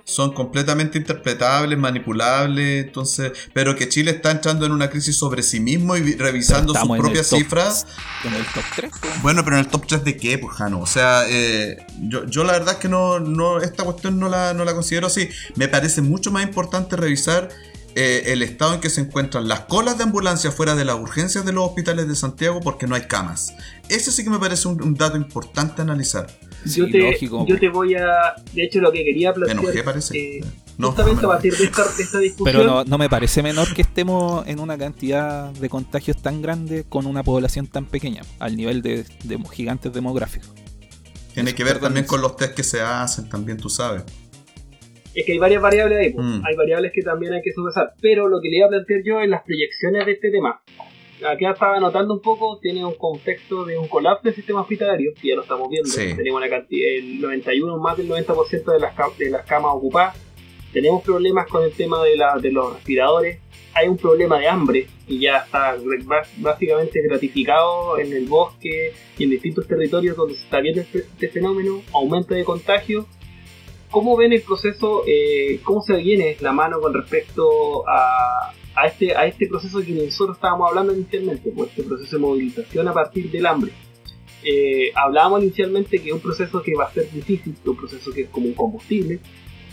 son 0.09 0.33
completamente 0.33 0.97
interpretables, 0.97 1.77
manipulables, 1.77 2.85
entonces, 2.85 3.31
pero 3.53 3.75
que 3.75 3.87
Chile 3.89 4.11
está 4.11 4.31
entrando 4.31 4.65
en 4.65 4.71
una 4.71 4.89
crisis 4.89 5.15
sobre 5.15 5.43
sí 5.43 5.59
mismo 5.59 5.95
y 5.97 6.15
revisando 6.15 6.73
sus 6.73 6.97
propias 6.97 7.27
cifras. 7.27 7.85
En 8.23 8.33
el 8.33 8.45
top 8.45 8.63
3. 8.75 8.91
Bueno, 9.21 9.43
pero 9.43 9.57
en 9.57 9.65
el 9.65 9.67
top 9.67 9.85
3 9.85 10.03
de 10.03 10.17
qué, 10.17 10.37
pues, 10.37 10.55
Jano? 10.55 10.79
O 10.79 10.87
sea, 10.87 11.23
eh, 11.27 11.85
yo, 12.01 12.25
yo, 12.25 12.43
la 12.43 12.53
verdad 12.53 12.75
es 12.75 12.79
que 12.79 12.89
no, 12.89 13.19
no 13.19 13.59
esta 13.59 13.83
cuestión 13.83 14.19
no 14.19 14.29
la, 14.29 14.53
no 14.53 14.65
la 14.65 14.73
considero 14.73 15.07
así. 15.07 15.29
Me 15.55 15.67
parece 15.67 16.01
mucho 16.01 16.31
más 16.31 16.43
importante 16.43 16.95
revisar 16.95 17.49
eh, 17.95 18.23
el 18.27 18.43
estado 18.43 18.75
en 18.75 18.81
que 18.81 18.89
se 18.89 19.01
encuentran 19.01 19.47
las 19.47 19.61
colas 19.61 19.97
de 19.97 20.03
ambulancia 20.03 20.51
fuera 20.51 20.75
de 20.75 20.85
las 20.85 20.95
urgencias 20.95 21.45
de 21.45 21.51
los 21.51 21.65
hospitales 21.65 22.07
de 22.07 22.15
Santiago 22.15 22.59
porque 22.61 22.87
no 22.87 22.95
hay 22.95 23.03
camas. 23.03 23.53
Ese 23.89 24.11
sí 24.11 24.23
que 24.23 24.29
me 24.29 24.39
parece 24.39 24.67
un, 24.67 24.93
dato 24.93 25.17
importante 25.17 25.81
analizar. 25.81 26.27
yo, 26.65 26.85
te, 26.89 27.17
yo 27.19 27.59
te 27.59 27.69
voy 27.69 27.95
a. 27.95 28.35
De 28.53 28.63
hecho, 28.63 28.79
lo 28.79 28.91
que 28.91 29.03
quería 29.03 29.33
plantear. 29.33 29.73
Me 29.73 29.83
parece. 29.83 30.17
Eh, 30.17 30.43
justamente 30.77 31.25
a 31.25 31.29
partir 31.29 31.57
de 31.57 31.63
esta, 31.63 31.83
de 31.83 32.03
esta 32.03 32.19
discusión. 32.19 32.57
Pero 32.57 32.63
no, 32.63 32.83
no, 32.83 32.97
me 32.97 33.09
parece 33.09 33.41
menor 33.41 33.73
que 33.73 33.81
estemos 33.81 34.47
en 34.47 34.59
una 34.59 34.77
cantidad 34.77 35.49
de 35.51 35.69
contagios 35.69 36.21
tan 36.21 36.41
grande 36.41 36.85
con 36.87 37.05
una 37.05 37.23
población 37.23 37.67
tan 37.67 37.85
pequeña, 37.85 38.21
al 38.37 38.55
nivel 38.55 38.81
de, 38.81 39.05
de 39.23 39.39
gigantes 39.51 39.91
demográficos. 39.91 40.49
Tiene 41.33 41.55
que 41.55 41.63
ver 41.63 41.79
también 41.79 42.05
con 42.05 42.21
los 42.21 42.35
test 42.35 42.53
que 42.53 42.63
se 42.63 42.81
hacen, 42.81 43.29
también 43.29 43.57
tú 43.57 43.69
sabes. 43.69 44.03
Es 45.13 45.25
que 45.25 45.33
hay 45.33 45.37
varias 45.39 45.61
variables 45.61 45.97
ahí, 45.97 46.09
pues. 46.11 46.25
mm. 46.25 46.45
hay 46.45 46.55
variables 46.55 46.91
que 46.93 47.01
también 47.01 47.33
hay 47.33 47.41
que 47.41 47.51
subesar. 47.51 47.93
Pero 48.01 48.27
lo 48.27 48.41
que 48.41 48.49
le 48.49 48.57
iba 48.57 48.67
a 48.67 48.69
plantear 48.69 49.01
yo 49.03 49.19
es 49.21 49.29
las 49.29 49.43
proyecciones 49.43 50.05
de 50.05 50.11
este 50.13 50.31
tema. 50.31 50.61
Aquí 51.27 51.45
estaba 51.45 51.79
notando 51.79 52.13
un 52.13 52.21
poco, 52.21 52.59
tiene 52.59 52.85
un 52.85 52.95
contexto 52.95 53.65
de 53.65 53.77
un 53.77 53.87
colapso 53.87 54.23
del 54.23 54.35
sistema 54.35 54.61
hospitalario, 54.61 55.13
que 55.19 55.29
ya 55.29 55.35
lo 55.35 55.41
estamos 55.41 55.69
viendo. 55.69 55.89
Tenemos 55.93 56.39
una 56.39 56.49
cantidad, 56.49 56.89
el 56.95 57.19
91, 57.19 57.77
más 57.77 57.97
del 57.97 58.07
90% 58.09 58.71
de 58.71 58.79
las, 58.79 59.17
de 59.17 59.29
las 59.29 59.45
camas 59.45 59.73
ocupadas. 59.73 60.15
Tenemos 60.71 61.03
problemas 61.03 61.47
con 61.47 61.63
el 61.63 61.73
tema 61.73 62.03
de, 62.03 62.15
la, 62.15 62.37
de 62.37 62.51
los 62.51 62.73
respiradores. 62.73 63.39
Hay 63.73 63.87
un 63.87 63.97
problema 63.97 64.39
de 64.39 64.47
hambre 64.47 64.87
y 65.07 65.19
ya 65.19 65.37
está 65.39 65.75
básicamente 66.37 67.01
gratificado 67.01 67.99
en 67.99 68.13
el 68.13 68.25
bosque 68.25 68.93
y 69.17 69.23
en 69.23 69.29
distintos 69.31 69.67
territorios 69.67 70.15
donde 70.15 70.35
se 70.35 70.43
está 70.43 70.59
viendo 70.59 70.81
este, 70.81 70.99
este 70.99 71.29
fenómeno, 71.29 71.81
aumento 71.93 72.33
de 72.33 72.43
contagio 72.43 73.05
¿Cómo 73.91 74.15
ven 74.15 74.33
el 74.33 74.41
proceso? 74.41 75.03
Eh, 75.07 75.59
¿Cómo 75.63 75.81
se 75.81 75.95
viene 75.95 76.37
la 76.41 76.51
mano 76.51 76.79
con 76.79 76.93
respecto 76.93 77.87
a, 77.89 78.51
a, 78.75 78.85
este, 78.85 79.15
a 79.15 79.25
este 79.25 79.47
proceso 79.47 79.81
que 79.81 79.93
nosotros 79.93 80.37
estábamos 80.37 80.69
hablando 80.69 80.93
inicialmente? 80.93 81.51
Pues 81.55 81.69
este 81.69 81.83
proceso 81.83 82.17
de 82.17 82.21
movilización 82.21 82.87
a 82.87 82.93
partir 82.93 83.31
del 83.31 83.45
hambre. 83.47 83.71
Eh, 84.43 84.91
hablábamos 84.95 85.41
inicialmente 85.43 85.99
que 85.99 86.09
es 86.09 86.13
un 86.13 86.21
proceso 86.21 86.61
que 86.61 86.75
va 86.75 86.85
a 86.85 86.93
ser 86.93 87.11
difícil, 87.11 87.55
un 87.65 87.75
proceso 87.75 88.11
que 88.11 88.21
es 88.21 88.29
como 88.29 88.45
un 88.45 88.53
combustible, 88.53 89.19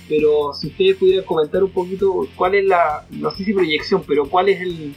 pero 0.09 0.53
si 0.55 0.69
ustedes 0.69 0.97
pudieran 0.97 1.25
comentar 1.25 1.63
un 1.63 1.71
poquito 1.71 2.27
cuál 2.37 2.55
es 2.55 2.65
la, 2.65 3.07
no 3.11 3.31
sé 3.31 3.45
si 3.45 3.53
proyección, 3.53 4.03
pero 4.07 4.29
cuál 4.29 4.49
es 4.49 4.61
el, 4.61 4.95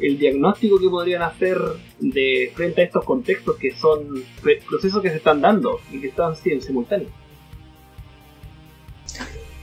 el 0.00 0.18
diagnóstico 0.18 0.78
que 0.78 0.88
podrían 0.88 1.22
hacer 1.22 1.58
de 2.00 2.52
frente 2.54 2.82
a 2.82 2.84
estos 2.84 3.04
contextos 3.04 3.56
que 3.56 3.70
son 3.70 4.24
procesos 4.68 5.00
que 5.00 5.10
se 5.10 5.16
están 5.16 5.40
dando 5.40 5.80
y 5.90 6.00
que 6.00 6.08
están 6.08 6.34
en 6.44 6.60
simultáneo. 6.60 7.08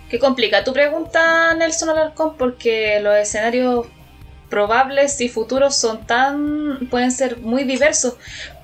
Qué 0.10 0.18
complica 0.18 0.64
tu 0.64 0.74
pregunta, 0.74 1.54
Nelson 1.54 1.90
Alarcón, 1.90 2.36
porque 2.36 3.00
los 3.00 3.16
escenarios 3.16 3.86
probables 4.50 5.22
y 5.22 5.30
futuros 5.30 5.76
son 5.76 6.06
tan. 6.06 6.88
pueden 6.90 7.12
ser 7.12 7.38
muy 7.38 7.64
diversos. 7.64 8.16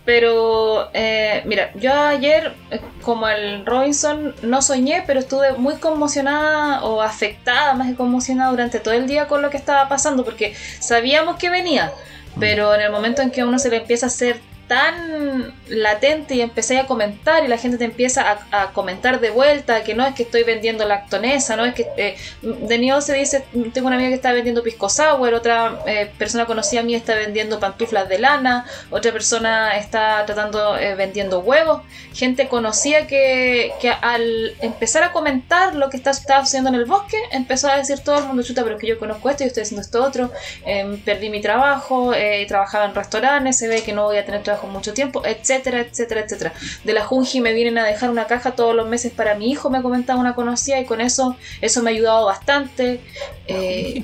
Pero, 0.06 0.90
eh, 0.94 1.42
mira, 1.46 1.72
yo 1.76 1.92
ayer, 1.92 2.54
eh, 2.70 2.80
como 3.02 3.28
el 3.28 3.66
Robinson, 3.66 4.36
no 4.44 4.62
soñé, 4.62 5.04
pero 5.08 5.20
estuve 5.20 5.54
muy 5.54 5.76
conmocionada 5.76 6.84
o 6.84 7.02
afectada, 7.02 7.74
más 7.74 7.90
que 7.90 7.96
conmocionada 7.96 8.52
durante 8.52 8.80
todo 8.80 8.94
el 8.94 9.08
día 9.08 9.28
con 9.28 9.42
lo 9.42 9.50
que 9.50 9.58
estaba 9.58 9.90
pasando, 9.90 10.24
porque 10.24 10.54
sabíamos 10.80 11.38
que 11.38 11.50
venía, 11.50 11.92
pero 12.40 12.76
en 12.76 12.82
el 12.82 12.92
momento 12.92 13.24
en 13.24 13.32
que 13.32 13.44
uno 13.44 13.58
se 13.58 13.70
le 13.70 13.78
empieza 13.78 14.06
a 14.06 14.10
hacer 14.10 14.40
tan 14.68 15.54
latente 15.68 16.36
y 16.36 16.42
empecé 16.42 16.80
a 16.80 16.88
comentar 16.88 17.44
y 17.44 17.48
la 17.48 17.58
gente 17.58 17.78
te 17.78 17.86
empieza 17.86 18.40
a, 18.52 18.72
comentar 18.72 19.20
de 19.20 19.30
vuelta 19.30 19.84
que 19.84 19.94
no 19.94 20.06
es 20.06 20.16
que 20.16 20.24
estoy 20.24 20.44
vendiendo 20.44 20.86
lactonesa, 20.86 21.56
no 21.56 21.66
es 21.66 21.74
que 21.76 21.88
eh, 21.98 22.18
de 22.42 22.78
nuevo 22.80 23.02
se 23.02 23.14
dice, 23.14 23.46
tengo 23.74 23.88
una 23.88 23.96
amiga 23.96 24.10
que 24.10 24.16
está 24.16 24.32
vendiendo 24.32 24.64
pisco 24.64 24.90
sour, 24.90 25.34
otra 25.34 25.80
eh, 25.86 26.12
persona 26.18 26.46
conocida 26.46 26.82
a 26.82 26.84
mí 26.84 26.96
está 26.96 27.16
vendiendo 27.16 27.60
pantuflas 27.60 28.10
de 28.10 28.20
lana, 28.20 28.66
otra 28.90 29.12
persona 29.12 29.78
está 29.78 30.26
tratando 30.26 30.78
eh, 30.78 30.96
vendiendo 30.96 31.40
huevos, 31.40 31.82
gente 32.14 32.48
conocía 32.48 33.08
que, 33.08 33.72
que, 33.80 33.90
al 33.90 34.56
empezar 34.62 35.04
a 35.04 35.12
comentar 35.12 35.76
lo 35.76 35.90
que 35.90 35.98
está, 35.98 36.12
haciendo 36.12 36.70
en 36.70 36.76
el 36.76 36.86
bosque, 36.86 37.18
empezó 37.32 37.70
a 37.70 37.78
decir 37.78 38.00
todo 38.00 38.20
el 38.20 38.26
mundo, 38.26 38.44
chuta, 38.44 38.64
pero 38.64 38.78
que 38.78 38.88
yo 38.88 38.98
conozco 38.98 39.30
esto 39.30 39.44
y 39.44 39.48
estoy 39.48 39.64
haciendo 39.64 39.82
esto 39.82 40.04
otro, 40.04 40.32
em, 40.66 41.00
perdí 41.02 41.30
mi 41.30 41.42
trabajo, 41.42 42.14
trabajaba 42.48 42.86
en 42.86 42.96
restaurantes, 42.96 43.58
se 43.58 43.68
ve 43.68 43.84
que 43.84 43.94
no 43.94 44.06
voy 44.06 44.18
a 44.18 44.26
tener 44.26 44.44
trabajo 44.44 44.55
con 44.58 44.72
mucho 44.72 44.94
tiempo, 44.94 45.26
etcétera, 45.26 45.82
etcétera, 45.82 46.22
etcétera. 46.22 46.54
De 46.84 46.94
la 46.94 47.06
Junji 47.06 47.42
me 47.42 47.54
vienen 47.54 47.78
a 47.78 47.86
dejar 47.86 48.10
una 48.10 48.26
caja 48.28 48.52
todos 48.52 48.76
los 48.76 48.88
meses 48.88 49.12
para 49.12 49.36
mi 49.36 49.52
hijo, 49.52 49.70
me 49.70 49.82
comentaba 49.82 50.20
una 50.20 50.36
conocida 50.36 50.80
y 50.80 50.86
con 50.86 51.02
eso, 51.02 51.36
eso 51.62 51.82
me 51.82 51.92
ha 51.92 51.94
ayudado 51.94 52.26
bastante. 52.26 53.02
Eh, 53.48 54.04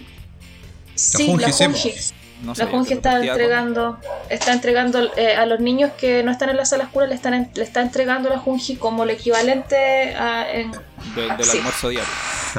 sí, 0.95 1.35
la 1.37 1.51
Junji. 1.51 1.93
la 2.55 2.65
Junji 2.67 2.93
está 2.93 3.23
entregando, 3.23 3.97
está 4.29 4.53
entregando 4.53 5.11
eh, 5.15 5.35
a 5.35 5.45
los 5.45 5.59
niños 5.59 5.91
que 5.97 6.23
no 6.23 6.31
están 6.31 6.49
en 6.49 6.57
la 6.57 6.65
sala 6.65 6.85
escuela, 6.85 7.09
le, 7.09 7.15
están 7.15 7.49
le 7.53 7.63
está 7.63 7.81
entregando 7.81 8.29
la 8.29 8.37
Junji 8.37 8.75
como 8.75 9.03
el 9.03 9.11
equivalente 9.11 10.15
a, 10.15 10.47
del 11.15 11.29
almuerzo 11.29 11.89
diario. 11.89 12.09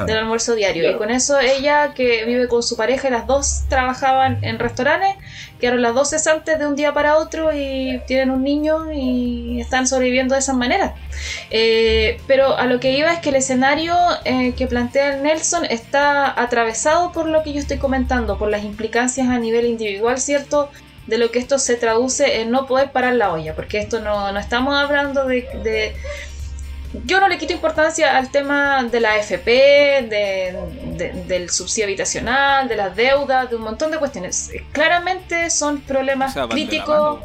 Del 0.05 0.17
almuerzo 0.17 0.55
diario. 0.55 0.91
Y 0.91 0.95
con 0.95 1.11
eso 1.11 1.39
ella, 1.39 1.93
que 1.93 2.25
vive 2.25 2.47
con 2.47 2.63
su 2.63 2.75
pareja, 2.75 3.07
y 3.07 3.11
las 3.11 3.27
dos 3.27 3.63
trabajaban 3.69 4.43
en 4.43 4.59
restaurantes, 4.59 5.15
quedaron 5.59 5.81
las 5.81 5.93
dos 5.93 6.09
cesantes 6.09 6.59
de 6.59 6.67
un 6.67 6.75
día 6.75 6.93
para 6.93 7.17
otro 7.17 7.51
y 7.53 8.01
tienen 8.07 8.31
un 8.31 8.43
niño 8.43 8.91
y 8.91 9.61
están 9.61 9.87
sobreviviendo 9.87 10.35
de 10.35 10.39
esa 10.39 10.53
manera. 10.53 10.95
Eh, 11.51 12.19
pero 12.27 12.57
a 12.57 12.65
lo 12.65 12.79
que 12.79 12.97
iba 12.97 13.13
es 13.13 13.19
que 13.19 13.29
el 13.29 13.35
escenario 13.35 13.95
eh, 14.25 14.53
que 14.57 14.67
plantea 14.67 15.17
Nelson 15.17 15.65
está 15.65 16.39
atravesado 16.41 17.11
por 17.11 17.27
lo 17.27 17.43
que 17.43 17.53
yo 17.53 17.59
estoy 17.59 17.77
comentando, 17.77 18.37
por 18.37 18.49
las 18.49 18.63
implicancias 18.63 19.27
a 19.29 19.39
nivel 19.39 19.65
individual, 19.65 20.19
¿cierto? 20.19 20.69
de 21.07 21.17
lo 21.17 21.31
que 21.31 21.39
esto 21.39 21.59
se 21.59 21.75
traduce 21.75 22.41
en 22.41 22.51
no 22.51 22.65
poder 22.65 22.91
parar 22.91 23.15
la 23.15 23.31
olla, 23.31 23.55
porque 23.55 23.79
esto 23.79 23.99
no, 23.99 24.31
no 24.31 24.39
estamos 24.39 24.75
hablando 24.75 25.25
de, 25.25 25.95
yo 27.05 27.19
no 27.19 27.27
le 27.27 27.37
quito 27.37 27.53
importancia 27.53 28.17
al 28.17 28.29
tema 28.29 28.83
de 28.83 28.99
la 28.99 29.13
AFP, 29.13 30.07
del 31.27 31.49
subsidio 31.49 31.85
habitacional, 31.85 32.67
de 32.67 32.75
las 32.75 32.95
deudas, 32.95 33.49
de 33.49 33.55
un 33.55 33.63
montón 33.63 33.91
de 33.91 33.97
cuestiones. 33.97 34.51
Claramente 34.71 35.49
son 35.49 35.81
problemas 35.81 36.35
críticos, 36.49 37.19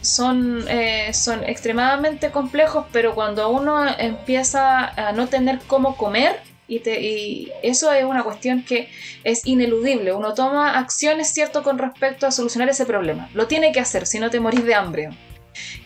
son, 0.00 0.64
eh, 0.68 1.12
son 1.14 1.44
extremadamente 1.44 2.30
complejos, 2.30 2.86
pero 2.92 3.14
cuando 3.14 3.48
uno 3.50 3.86
empieza 3.98 4.88
a 4.88 5.12
no 5.12 5.28
tener 5.28 5.60
cómo 5.66 5.96
comer, 5.96 6.40
y, 6.68 6.76
y, 6.88 7.52
eso 7.62 7.92
es 7.92 8.04
una 8.04 8.22
cuestión 8.22 8.62
que 8.64 8.88
es 9.24 9.46
ineludible. 9.46 10.14
Uno 10.14 10.32
toma 10.32 10.78
acciones, 10.78 11.28
¿cierto?, 11.28 11.62
con 11.62 11.76
respecto 11.78 12.26
a 12.26 12.30
solucionar 12.30 12.68
ese 12.70 12.86
problema. 12.86 13.28
Lo 13.34 13.46
tiene 13.46 13.72
que 13.72 13.80
hacer, 13.80 14.06
si 14.06 14.18
no 14.18 14.30
te 14.30 14.40
morís 14.40 14.64
de 14.64 14.74
hambre. 14.74 15.10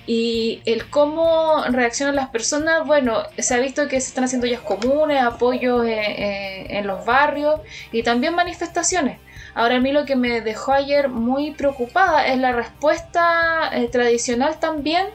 Y 0.07 0.63
el 0.67 0.89
cómo 0.89 1.65
reaccionan 1.69 2.15
las 2.15 2.29
personas, 2.29 2.87
bueno, 2.87 3.25
se 3.39 3.55
ha 3.55 3.59
visto 3.59 3.89
que 3.89 4.01
se 4.01 4.09
están 4.09 4.25
haciendo 4.25 4.47
ya 4.47 4.61
comunes, 4.61 5.21
apoyos 5.21 5.85
en, 5.87 6.87
los 6.87 7.05
barrios 7.05 7.61
y 7.91 8.03
también 8.05 8.35
manifestaciones. 8.35 9.19
Ahora 9.55 9.77
a 9.77 9.81
mí 9.81 9.91
lo 9.91 10.05
que 10.05 10.15
me 10.15 10.43
dejó 10.43 10.73
ayer 10.73 11.09
muy 11.09 11.53
preocupada 11.53 12.27
es 12.29 12.39
la 12.39 12.53
respuesta 12.53 13.71
eh, 13.73 13.89
tradicional 13.89 14.61
también, 14.61 15.07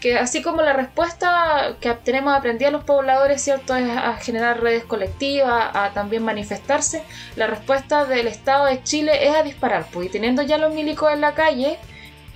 que 0.00 0.16
así 0.16 0.40
como 0.40 0.62
la 0.62 0.72
respuesta 0.72 1.76
que 1.80 1.92
tenemos 1.92 2.34
aprendido 2.34 2.68
a 2.68 2.72
los 2.72 2.84
pobladores, 2.84 3.42
¿cierto? 3.42 3.74
Es 3.74 3.90
a 3.90 4.14
generar 4.16 4.62
redes 4.62 4.84
colectivas, 4.84 5.70
a 5.74 5.90
también 5.92 6.22
manifestarse, 6.22 7.02
la 7.36 7.48
respuesta 7.48 8.04
del 8.06 8.28
Estado 8.28 8.66
de 8.66 8.82
Chile 8.82 9.28
es 9.28 9.34
a 9.34 9.42
disparar, 9.42 9.86
pues 9.92 10.06
y 10.06 10.10
teniendo 10.10 10.42
ya 10.42 10.56
los 10.56 10.72
milicos 10.72 11.12
en 11.12 11.20
la 11.20 11.34
calle, 11.34 11.78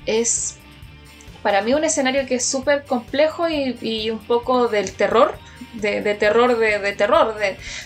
es 0.04 0.58
para 1.43 1.61
mí 1.62 1.74
un 1.74 1.84
escenario 1.84 2.24
que 2.26 2.36
es 2.36 2.45
súper 2.45 2.84
complejo 2.84 3.49
y, 3.49 4.11
un 4.11 4.20
poco 4.20 4.68
del 4.68 4.93
terror, 4.93 5.36
de, 5.74 6.01
terror, 6.14 6.57
de, 6.57 6.93
terror, 6.93 7.34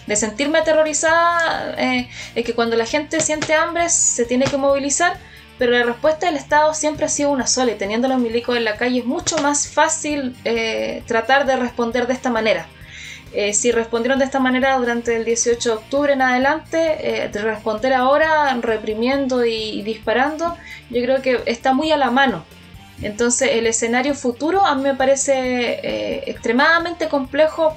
de, 0.06 0.16
sentirme 0.16 0.58
aterrorizada, 0.58 1.74
eh, 1.78 2.08
es 2.34 2.44
que 2.44 2.54
cuando 2.54 2.76
la 2.76 2.86
gente 2.86 3.20
siente 3.20 3.54
hambre 3.54 3.88
se 3.88 4.24
tiene 4.26 4.44
que 4.44 4.56
movilizar, 4.56 5.16
pero 5.58 5.72
la 5.72 5.84
respuesta 5.84 6.26
del 6.26 6.36
Estado 6.36 6.74
siempre 6.74 7.06
ha 7.06 7.08
sido 7.08 7.30
una 7.30 7.46
sola 7.46 7.72
y 7.72 7.76
teniendo 7.76 8.08
los 8.08 8.18
milicos 8.18 8.56
en 8.56 8.64
la 8.64 8.76
calle 8.76 8.98
es 8.98 9.06
mucho 9.06 9.38
más 9.38 9.68
fácil 9.68 10.36
eh, 10.44 11.02
tratar 11.06 11.46
de 11.46 11.56
responder 11.56 12.06
de 12.06 12.12
esta 12.12 12.30
manera. 12.30 12.66
Eh, 13.32 13.54
si 13.54 13.72
respondieron 13.72 14.18
de 14.18 14.26
esta 14.26 14.38
manera 14.38 14.76
durante 14.78 15.16
el 15.16 15.24
18 15.24 15.68
de 15.68 15.76
octubre 15.76 16.12
en 16.12 16.22
adelante, 16.22 17.30
responder 17.32 17.92
ahora 17.94 18.56
reprimiendo 18.60 19.44
y 19.44 19.82
disparando, 19.82 20.56
yo 20.90 21.02
creo 21.02 21.22
que 21.22 21.42
está 21.46 21.72
muy 21.72 21.90
a 21.90 21.96
la 21.96 22.10
mano 22.10 22.44
entonces 23.02 23.50
el 23.52 23.66
escenario 23.66 24.14
futuro 24.14 24.64
a 24.64 24.74
mí 24.74 24.82
me 24.82 24.94
parece 24.94 25.80
eh, 25.82 26.24
extremadamente 26.26 27.08
complejo 27.08 27.76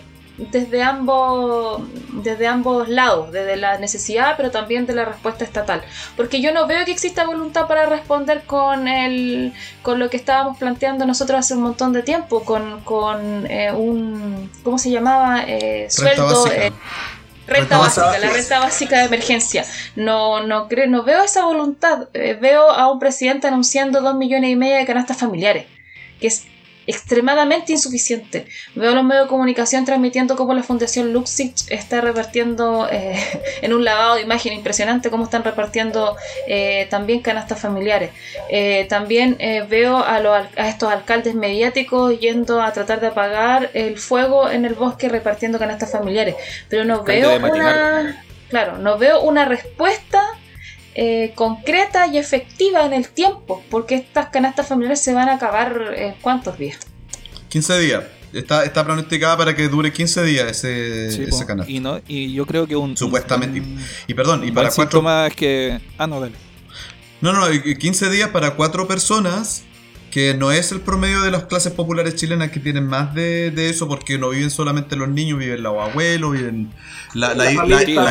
desde 0.51 0.81
ambos, 0.81 1.81
desde 2.23 2.47
ambos 2.47 2.87
lados, 2.87 3.31
desde 3.31 3.57
la 3.57 3.77
necesidad 3.77 4.35
pero 4.37 4.51
también 4.51 4.85
de 4.85 4.93
la 4.93 5.05
respuesta 5.05 5.43
estatal. 5.43 5.81
Porque 6.15 6.41
yo 6.41 6.53
no 6.53 6.65
veo 6.65 6.85
que 6.85 6.91
exista 6.91 7.25
voluntad 7.25 7.67
para 7.67 7.85
responder 7.85 8.43
con, 8.45 8.87
el, 8.87 9.53
con 9.81 9.99
lo 9.99 10.09
que 10.09 10.17
estábamos 10.17 10.57
planteando 10.57 11.05
nosotros 11.05 11.39
hace 11.39 11.55
un 11.55 11.63
montón 11.63 11.93
de 11.93 12.03
tiempo, 12.03 12.43
con, 12.43 12.81
con 12.81 13.45
eh, 13.49 13.71
un, 13.73 14.49
¿cómo 14.63 14.77
se 14.77 14.91
llamaba? 14.91 15.43
Eh, 15.45 15.87
sueldo. 15.89 16.45
Renta 17.49 17.77
básica, 17.77 18.19
la 18.19 18.29
renta 18.29 18.59
básica 18.59 18.99
de 18.99 19.05
emergencia. 19.05 19.65
No, 19.95 20.45
no, 20.45 20.67
creo, 20.67 20.87
no 20.87 21.03
veo 21.03 21.23
esa 21.23 21.45
voluntad. 21.45 22.07
Eh, 22.13 22.37
veo 22.39 22.69
a 22.69 22.91
un 22.91 22.99
presidente 22.99 23.47
anunciando 23.47 24.01
dos 24.01 24.15
millones 24.15 24.51
y 24.51 24.55
medio 24.55 24.75
de 24.75 24.85
canastas 24.85 25.17
familiares, 25.17 25.65
que 26.19 26.27
es 26.27 26.45
extremadamente 26.89 27.71
insuficiente. 27.71 28.47
Veo 28.73 28.95
los 28.95 29.03
medios 29.03 29.25
de 29.25 29.29
comunicación 29.29 29.85
transmitiendo 29.85 30.35
cómo 30.35 30.55
la 30.55 30.63
Fundación 30.63 31.13
Luxich 31.13 31.69
está 31.69 32.01
repartiendo 32.01 32.89
eh, 32.91 33.15
en 33.61 33.73
un 33.73 33.85
lavado 33.85 34.15
de 34.15 34.21
imagen 34.21 34.53
impresionante 34.53 35.11
cómo 35.11 35.25
están 35.25 35.43
repartiendo 35.43 36.17
eh, 36.47 36.87
también 36.89 37.21
canastas 37.21 37.59
familiares. 37.59 38.09
Eh, 38.49 38.87
también 38.89 39.37
veo 39.69 39.97
a, 39.97 40.17
a 40.17 40.67
estos 40.67 40.91
alcaldes 40.91 41.35
mediáticos 41.35 42.19
yendo 42.19 42.59
a 42.59 42.73
tratar 42.73 42.99
de 43.01 43.07
apagar 43.07 43.69
el 43.75 43.99
fuego 43.99 44.49
en 44.49 44.65
el 44.65 44.73
bosque 44.73 45.09
repartiendo 45.09 45.59
canastas 45.59 45.91
familiares. 45.91 46.35
Pero 46.69 46.85
no 46.85 47.03
veo 47.03 47.37
una... 47.37 48.23
Claro, 48.49 48.79
no 48.79 48.97
veo 48.97 49.21
una 49.21 49.45
respuesta 49.45 50.38
eh, 51.01 51.31
concreta 51.33 52.07
y 52.07 52.17
efectiva 52.17 52.85
en 52.85 52.91
el 52.91 53.07
tiempo, 53.07 53.63
porque 53.69 53.95
estas 53.95 54.27
canastas 54.31 54.67
familiares 54.67 54.99
se 54.99 55.13
van 55.13 55.29
a 55.29 55.35
acabar 55.35 55.93
en 55.95 56.15
cuántos 56.19 56.57
días. 56.57 56.77
15 57.47 57.79
días. 57.79 58.03
Está, 58.33 58.65
está 58.65 58.83
pronosticada 58.83 59.37
para 59.37 59.55
que 59.55 59.69
dure 59.69 59.93
15 59.93 60.23
días 60.25 60.51
ese, 60.51 61.23
esa 61.23 61.45
canasta. 61.45 61.71
Y, 61.71 61.79
no, 61.79 62.01
y 62.05 62.33
yo 62.33 62.45
creo 62.45 62.67
que 62.67 62.75
un. 62.75 62.97
Supuestamente. 62.97 63.63
y 64.07 64.13
perdón, 64.13 64.45
y 64.45 64.51
para 64.51 64.71
cuatro. 64.71 65.01
más 65.01 65.33
que. 65.33 65.79
Ah, 65.97 66.05
no, 66.05 66.19
dale. 66.19 66.35
No, 67.21 67.31
no, 67.31 67.47
15 67.49 68.09
días 68.09 68.31
para 68.31 68.55
cuatro 68.55 68.85
personas 68.85 69.63
que 70.09 70.33
no 70.33 70.51
es 70.51 70.71
el 70.71 70.81
promedio 70.81 71.21
de 71.21 71.31
las 71.31 71.43
clases 71.43 71.73
populares 71.73 72.15
chilenas 72.15 72.51
que 72.51 72.59
tienen 72.59 72.87
más 72.87 73.13
de, 73.13 73.69
eso 73.69 73.87
porque 73.87 74.17
no 74.17 74.29
viven 74.29 74.49
solamente 74.49 74.95
los 74.95 75.09
niños, 75.09 75.39
viven 75.39 75.61
los 75.61 75.77
abuelos, 75.79 76.33
viven 76.33 76.73
la, 77.13 77.33
la, 77.33 77.51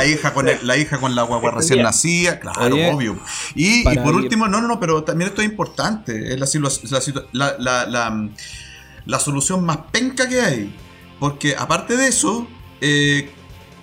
hija 0.06 0.32
con 0.32 0.46
la 0.62 0.76
hija 0.76 0.98
con 0.98 1.14
la 1.14 1.22
guagua 1.22 1.50
recién 1.50 1.82
nacida, 1.82 2.40
claro, 2.40 2.76
obvio. 2.92 3.18
Y, 3.54 3.84
por 3.84 4.14
último, 4.14 4.48
no, 4.48 4.60
no, 4.60 4.68
no, 4.68 4.80
pero 4.80 5.04
también 5.04 5.28
esto 5.30 5.42
es 5.42 5.48
importante, 5.48 6.34
es 6.34 6.38
la, 7.32 7.56
la, 7.58 8.28
la, 9.04 9.18
solución 9.18 9.64
más 9.64 9.78
penca 9.90 10.28
que 10.28 10.40
hay, 10.40 10.74
porque 11.18 11.56
aparte 11.56 11.96
de 11.96 12.08
eso, 12.08 12.46
eh, 12.80 13.30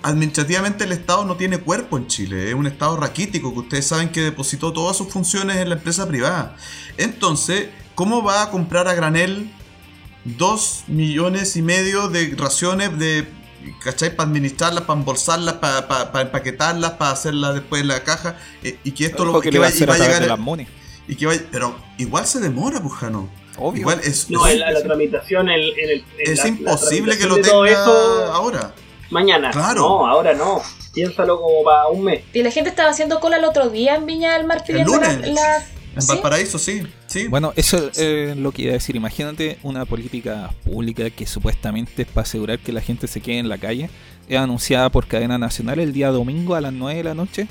administrativamente 0.02 0.84
el 0.84 0.92
Estado 0.92 1.24
no 1.24 1.36
tiene 1.36 1.58
cuerpo 1.58 1.98
en 1.98 2.06
Chile, 2.06 2.48
es 2.48 2.54
un 2.54 2.66
Estado 2.66 2.96
raquítico 2.96 3.52
que 3.52 3.60
ustedes 3.60 3.86
saben 3.86 4.10
que 4.10 4.22
depositó 4.22 4.72
todas 4.72 4.96
sus 4.96 5.08
funciones 5.08 5.56
en 5.56 5.68
la 5.68 5.74
empresa 5.74 6.06
privada. 6.06 6.56
Entonces, 6.96 7.68
¿cómo 7.96 8.22
va 8.22 8.44
a 8.44 8.50
comprar 8.50 8.86
a 8.86 8.94
granel 8.94 9.50
dos 10.24 10.84
millones 10.86 11.56
y 11.56 11.62
medio 11.62 12.08
de 12.08 12.32
raciones 12.36 12.96
de, 12.96 13.26
¿cachai? 13.82 14.14
Para 14.14 14.28
administrarlas, 14.28 14.84
para 14.84 15.00
embolsarlas, 15.00 15.54
para, 15.54 16.20
empaquetarlas, 16.20 16.92
para 16.92 17.10
hacerlas 17.10 17.54
después 17.54 17.82
en 17.82 17.88
la 17.88 18.04
caja 18.04 18.36
eh, 18.62 18.78
y 18.84 18.92
que 18.92 19.06
esto 19.06 19.24
lo 19.24 19.40
que, 19.40 19.58
va, 19.58 19.66
a 19.66 19.70
llegar 19.70 20.38
y 21.08 21.16
que 21.16 21.28
pero 21.50 21.76
igual 21.98 22.26
se 22.26 22.38
demora, 22.40 22.80
Pujano. 22.80 23.28
Obvio. 23.58 23.80
Igual 23.80 24.00
es, 24.04 24.28
no, 24.28 24.46
la, 24.46 24.82
tramitación 24.82 25.48
en, 25.48 25.60
el, 25.60 26.04
es 26.18 26.44
imposible 26.44 27.16
que 27.16 27.26
lo 27.26 27.36
tenga 27.36 28.26
ahora. 28.32 28.74
Mañana. 29.10 29.50
Claro. 29.50 29.80
No, 29.80 30.06
ahora 30.06 30.34
no. 30.34 30.60
Piénsalo 30.92 31.40
como 31.40 31.64
para 31.64 31.88
un 31.88 32.04
mes. 32.04 32.24
Y 32.34 32.42
la 32.42 32.50
gente 32.50 32.68
estaba 32.68 32.90
haciendo 32.90 33.20
cola 33.20 33.36
el 33.36 33.44
otro 33.44 33.70
día 33.70 33.94
en 33.94 34.04
Viña 34.04 34.34
del 34.34 34.46
Mar 34.46 34.62
pidiendo 34.66 34.98
la 34.98 35.62
en 35.96 36.06
Valparaíso, 36.06 36.58
sí. 36.58 36.82
sí. 37.06 37.28
Bueno, 37.28 37.52
eso 37.56 37.90
es 37.94 38.36
lo 38.36 38.52
que 38.52 38.62
iba 38.62 38.70
a 38.72 38.74
decir. 38.74 38.96
Imagínate 38.96 39.58
una 39.62 39.84
política 39.84 40.52
pública 40.64 41.10
que 41.10 41.26
supuestamente 41.26 42.02
es 42.02 42.08
para 42.08 42.22
asegurar 42.22 42.58
que 42.58 42.72
la 42.72 42.80
gente 42.80 43.06
se 43.06 43.20
quede 43.20 43.38
en 43.38 43.48
la 43.48 43.58
calle. 43.58 43.90
Es 44.28 44.38
anunciada 44.38 44.90
por 44.90 45.06
cadena 45.06 45.38
nacional 45.38 45.78
el 45.78 45.92
día 45.92 46.10
domingo 46.10 46.54
a 46.54 46.60
las 46.60 46.72
9 46.72 46.98
de 46.98 47.04
la 47.04 47.14
noche. 47.14 47.48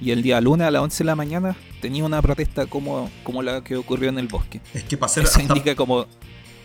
Y 0.00 0.10
el 0.10 0.22
día 0.22 0.40
lunes 0.40 0.66
a 0.66 0.70
las 0.70 0.82
11 0.82 0.98
de 0.98 1.04
la 1.04 1.14
mañana 1.14 1.56
tenía 1.80 2.04
una 2.04 2.20
protesta 2.20 2.66
como, 2.66 3.10
como 3.22 3.42
la 3.42 3.62
que 3.62 3.76
ocurrió 3.76 4.08
en 4.08 4.18
el 4.18 4.26
bosque. 4.26 4.60
Es 4.74 4.84
que 4.84 4.96
para 4.96 5.12
Eso 5.12 5.40
indica 5.40 5.76
como 5.76 6.06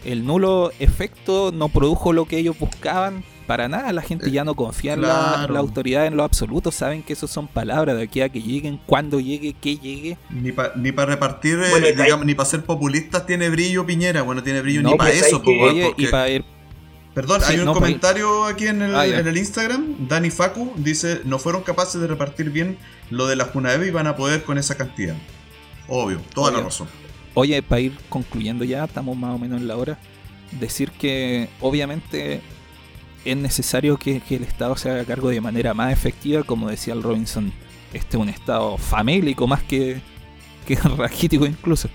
el 0.06 0.26
nulo 0.26 0.72
efecto 0.80 1.52
no 1.52 1.70
produjo 1.70 2.14
lo 2.14 2.26
que 2.26 2.38
ellos 2.38 2.58
buscaban 2.58 3.24
para 3.48 3.68
nada. 3.68 3.92
La 3.94 4.02
gente 4.02 4.30
ya 4.30 4.44
no 4.44 4.54
confía 4.54 4.94
en 4.94 5.02
la, 5.02 5.44
autoridad 5.46 6.06
en 6.06 6.16
lo 6.16 6.24
absoluto. 6.24 6.72
Saben 6.72 7.02
que 7.02 7.14
eso 7.14 7.28
son 7.28 7.48
palabras 7.48 7.98
de 7.98 8.04
aquí 8.04 8.22
a 8.22 8.30
que 8.30 8.42
lleguen, 8.42 8.80
cuando 8.86 9.20
llegue, 9.20 9.54
que 9.54 9.78
llegue. 9.78 10.18
Ni 10.30 10.52
para 10.52 10.76
ni 10.76 10.92
repartir, 10.92 11.60
eh, 11.60 11.96
digamos, 11.96 12.26
ni 12.26 12.36
para 12.36 12.48
ser 12.48 12.64
populistas 12.64 13.26
tiene 13.26 13.50
brillo 13.50 13.86
Piñera. 13.86 14.22
Bueno, 14.22 14.44
tiene 14.44 14.62
brillo 14.62 14.84
ni 14.84 14.96
para 14.96 15.12
eso. 15.12 15.42
y 15.98 16.08
para 16.08 16.30
ir 16.30 16.46
Perdón, 17.18 17.42
hay 17.48 17.58
un 17.58 17.74
comentario 17.74 18.46
aquí 18.46 18.68
en 18.68 18.84
el, 18.84 18.96
ah, 18.96 19.08
en 19.08 19.28
el, 19.28 19.38
Instagram. 19.38 20.08
Dani 20.08 20.30
Facu 20.30 20.72
dice: 20.76 21.22
No 21.24 21.40
fueron 21.40 21.64
capaces 21.64 22.00
de 22.00 22.06
repartir 22.06 22.52
bien 22.52 22.78
lo 23.10 23.26
de 23.26 23.36
la 23.36 23.46
Junaeve 23.46 23.88
y 23.88 23.90
van 23.90 24.06
a 24.06 24.16
poder 24.16 24.44
con 24.44 24.60
esa 24.60 24.76
cantidad. 24.76 25.16
Obvio, 25.88 26.22
toda 26.36 26.52
la 26.52 26.62
razón. 26.62 26.88
Oye, 27.34 27.64
para 27.64 27.82
ir 27.82 27.98
concluyendo 28.10 28.64
ya, 28.66 28.84
estamos 28.84 29.18
más 29.18 29.34
o 29.34 29.40
menos 29.40 29.60
en 29.60 29.68
la 29.68 29.78
hora. 29.78 29.98
Decir 30.60 30.92
que 30.92 31.50
obviamente 31.60 32.42
es 33.32 33.38
necesario 33.38 33.98
que, 33.98 34.22
el 34.30 34.44
Estado 34.44 34.76
se 34.78 34.90
haga 34.90 35.06
cargo 35.06 35.30
de 35.30 35.42
manera 35.42 35.74
más 35.74 35.92
efectiva, 35.92 36.44
como 36.44 36.70
decía 36.70 36.94
el 36.94 37.04
Robinson, 37.04 37.52
este 37.94 38.18
es 38.18 38.22
un 38.22 38.30
Estado 38.30 38.78
famélico 38.78 39.48
más 39.48 39.64
que, 39.64 40.02
que 40.66 40.76
raquítico 40.98 41.46
incluso. 41.46 41.90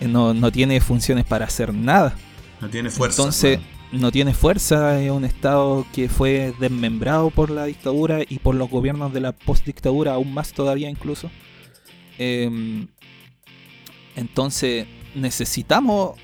Eh, 0.00 0.08
no, 0.08 0.34
no, 0.34 0.50
tiene 0.52 0.80
funciones 0.80 1.24
para 1.24 1.46
hacer 1.46 1.72
nada. 1.72 2.14
No 2.60 2.68
tiene 2.68 2.90
fuerza. 2.90 3.22
Entonces, 3.22 3.60
no 3.92 4.10
tiene 4.10 4.34
fuerza, 4.34 5.02
es 5.02 5.10
un 5.10 5.24
Estado 5.24 5.86
que 5.92 6.08
fue 6.08 6.54
desmembrado 6.58 7.30
por 7.30 7.50
la 7.50 7.64
dictadura 7.66 8.20
y 8.28 8.38
por 8.38 8.54
los 8.54 8.70
gobiernos 8.70 9.12
de 9.12 9.20
la 9.20 9.32
postdictadura, 9.32 10.14
aún 10.14 10.32
más 10.32 10.52
todavía 10.52 10.88
incluso. 10.88 11.30
Em, 12.18 12.88
entonces, 14.16 14.86
necesitamos 15.14 16.18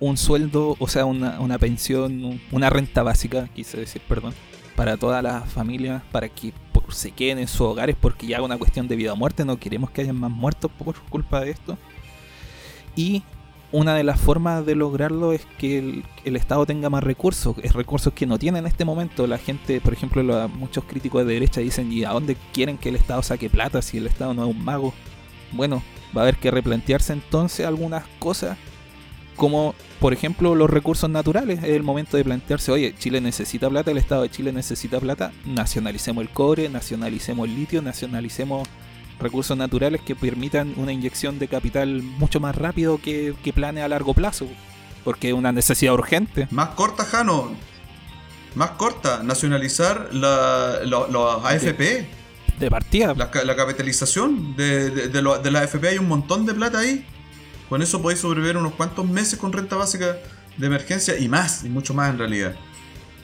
un 0.00 0.16
sueldo, 0.16 0.76
o 0.78 0.88
sea, 0.88 1.04
una, 1.04 1.58
pensión, 1.58 2.40
una 2.50 2.70
renta 2.70 3.02
básica, 3.02 3.48
quise 3.54 3.78
decir, 3.78 4.02
perdón, 4.08 4.34
para 4.74 4.96
todas 4.96 5.22
las 5.22 5.50
familias, 5.52 6.02
para 6.10 6.28
que 6.28 6.52
se 6.88 7.12
queden 7.12 7.38
en 7.38 7.48
sus 7.48 7.60
hogares, 7.60 7.96
porque 8.00 8.26
ya 8.26 8.38
es 8.38 8.42
una 8.42 8.58
cuestión 8.58 8.88
de 8.88 8.96
vida 8.96 9.12
o 9.12 9.16
muerte, 9.16 9.44
no 9.44 9.58
queremos 9.58 9.90
que 9.90 10.00
haya 10.00 10.12
más 10.12 10.30
muertos 10.30 10.70
por 10.72 10.98
culpa 11.02 11.40
de 11.40 11.50
esto. 11.50 11.78
Y 12.96 13.22
una 13.72 13.94
de 13.94 14.02
las 14.02 14.20
formas 14.20 14.66
de 14.66 14.74
lograrlo 14.74 15.32
es 15.32 15.46
que 15.58 16.02
el, 16.24 16.36
Estado 16.36 16.66
tenga 16.66 16.90
más 16.90 17.04
recursos, 17.04 17.56
es 17.62 17.74
recursos 17.74 18.12
que 18.12 18.26
no 18.26 18.38
tiene 18.38 18.58
en 18.58 18.66
este 18.66 18.84
momento. 18.84 19.26
La 19.26 19.38
gente, 19.38 19.80
por 19.80 19.92
ejemplo, 19.92 20.48
muchos 20.48 20.84
críticos 20.84 21.24
de 21.26 21.34
derecha 21.34 21.60
dicen, 21.60 21.92
¿y 21.92 22.04
a 22.04 22.10
dónde 22.10 22.36
quieren 22.52 22.78
que 22.78 22.88
el 22.88 22.96
Estado 22.96 23.22
saque 23.22 23.48
plata 23.48 23.82
si 23.82 23.98
el 23.98 24.06
Estado 24.06 24.34
no 24.34 24.44
es 24.48 24.56
un 24.56 24.64
mago? 24.64 24.92
Bueno, 25.52 25.82
va 26.16 26.22
a 26.22 26.24
haber 26.24 26.36
que 26.36 26.50
replantearse 26.50 27.12
entonces 27.12 27.66
algunas 27.66 28.04
cosas 28.18 28.58
como 29.40 29.74
por 30.00 30.12
ejemplo 30.12 30.54
los 30.54 30.68
recursos 30.68 31.08
naturales. 31.08 31.60
Es 31.60 31.70
el 31.70 31.82
momento 31.82 32.18
de 32.18 32.24
plantearse, 32.24 32.70
oye, 32.72 32.94
Chile 32.98 33.22
necesita 33.22 33.70
plata, 33.70 33.90
el 33.90 33.96
Estado 33.96 34.20
de 34.20 34.30
Chile 34.30 34.52
necesita 34.52 35.00
plata, 35.00 35.32
nacionalicemos 35.46 36.20
el 36.20 36.28
cobre, 36.28 36.68
nacionalicemos 36.68 37.48
el 37.48 37.54
litio, 37.54 37.80
nacionalicemos 37.80 38.68
recursos 39.18 39.56
naturales 39.56 40.02
que 40.02 40.14
permitan 40.14 40.74
una 40.76 40.92
inyección 40.92 41.38
de 41.38 41.48
capital 41.48 42.02
mucho 42.02 42.38
más 42.38 42.54
rápido 42.54 42.98
que, 42.98 43.34
que 43.42 43.54
plane 43.54 43.82
a 43.82 43.88
largo 43.88 44.12
plazo, 44.12 44.46
porque 45.04 45.28
es 45.28 45.34
una 45.34 45.52
necesidad 45.52 45.94
urgente. 45.94 46.46
Más 46.50 46.70
corta, 46.70 47.06
Jano. 47.06 47.52
Más 48.56 48.72
corta, 48.72 49.22
nacionalizar 49.22 50.10
la, 50.12 50.80
los 50.84 51.44
AFP. 51.46 52.06
De, 52.58 52.68
partida. 52.68 53.14
La, 53.14 53.56
capitalización 53.56 54.54
de, 54.54 54.90
de, 54.90 55.08
de 55.08 55.50
la 55.50 55.60
AFP 55.60 55.88
hay 55.88 55.98
un 55.98 56.08
montón 56.08 56.44
de 56.44 56.52
plata 56.52 56.80
ahí. 56.80 57.06
Con 57.70 57.82
eso 57.82 58.02
podéis 58.02 58.20
sobrevivir 58.20 58.56
unos 58.56 58.74
cuantos 58.74 59.08
meses 59.08 59.38
con 59.38 59.52
renta 59.52 59.76
básica 59.76 60.18
de 60.56 60.66
emergencia 60.66 61.16
y 61.16 61.28
más, 61.28 61.64
y 61.64 61.68
mucho 61.68 61.94
más 61.94 62.10
en 62.10 62.18
realidad. 62.18 62.56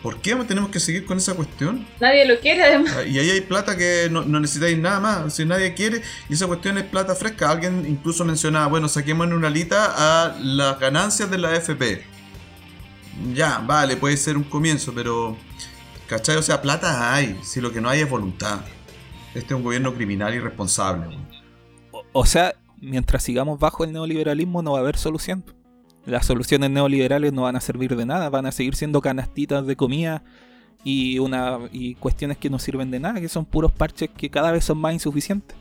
¿Por 0.04 0.20
qué 0.20 0.36
tenemos 0.36 0.70
que 0.70 0.78
seguir 0.78 1.04
con 1.04 1.18
esa 1.18 1.34
cuestión? 1.34 1.84
Nadie 2.00 2.24
lo 2.26 2.38
quiere 2.38 2.62
además. 2.62 2.94
Ah, 2.96 3.02
y 3.02 3.18
ahí 3.18 3.28
hay 3.28 3.40
plata 3.40 3.76
que 3.76 4.06
no, 4.08 4.22
necesitáis 4.22 4.78
nada 4.78 5.00
más. 5.00 5.34
Si 5.34 5.44
nadie 5.44 5.74
quiere, 5.74 6.00
y 6.28 6.34
esa 6.34 6.46
cuestión 6.46 6.78
es 6.78 6.84
plata 6.84 7.16
fresca. 7.16 7.50
Alguien 7.50 7.84
incluso 7.88 8.24
mencionaba, 8.24 8.68
bueno, 8.68 8.86
saquemos 8.88 9.26
en 9.26 9.32
una 9.32 9.50
lista 9.50 9.94
a 9.96 10.38
las 10.38 10.78
ganancias 10.78 11.28
de 11.28 11.38
la 11.38 11.56
FP. 11.56 12.04
Ya, 13.34 13.58
vale, 13.66 13.96
puede 13.96 14.16
ser 14.16 14.36
un 14.36 14.44
comienzo, 14.44 14.92
pero... 14.94 15.36
¿Cachai? 16.06 16.36
O 16.36 16.42
sea, 16.42 16.62
plata 16.62 17.12
hay, 17.12 17.36
si 17.42 17.60
lo 17.60 17.72
que 17.72 17.80
no 17.80 17.88
hay 17.88 17.98
es 17.98 18.08
voluntad. 18.08 18.60
Este 19.34 19.46
es 19.46 19.52
un 19.52 19.64
gobierno 19.64 19.92
criminal 19.92 20.32
y 20.34 20.38
responsable. 20.38 21.18
o 22.12 22.24
sea, 22.24 22.54
mientras 22.80 23.22
sigamos 23.22 23.58
bajo 23.58 23.84
el 23.84 23.92
neoliberalismo 23.92 24.62
no 24.62 24.72
va 24.72 24.78
a 24.78 24.80
haber 24.82 24.96
solución. 24.96 25.44
Las 26.04 26.26
soluciones 26.26 26.70
neoliberales 26.70 27.32
no 27.32 27.42
van 27.42 27.56
a 27.56 27.60
servir 27.60 27.96
de 27.96 28.06
nada, 28.06 28.30
van 28.30 28.46
a 28.46 28.52
seguir 28.52 28.76
siendo 28.76 29.00
canastitas 29.00 29.66
de 29.66 29.76
comida 29.76 30.22
y 30.84 31.18
una 31.18 31.58
y 31.72 31.96
cuestiones 31.96 32.38
que 32.38 32.48
no 32.48 32.60
sirven 32.60 32.92
de 32.92 33.00
nada, 33.00 33.20
que 33.20 33.28
son 33.28 33.44
puros 33.44 33.72
parches 33.72 34.10
que 34.10 34.30
cada 34.30 34.52
vez 34.52 34.64
son 34.64 34.78
más 34.78 34.92
insuficientes. 34.92 35.56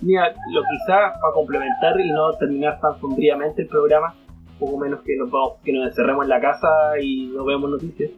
Mira, 0.00 0.28
lo 0.52 0.62
quizá 0.62 1.12
para 1.20 1.34
complementar 1.34 2.00
y 2.00 2.10
no 2.10 2.32
terminar 2.38 2.80
tan 2.80 2.98
sombríamente 3.00 3.62
el 3.62 3.68
programa, 3.68 4.14
poco 4.58 4.78
menos 4.78 5.00
que 5.00 5.16
nos, 5.16 5.30
vamos, 5.30 5.54
que 5.64 5.72
nos 5.72 5.88
encerremos 5.88 6.24
en 6.24 6.28
la 6.28 6.40
casa 6.40 6.68
y 7.02 7.26
no 7.34 7.44
veamos 7.44 7.70
noticias. 7.70 8.10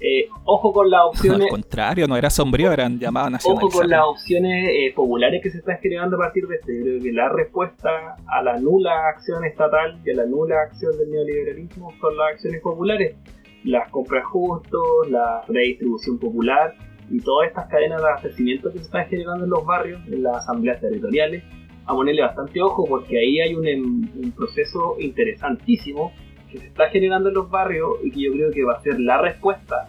Eh, 0.00 0.28
ojo 0.44 0.72
con 0.72 0.90
las 0.90 1.02
opciones. 1.06 1.46
Al 1.46 1.50
contrario, 1.50 2.06
no 2.06 2.16
era 2.16 2.30
sombrío, 2.30 2.72
eran 2.72 2.98
llamadas 2.98 3.32
nacionales. 3.32 3.64
Ojo 3.64 3.78
con 3.78 3.88
las 3.88 4.04
opciones 4.04 4.68
eh, 4.70 4.92
populares 4.94 5.40
que 5.42 5.50
se 5.50 5.58
están 5.58 5.78
generando 5.78 6.16
a 6.16 6.20
partir 6.20 6.46
de 6.46 6.56
esto. 6.56 6.72
Yo 6.72 6.82
creo 6.82 7.02
que 7.02 7.12
la 7.12 7.28
respuesta 7.28 8.16
a 8.26 8.42
la 8.42 8.58
nula 8.58 9.08
acción 9.08 9.44
estatal 9.44 10.00
y 10.04 10.10
a 10.10 10.14
la 10.14 10.26
nula 10.26 10.56
acción 10.62 10.96
del 10.96 11.10
neoliberalismo 11.10 11.92
son 12.00 12.16
las 12.16 12.34
acciones 12.34 12.60
populares. 12.60 13.16
Las 13.64 13.90
compras 13.90 14.24
justos, 14.26 15.10
la 15.10 15.42
redistribución 15.48 16.18
popular 16.18 16.74
y 17.10 17.20
todas 17.20 17.48
estas 17.48 17.68
cadenas 17.68 18.00
de 18.00 18.08
abastecimiento 18.08 18.70
que 18.70 18.78
se 18.78 18.84
están 18.84 19.06
generando 19.08 19.44
en 19.44 19.50
los 19.50 19.64
barrios, 19.64 20.00
en 20.06 20.22
las 20.22 20.36
asambleas 20.36 20.80
territoriales. 20.80 21.42
A 21.86 21.94
ponerle 21.94 22.20
bastante 22.20 22.60
ojo 22.60 22.84
porque 22.86 23.18
ahí 23.18 23.40
hay 23.40 23.54
un, 23.54 23.66
un 23.66 24.32
proceso 24.32 24.96
interesantísimo 25.00 26.12
que 26.50 26.58
se 26.58 26.66
está 26.66 26.88
generando 26.88 27.28
en 27.28 27.34
los 27.34 27.50
barrios 27.50 27.90
y 28.02 28.10
que 28.10 28.22
yo 28.22 28.32
creo 28.32 28.50
que 28.50 28.64
va 28.64 28.74
a 28.74 28.82
ser 28.82 28.98
la 29.00 29.18
respuesta 29.18 29.86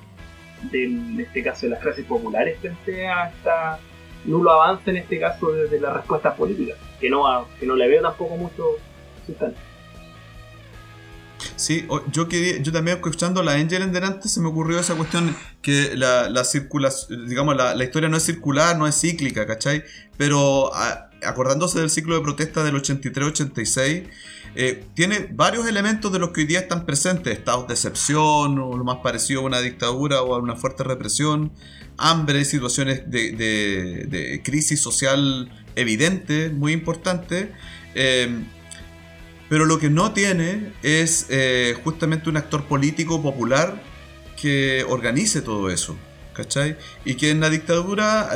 del, 0.71 0.97
en 1.13 1.19
este 1.19 1.43
caso 1.43 1.65
de 1.65 1.71
las 1.71 1.79
clases 1.79 2.05
populares 2.05 2.59
frente 2.59 3.07
a 3.07 3.29
esta 3.29 3.79
nulo 4.25 4.51
avance 4.51 4.89
en 4.89 4.97
este 4.97 5.19
caso 5.19 5.51
desde 5.51 5.79
la 5.79 5.93
respuesta 5.93 6.35
política 6.35 6.75
que 6.99 7.09
no, 7.09 7.47
que 7.59 7.65
no 7.65 7.75
le 7.75 7.87
veo 7.87 8.01
tampoco 8.01 8.35
mucho 8.35 8.63
sustancia. 9.25 9.61
Sí, 11.55 11.87
yo 12.11 12.27
quería, 12.27 12.61
yo 12.61 12.71
también 12.71 12.97
escuchando 12.97 13.41
la 13.43 13.53
Angel 13.53 13.81
en 13.81 13.93
delante 13.93 14.27
se 14.27 14.41
me 14.41 14.49
ocurrió 14.49 14.79
esa 14.79 14.95
cuestión 14.95 15.35
que 15.61 15.91
la, 15.95 16.29
la 16.29 16.43
circulación, 16.43 17.27
digamos, 17.27 17.55
la, 17.55 17.75
la, 17.75 17.83
historia 17.83 18.09
no 18.09 18.17
es 18.17 18.23
circular, 18.23 18.77
no 18.77 18.87
es 18.87 18.99
cíclica, 18.99 19.45
¿cachai? 19.45 19.83
Pero 20.17 20.73
acordándose 21.23 21.79
del 21.79 21.89
ciclo 21.89 22.15
de 22.15 22.21
protesta 22.21 22.63
del 22.63 22.75
83-86, 22.75 24.09
eh, 24.55 24.83
tiene 24.95 25.29
varios 25.31 25.67
elementos 25.67 26.11
de 26.11 26.19
los 26.19 26.31
que 26.31 26.41
hoy 26.41 26.47
día 26.47 26.59
están 26.59 26.85
presentes, 26.85 27.37
estados 27.37 27.67
de 27.67 27.73
excepción, 27.73 28.59
o 28.59 28.77
lo 28.77 28.83
más 28.83 28.97
parecido 28.97 29.41
a 29.41 29.43
una 29.43 29.61
dictadura 29.61 30.21
o 30.21 30.33
a 30.33 30.39
una 30.39 30.55
fuerte 30.55 30.83
represión, 30.83 31.51
hambre, 31.97 32.43
situaciones 32.45 33.09
de, 33.09 34.41
crisis 34.43 34.79
social 34.79 35.51
evidente, 35.75 36.49
muy 36.49 36.73
importante. 36.73 37.51
Eh, 37.95 38.43
pero 39.49 39.65
lo 39.65 39.79
que 39.79 39.89
no 39.89 40.13
tiene 40.13 40.73
es 40.83 41.25
eh, 41.29 41.75
justamente 41.83 42.29
un 42.29 42.37
actor 42.37 42.65
político 42.65 43.21
popular 43.21 43.81
que 44.39 44.85
organice 44.87 45.41
todo 45.41 45.69
eso, 45.69 45.97
¿cachai? 46.33 46.77
Y 47.03 47.15
que 47.15 47.31
en 47.31 47.39
la 47.39 47.49
dictadura 47.49 48.29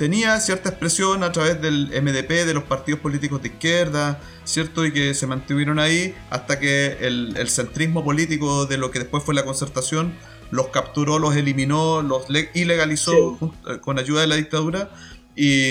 tenía 0.00 0.40
cierta 0.40 0.70
expresión 0.70 1.22
a 1.22 1.30
través 1.30 1.60
del 1.60 1.88
MDP, 1.88 2.46
de 2.46 2.54
los 2.54 2.64
partidos 2.64 3.00
políticos 3.00 3.42
de 3.42 3.48
izquierda, 3.48 4.18
¿cierto? 4.44 4.86
Y 4.86 4.94
que 4.94 5.12
se 5.12 5.26
mantuvieron 5.26 5.78
ahí 5.78 6.14
hasta 6.30 6.58
que 6.58 6.96
el, 7.02 7.46
centrismo 7.50 8.02
político 8.02 8.64
de 8.64 8.78
lo 8.78 8.90
que 8.90 9.00
después 9.00 9.22
fue 9.22 9.34
la 9.34 9.44
concertación 9.44 10.14
los 10.50 10.68
capturó, 10.68 11.18
los 11.18 11.36
eliminó, 11.36 12.00
los 12.00 12.24
ilegalizó 12.54 13.36
con 13.82 13.98
ayuda 13.98 14.22
de 14.22 14.26
la 14.28 14.36
dictadura 14.36 14.90
y, 15.36 15.70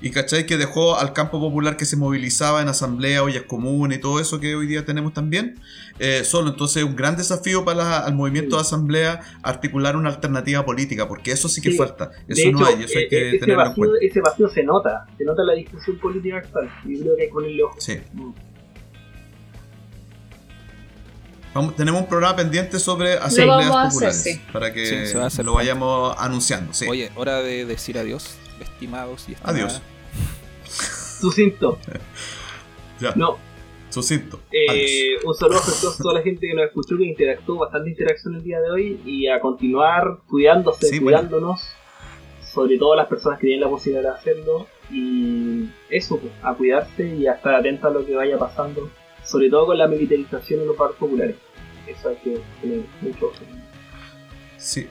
y 0.00 0.10
¿cachai? 0.10 0.46
Que 0.46 0.56
dejó 0.56 0.96
al 0.98 1.12
campo 1.12 1.38
popular 1.38 1.76
que 1.76 1.84
se 1.84 1.96
movilizaba 1.96 2.62
en 2.62 2.68
asamblea, 2.68 3.22
ollas 3.22 3.42
comunes 3.42 3.98
y 3.98 4.00
todo 4.00 4.18
eso 4.18 4.40
que 4.40 4.54
hoy 4.54 4.66
día 4.66 4.84
tenemos 4.84 5.12
también, 5.12 5.60
eh, 5.98 6.24
solo. 6.24 6.50
Entonces, 6.50 6.82
un 6.82 6.96
gran 6.96 7.16
desafío 7.16 7.64
para 7.64 8.06
el 8.06 8.14
movimiento 8.14 8.56
de 8.56 8.62
asamblea 8.62 9.20
articular 9.42 9.96
una 9.96 10.08
alternativa 10.08 10.64
política, 10.64 11.06
porque 11.06 11.32
eso 11.32 11.48
sí 11.48 11.60
que 11.60 11.72
falta. 11.72 12.10
Eso 12.26 12.50
no 12.50 12.64
hay, 12.66 12.82
eso 12.82 12.98
hay 12.98 13.08
que 13.08 13.16
eh, 13.16 13.28
ese 13.28 13.38
tenerlo 13.38 13.62
vacío, 13.62 13.84
en 13.84 13.90
cuenta. 13.90 14.06
Ese 14.06 14.20
vacío 14.20 14.48
se 14.48 14.62
nota, 14.62 15.06
se 15.18 15.24
nota 15.24 15.42
la 15.44 15.54
discusión 15.54 15.98
política 15.98 16.38
actual. 16.38 16.70
Y 16.84 17.00
creo 17.00 17.16
que 17.16 17.22
hay 17.22 17.28
con 17.28 17.44
el 17.44 17.60
ojo. 17.60 17.76
Sí. 17.78 17.98
Vamos, 21.54 21.76
tenemos 21.76 22.00
un 22.00 22.08
programa 22.08 22.34
pendiente 22.34 22.78
sobre 22.78 23.12
asambleas 23.12 23.92
populares 23.92 24.40
para 24.50 24.72
que 24.72 25.12
lo 25.44 25.52
vayamos 25.52 26.16
anunciando. 26.18 26.72
Oye, 26.88 27.12
hora 27.14 27.42
de 27.42 27.66
decir 27.66 27.98
adiós 27.98 28.38
estimados 28.62 29.28
y 29.28 29.32
estimadas. 29.32 29.54
Adiós. 29.54 29.82
Sucinto. 31.20 31.78
ya. 33.00 33.14
No. 33.14 33.38
Sucinto. 33.90 34.40
Eh, 34.50 35.16
un 35.22 35.34
saludo 35.34 35.58
a 35.58 36.02
toda 36.02 36.14
la 36.14 36.22
gente 36.22 36.46
que 36.46 36.54
nos 36.54 36.64
escuchó, 36.64 36.96
que 36.96 37.04
interactuó, 37.04 37.58
bastante 37.58 37.90
interacción 37.90 38.34
el 38.36 38.42
día 38.42 38.58
de 38.60 38.70
hoy 38.70 39.00
y 39.04 39.28
a 39.28 39.38
continuar 39.38 40.20
cuidándose, 40.26 40.98
cuidándonos, 40.98 41.60
sobre 42.42 42.78
todo 42.78 42.96
las 42.96 43.06
personas 43.06 43.38
que 43.38 43.48
tienen 43.48 43.60
la 43.60 43.68
posibilidad 43.68 44.02
de 44.02 44.18
hacerlo 44.18 44.66
y 44.90 45.68
eso, 45.90 46.18
pues, 46.18 46.32
a 46.42 46.54
cuidarse 46.54 47.06
y 47.06 47.26
a 47.26 47.34
estar 47.34 47.54
atento 47.54 47.88
a 47.88 47.90
lo 47.90 48.04
que 48.06 48.14
vaya 48.14 48.38
pasando, 48.38 48.90
sobre 49.24 49.50
todo 49.50 49.66
con 49.66 49.76
la 49.76 49.86
militarización 49.86 50.60
en 50.60 50.68
los 50.68 50.76
barrios 50.76 50.98
populares. 50.98 51.36
Eso 51.86 52.08
hay 52.08 52.16
que 52.16 52.40
tener 52.62 52.80
mucho 53.02 53.32
Sí, 54.56 54.88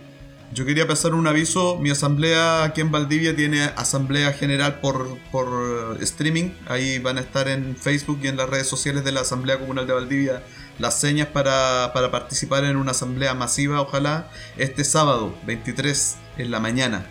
yo 0.54 0.66
quería 0.66 0.88
pasar 0.88 1.14
un 1.14 1.28
aviso. 1.28 1.78
Mi 1.80 1.90
asamblea 1.90 2.64
aquí 2.64 2.82
en 2.82 2.92
Valdivia 2.92 3.36
tiene 3.36 3.64
asamblea 3.64 4.34
general 4.34 4.80
por, 4.82 5.18
por 5.32 5.98
streaming. 6.02 6.52
Ahí 6.68 7.00
van 7.00 7.18
a 7.18 7.22
estar 7.22 7.48
en 7.48 7.76
Facebook 7.78 8.20
y 8.24 8.28
en 8.28 8.38
las 8.38 8.50
redes 8.50 8.68
sociales 8.68 9.04
de 9.04 9.12
la 9.12 9.22
Asamblea 9.22 9.60
Comunal 9.60 9.88
de 9.88 9.94
Valdivia 9.94 10.44
las 10.80 11.00
señas 11.00 11.28
para, 11.28 11.92
para 11.94 12.12
participar 12.12 12.66
en 12.66 12.76
una 12.76 12.92
asamblea 12.92 13.34
masiva, 13.34 13.82
ojalá, 13.82 14.30
este 14.58 14.84
sábado 14.84 15.36
23 15.46 16.18
en 16.38 16.52
la 16.52 16.60
mañana. 16.60 17.06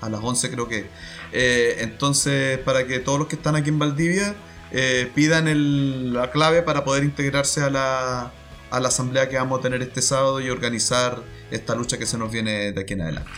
A 0.00 0.08
las 0.08 0.20
11 0.22 0.50
creo 0.50 0.68
que. 0.68 0.86
Eh, 1.32 1.76
entonces, 1.80 2.58
para 2.58 2.86
que 2.86 2.98
todos 2.98 3.18
los 3.18 3.28
que 3.28 3.36
están 3.36 3.54
aquí 3.54 3.68
en 3.68 3.78
Valdivia 3.78 4.34
eh, 4.72 5.10
pidan 5.14 5.46
el, 5.46 6.14
la 6.14 6.30
clave 6.30 6.62
para 6.62 6.84
poder 6.84 7.04
integrarse 7.04 7.62
a 7.62 7.70
la, 7.70 8.32
a 8.72 8.80
la 8.80 8.88
asamblea 8.88 9.28
que 9.28 9.36
vamos 9.36 9.60
a 9.60 9.62
tener 9.62 9.82
este 9.82 10.00
sábado 10.00 10.40
y 10.40 10.48
organizar 10.48 11.18
esta 11.50 11.74
lucha 11.74 11.98
que 11.98 12.06
se 12.06 12.16
nos 12.16 12.32
viene 12.32 12.72
de 12.72 12.80
aquí 12.80 12.94
en 12.94 13.02
adelante. 13.02 13.30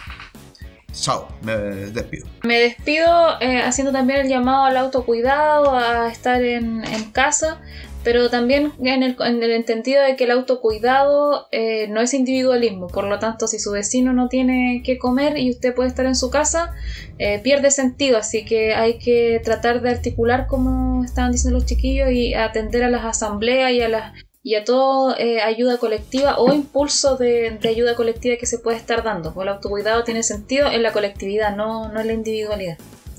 Chao, 0.92 1.26
me 1.42 1.56
despido. 1.56 2.28
Me 2.44 2.60
despido 2.60 3.40
eh, 3.40 3.60
haciendo 3.62 3.92
también 3.92 4.20
el 4.20 4.28
llamado 4.28 4.64
al 4.64 4.76
autocuidado, 4.76 5.74
a 5.74 6.08
estar 6.08 6.40
en, 6.44 6.84
casa, 7.10 7.60
pero 8.04 8.30
también 8.30 8.72
en 8.80 9.02
el, 9.02 9.16
en 9.18 9.42
el, 9.42 9.50
entendido 9.50 10.04
de 10.04 10.14
que 10.14 10.22
el 10.22 10.30
autocuidado 10.30 11.48
eh, 11.50 11.88
no 11.88 12.00
es 12.00 12.14
individualismo, 12.14 12.86
por 12.86 13.04
lo 13.04 13.18
tanto 13.18 13.48
si 13.48 13.58
su 13.58 13.72
vecino 13.72 14.12
no 14.12 14.28
tiene 14.28 14.82
que 14.84 14.96
comer 14.98 15.36
y 15.36 15.50
usted 15.50 15.74
puede 15.74 15.88
estar 15.88 16.06
en 16.06 16.14
su 16.14 16.30
casa, 16.30 16.72
eh, 17.18 17.40
pierde 17.42 17.72
sentido, 17.72 18.18
así 18.18 18.44
que 18.44 18.74
hay 18.74 18.98
que 18.98 19.40
tratar 19.42 19.82
de 19.82 19.90
articular 19.90 20.46
como 20.46 21.02
estaban 21.02 21.32
diciendo 21.32 21.58
los 21.58 21.66
chiquillos 21.66 22.12
y 22.12 22.34
atender 22.34 22.84
a 22.84 22.88
las 22.88 23.04
asambleas 23.04 23.72
y 23.72 23.82
a 23.82 23.88
las 23.88 24.12
y 24.46 24.56
a 24.56 24.64
todo 24.64 25.16
eh, 25.18 25.40
ayuda 25.40 25.78
colectiva 25.78 26.36
o 26.38 26.52
impulso 26.52 27.16
de, 27.16 27.58
ayuda 27.66 27.96
colectiva 27.96 28.36
que 28.36 28.44
se 28.44 28.58
puede 28.58 28.76
estar 28.76 29.02
dando. 29.02 29.32
O 29.34 29.42
el 29.42 29.48
autocuidado 29.48 30.04
tiene 30.04 30.22
sentido 30.22 30.70
en 30.70 30.82
la 30.82 30.92
colectividad, 30.92 31.56
no, 31.56 31.90
no 31.90 32.00
en 32.00 32.06
la 32.06 32.12
individualidad. 32.12 32.76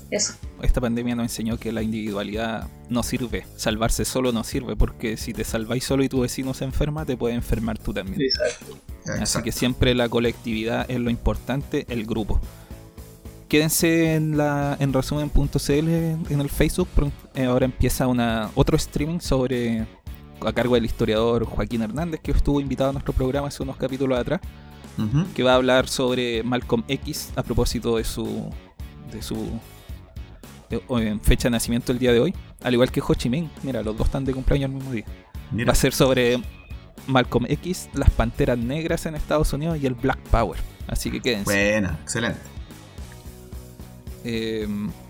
Eso. 0.08 0.34
Esta 0.62 0.80
pandemia 0.80 1.16
nos 1.16 1.24
enseñó 1.24 1.58
que 1.58 1.72
la 1.72 1.82
individualidad 1.82 2.68
no 2.88 3.02
sirve. 3.02 3.44
Salvarse 3.56 4.04
solo 4.04 4.30
no 4.30 4.44
sirve, 4.44 4.76
porque 4.76 5.16
si 5.16 5.32
te 5.32 5.42
salváis 5.42 5.82
solo 5.82 6.04
y 6.04 6.08
tu 6.08 6.20
vecino 6.20 6.54
se 6.54 6.64
enferma, 6.64 7.04
te 7.04 7.16
puede 7.16 7.34
enfermar 7.34 7.76
tú 7.76 7.92
también. 7.92 8.22
Exacto. 8.22 8.78
Así 9.20 9.42
que 9.42 9.50
siempre 9.50 9.96
la 9.96 10.08
colectividad 10.08 10.88
es 10.88 11.00
lo 11.00 11.10
importante, 11.10 11.86
el 11.88 12.06
grupo. 12.06 12.40
Quédense 13.48 14.14
en 14.14 14.36
la 14.36 14.76
en 14.78 14.92
resumen.cl 14.92 15.68
en 15.68 16.40
el 16.40 16.50
Facebook. 16.50 16.88
Eh, 17.34 17.44
ahora 17.44 17.64
empieza 17.64 18.06
una 18.06 18.50
otro 18.54 18.76
streaming 18.76 19.18
sobre 19.18 19.86
a 20.40 20.52
cargo 20.52 20.74
del 20.74 20.84
historiador 20.84 21.44
Joaquín 21.44 21.82
Hernández, 21.82 22.20
que 22.20 22.32
estuvo 22.32 22.60
invitado 22.60 22.90
a 22.90 22.92
nuestro 22.92 23.12
programa 23.12 23.48
hace 23.48 23.62
unos 23.62 23.76
capítulos 23.76 24.18
atrás, 24.18 24.40
que 25.34 25.42
va 25.42 25.52
a 25.52 25.56
hablar 25.56 25.88
sobre 25.88 26.42
Malcolm 26.42 26.84
X 26.88 27.32
a 27.36 27.42
propósito 27.42 27.96
de 27.96 28.04
su 28.04 28.50
de 29.12 29.22
su 29.22 29.60
fecha 31.22 31.44
de 31.48 31.50
nacimiento 31.50 31.92
el 31.92 31.98
día 31.98 32.12
de 32.12 32.20
hoy, 32.20 32.34
al 32.62 32.74
igual 32.74 32.90
que 32.90 33.00
Ho 33.00 33.14
Chi 33.14 33.28
Minh. 33.28 33.50
Mira, 33.62 33.82
los 33.82 33.96
dos 33.96 34.06
están 34.06 34.24
de 34.24 34.32
cumpleaños 34.32 34.70
el 34.70 34.76
mismo 34.76 34.92
día. 34.92 35.04
Va 35.66 35.72
a 35.72 35.76
ser 35.76 35.92
sobre 35.92 36.42
Malcolm 37.06 37.46
X, 37.48 37.88
las 37.94 38.10
panteras 38.10 38.58
negras 38.58 39.06
en 39.06 39.14
Estados 39.14 39.52
Unidos 39.52 39.78
y 39.80 39.86
el 39.86 39.94
Black 39.94 40.18
Power. 40.30 40.58
Así 40.88 41.10
que 41.10 41.20
quédense. 41.20 41.44
Buena, 41.44 41.98
excelente. 42.02 42.40
Eh, 44.24 44.66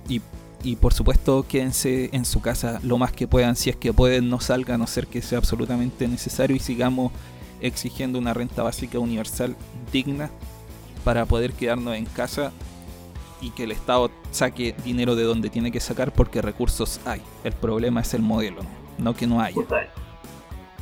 y 0.08 0.20
y 0.66 0.74
por 0.74 0.92
supuesto 0.92 1.46
quédense 1.48 2.10
en 2.12 2.24
su 2.24 2.40
casa 2.40 2.80
lo 2.82 2.98
más 2.98 3.12
que 3.12 3.28
puedan, 3.28 3.54
si 3.54 3.70
es 3.70 3.76
que 3.76 3.92
pueden 3.92 4.28
no 4.28 4.40
salgan 4.40 4.74
a 4.74 4.78
no 4.78 4.86
ser 4.88 5.06
que 5.06 5.22
sea 5.22 5.38
absolutamente 5.38 6.08
necesario 6.08 6.56
y 6.56 6.58
sigamos 6.58 7.12
exigiendo 7.60 8.18
una 8.18 8.34
renta 8.34 8.64
básica 8.64 8.98
universal 8.98 9.54
digna 9.92 10.28
para 11.04 11.24
poder 11.24 11.52
quedarnos 11.52 11.94
en 11.94 12.04
casa 12.06 12.50
y 13.40 13.50
que 13.50 13.62
el 13.62 13.70
Estado 13.70 14.10
saque 14.32 14.74
dinero 14.84 15.14
de 15.14 15.22
donde 15.22 15.50
tiene 15.50 15.70
que 15.70 15.78
sacar 15.78 16.12
porque 16.12 16.42
recursos 16.42 17.00
hay. 17.04 17.22
El 17.44 17.52
problema 17.52 18.00
es 18.00 18.12
el 18.14 18.22
modelo, 18.22 18.62
no 18.98 19.14
que 19.14 19.28
no 19.28 19.40
haya. 19.40 19.62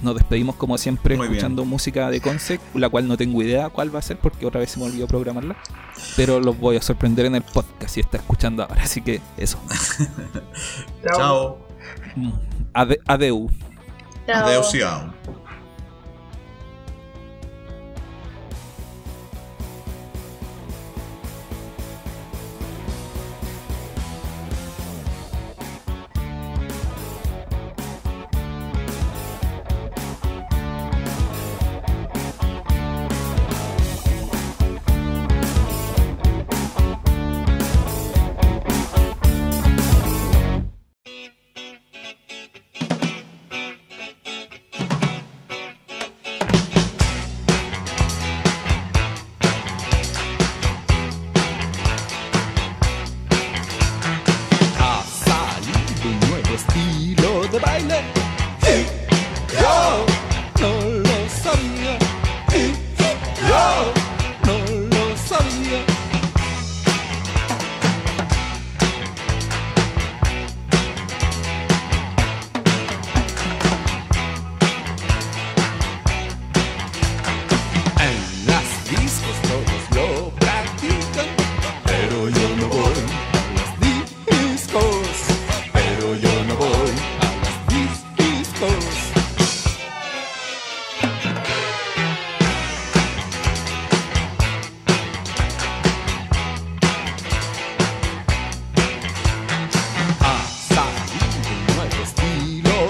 Nos 0.03 0.15
despedimos 0.15 0.57
como 0.57 0.77
siempre 0.77 1.15
escuchando 1.15 1.65
música 1.65 2.11
de 2.11 2.21
Concept, 2.21 2.75
la 2.75 2.89
cual 2.89 3.09
no 3.09 3.17
tengo 3.17 3.43
idea 3.43 3.71
cuál 3.71 3.95
va 3.95 4.01
a 4.01 4.03
ser 4.03 4.19
porque 4.19 4.45
otra 4.45 4.61
vez 4.61 4.71
se 4.71 4.79
me 4.79 4.87
olvidó 4.87 5.07
programarla. 5.07 5.57
Pero 6.17 6.41
los 6.41 6.59
voy 6.59 6.77
a 6.77 6.83
sorprender 6.83 7.27
en 7.27 7.37
el 7.37 7.43
podcast 7.43 7.95
si 7.95 8.01
está 8.01 8.19
escuchando 8.19 8.63
ahora, 8.65 8.83
así 8.83 9.01
que 9.01 9.21
eso. 9.37 9.59
Chao. 11.17 11.59
Ade 12.73 13.01
adeu. 13.07 13.49
Chao. 14.27 14.47
Adeu, 14.47 14.63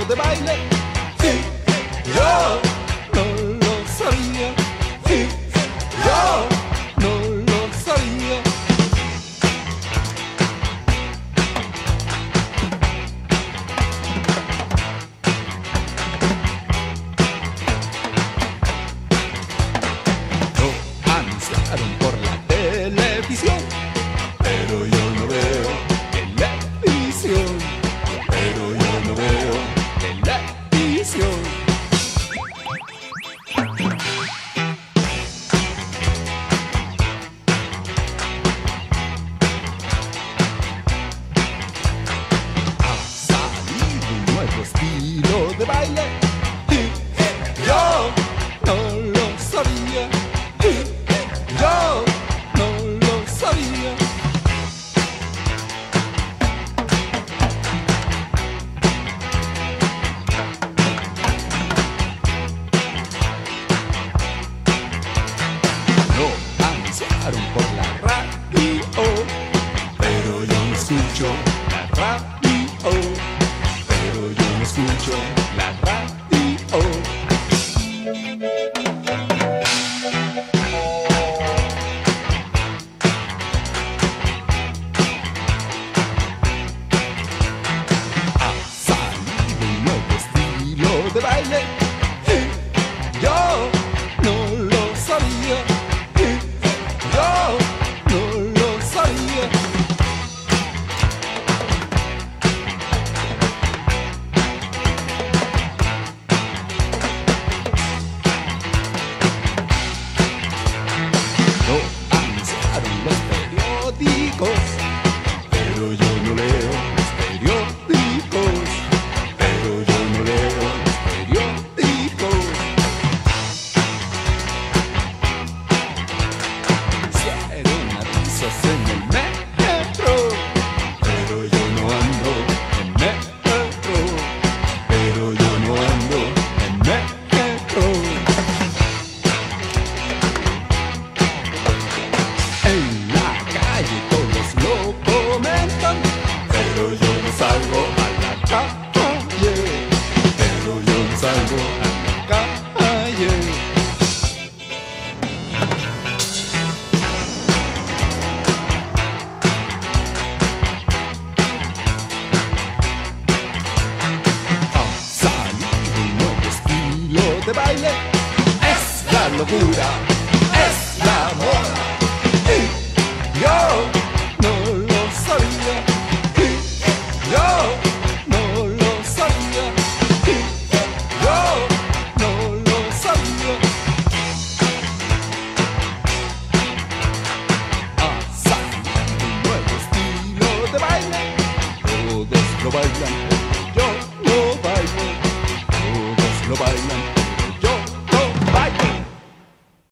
de 0.08 0.14
baile. 0.14 0.56
Sí, 1.20 1.40
yo. 2.14 2.83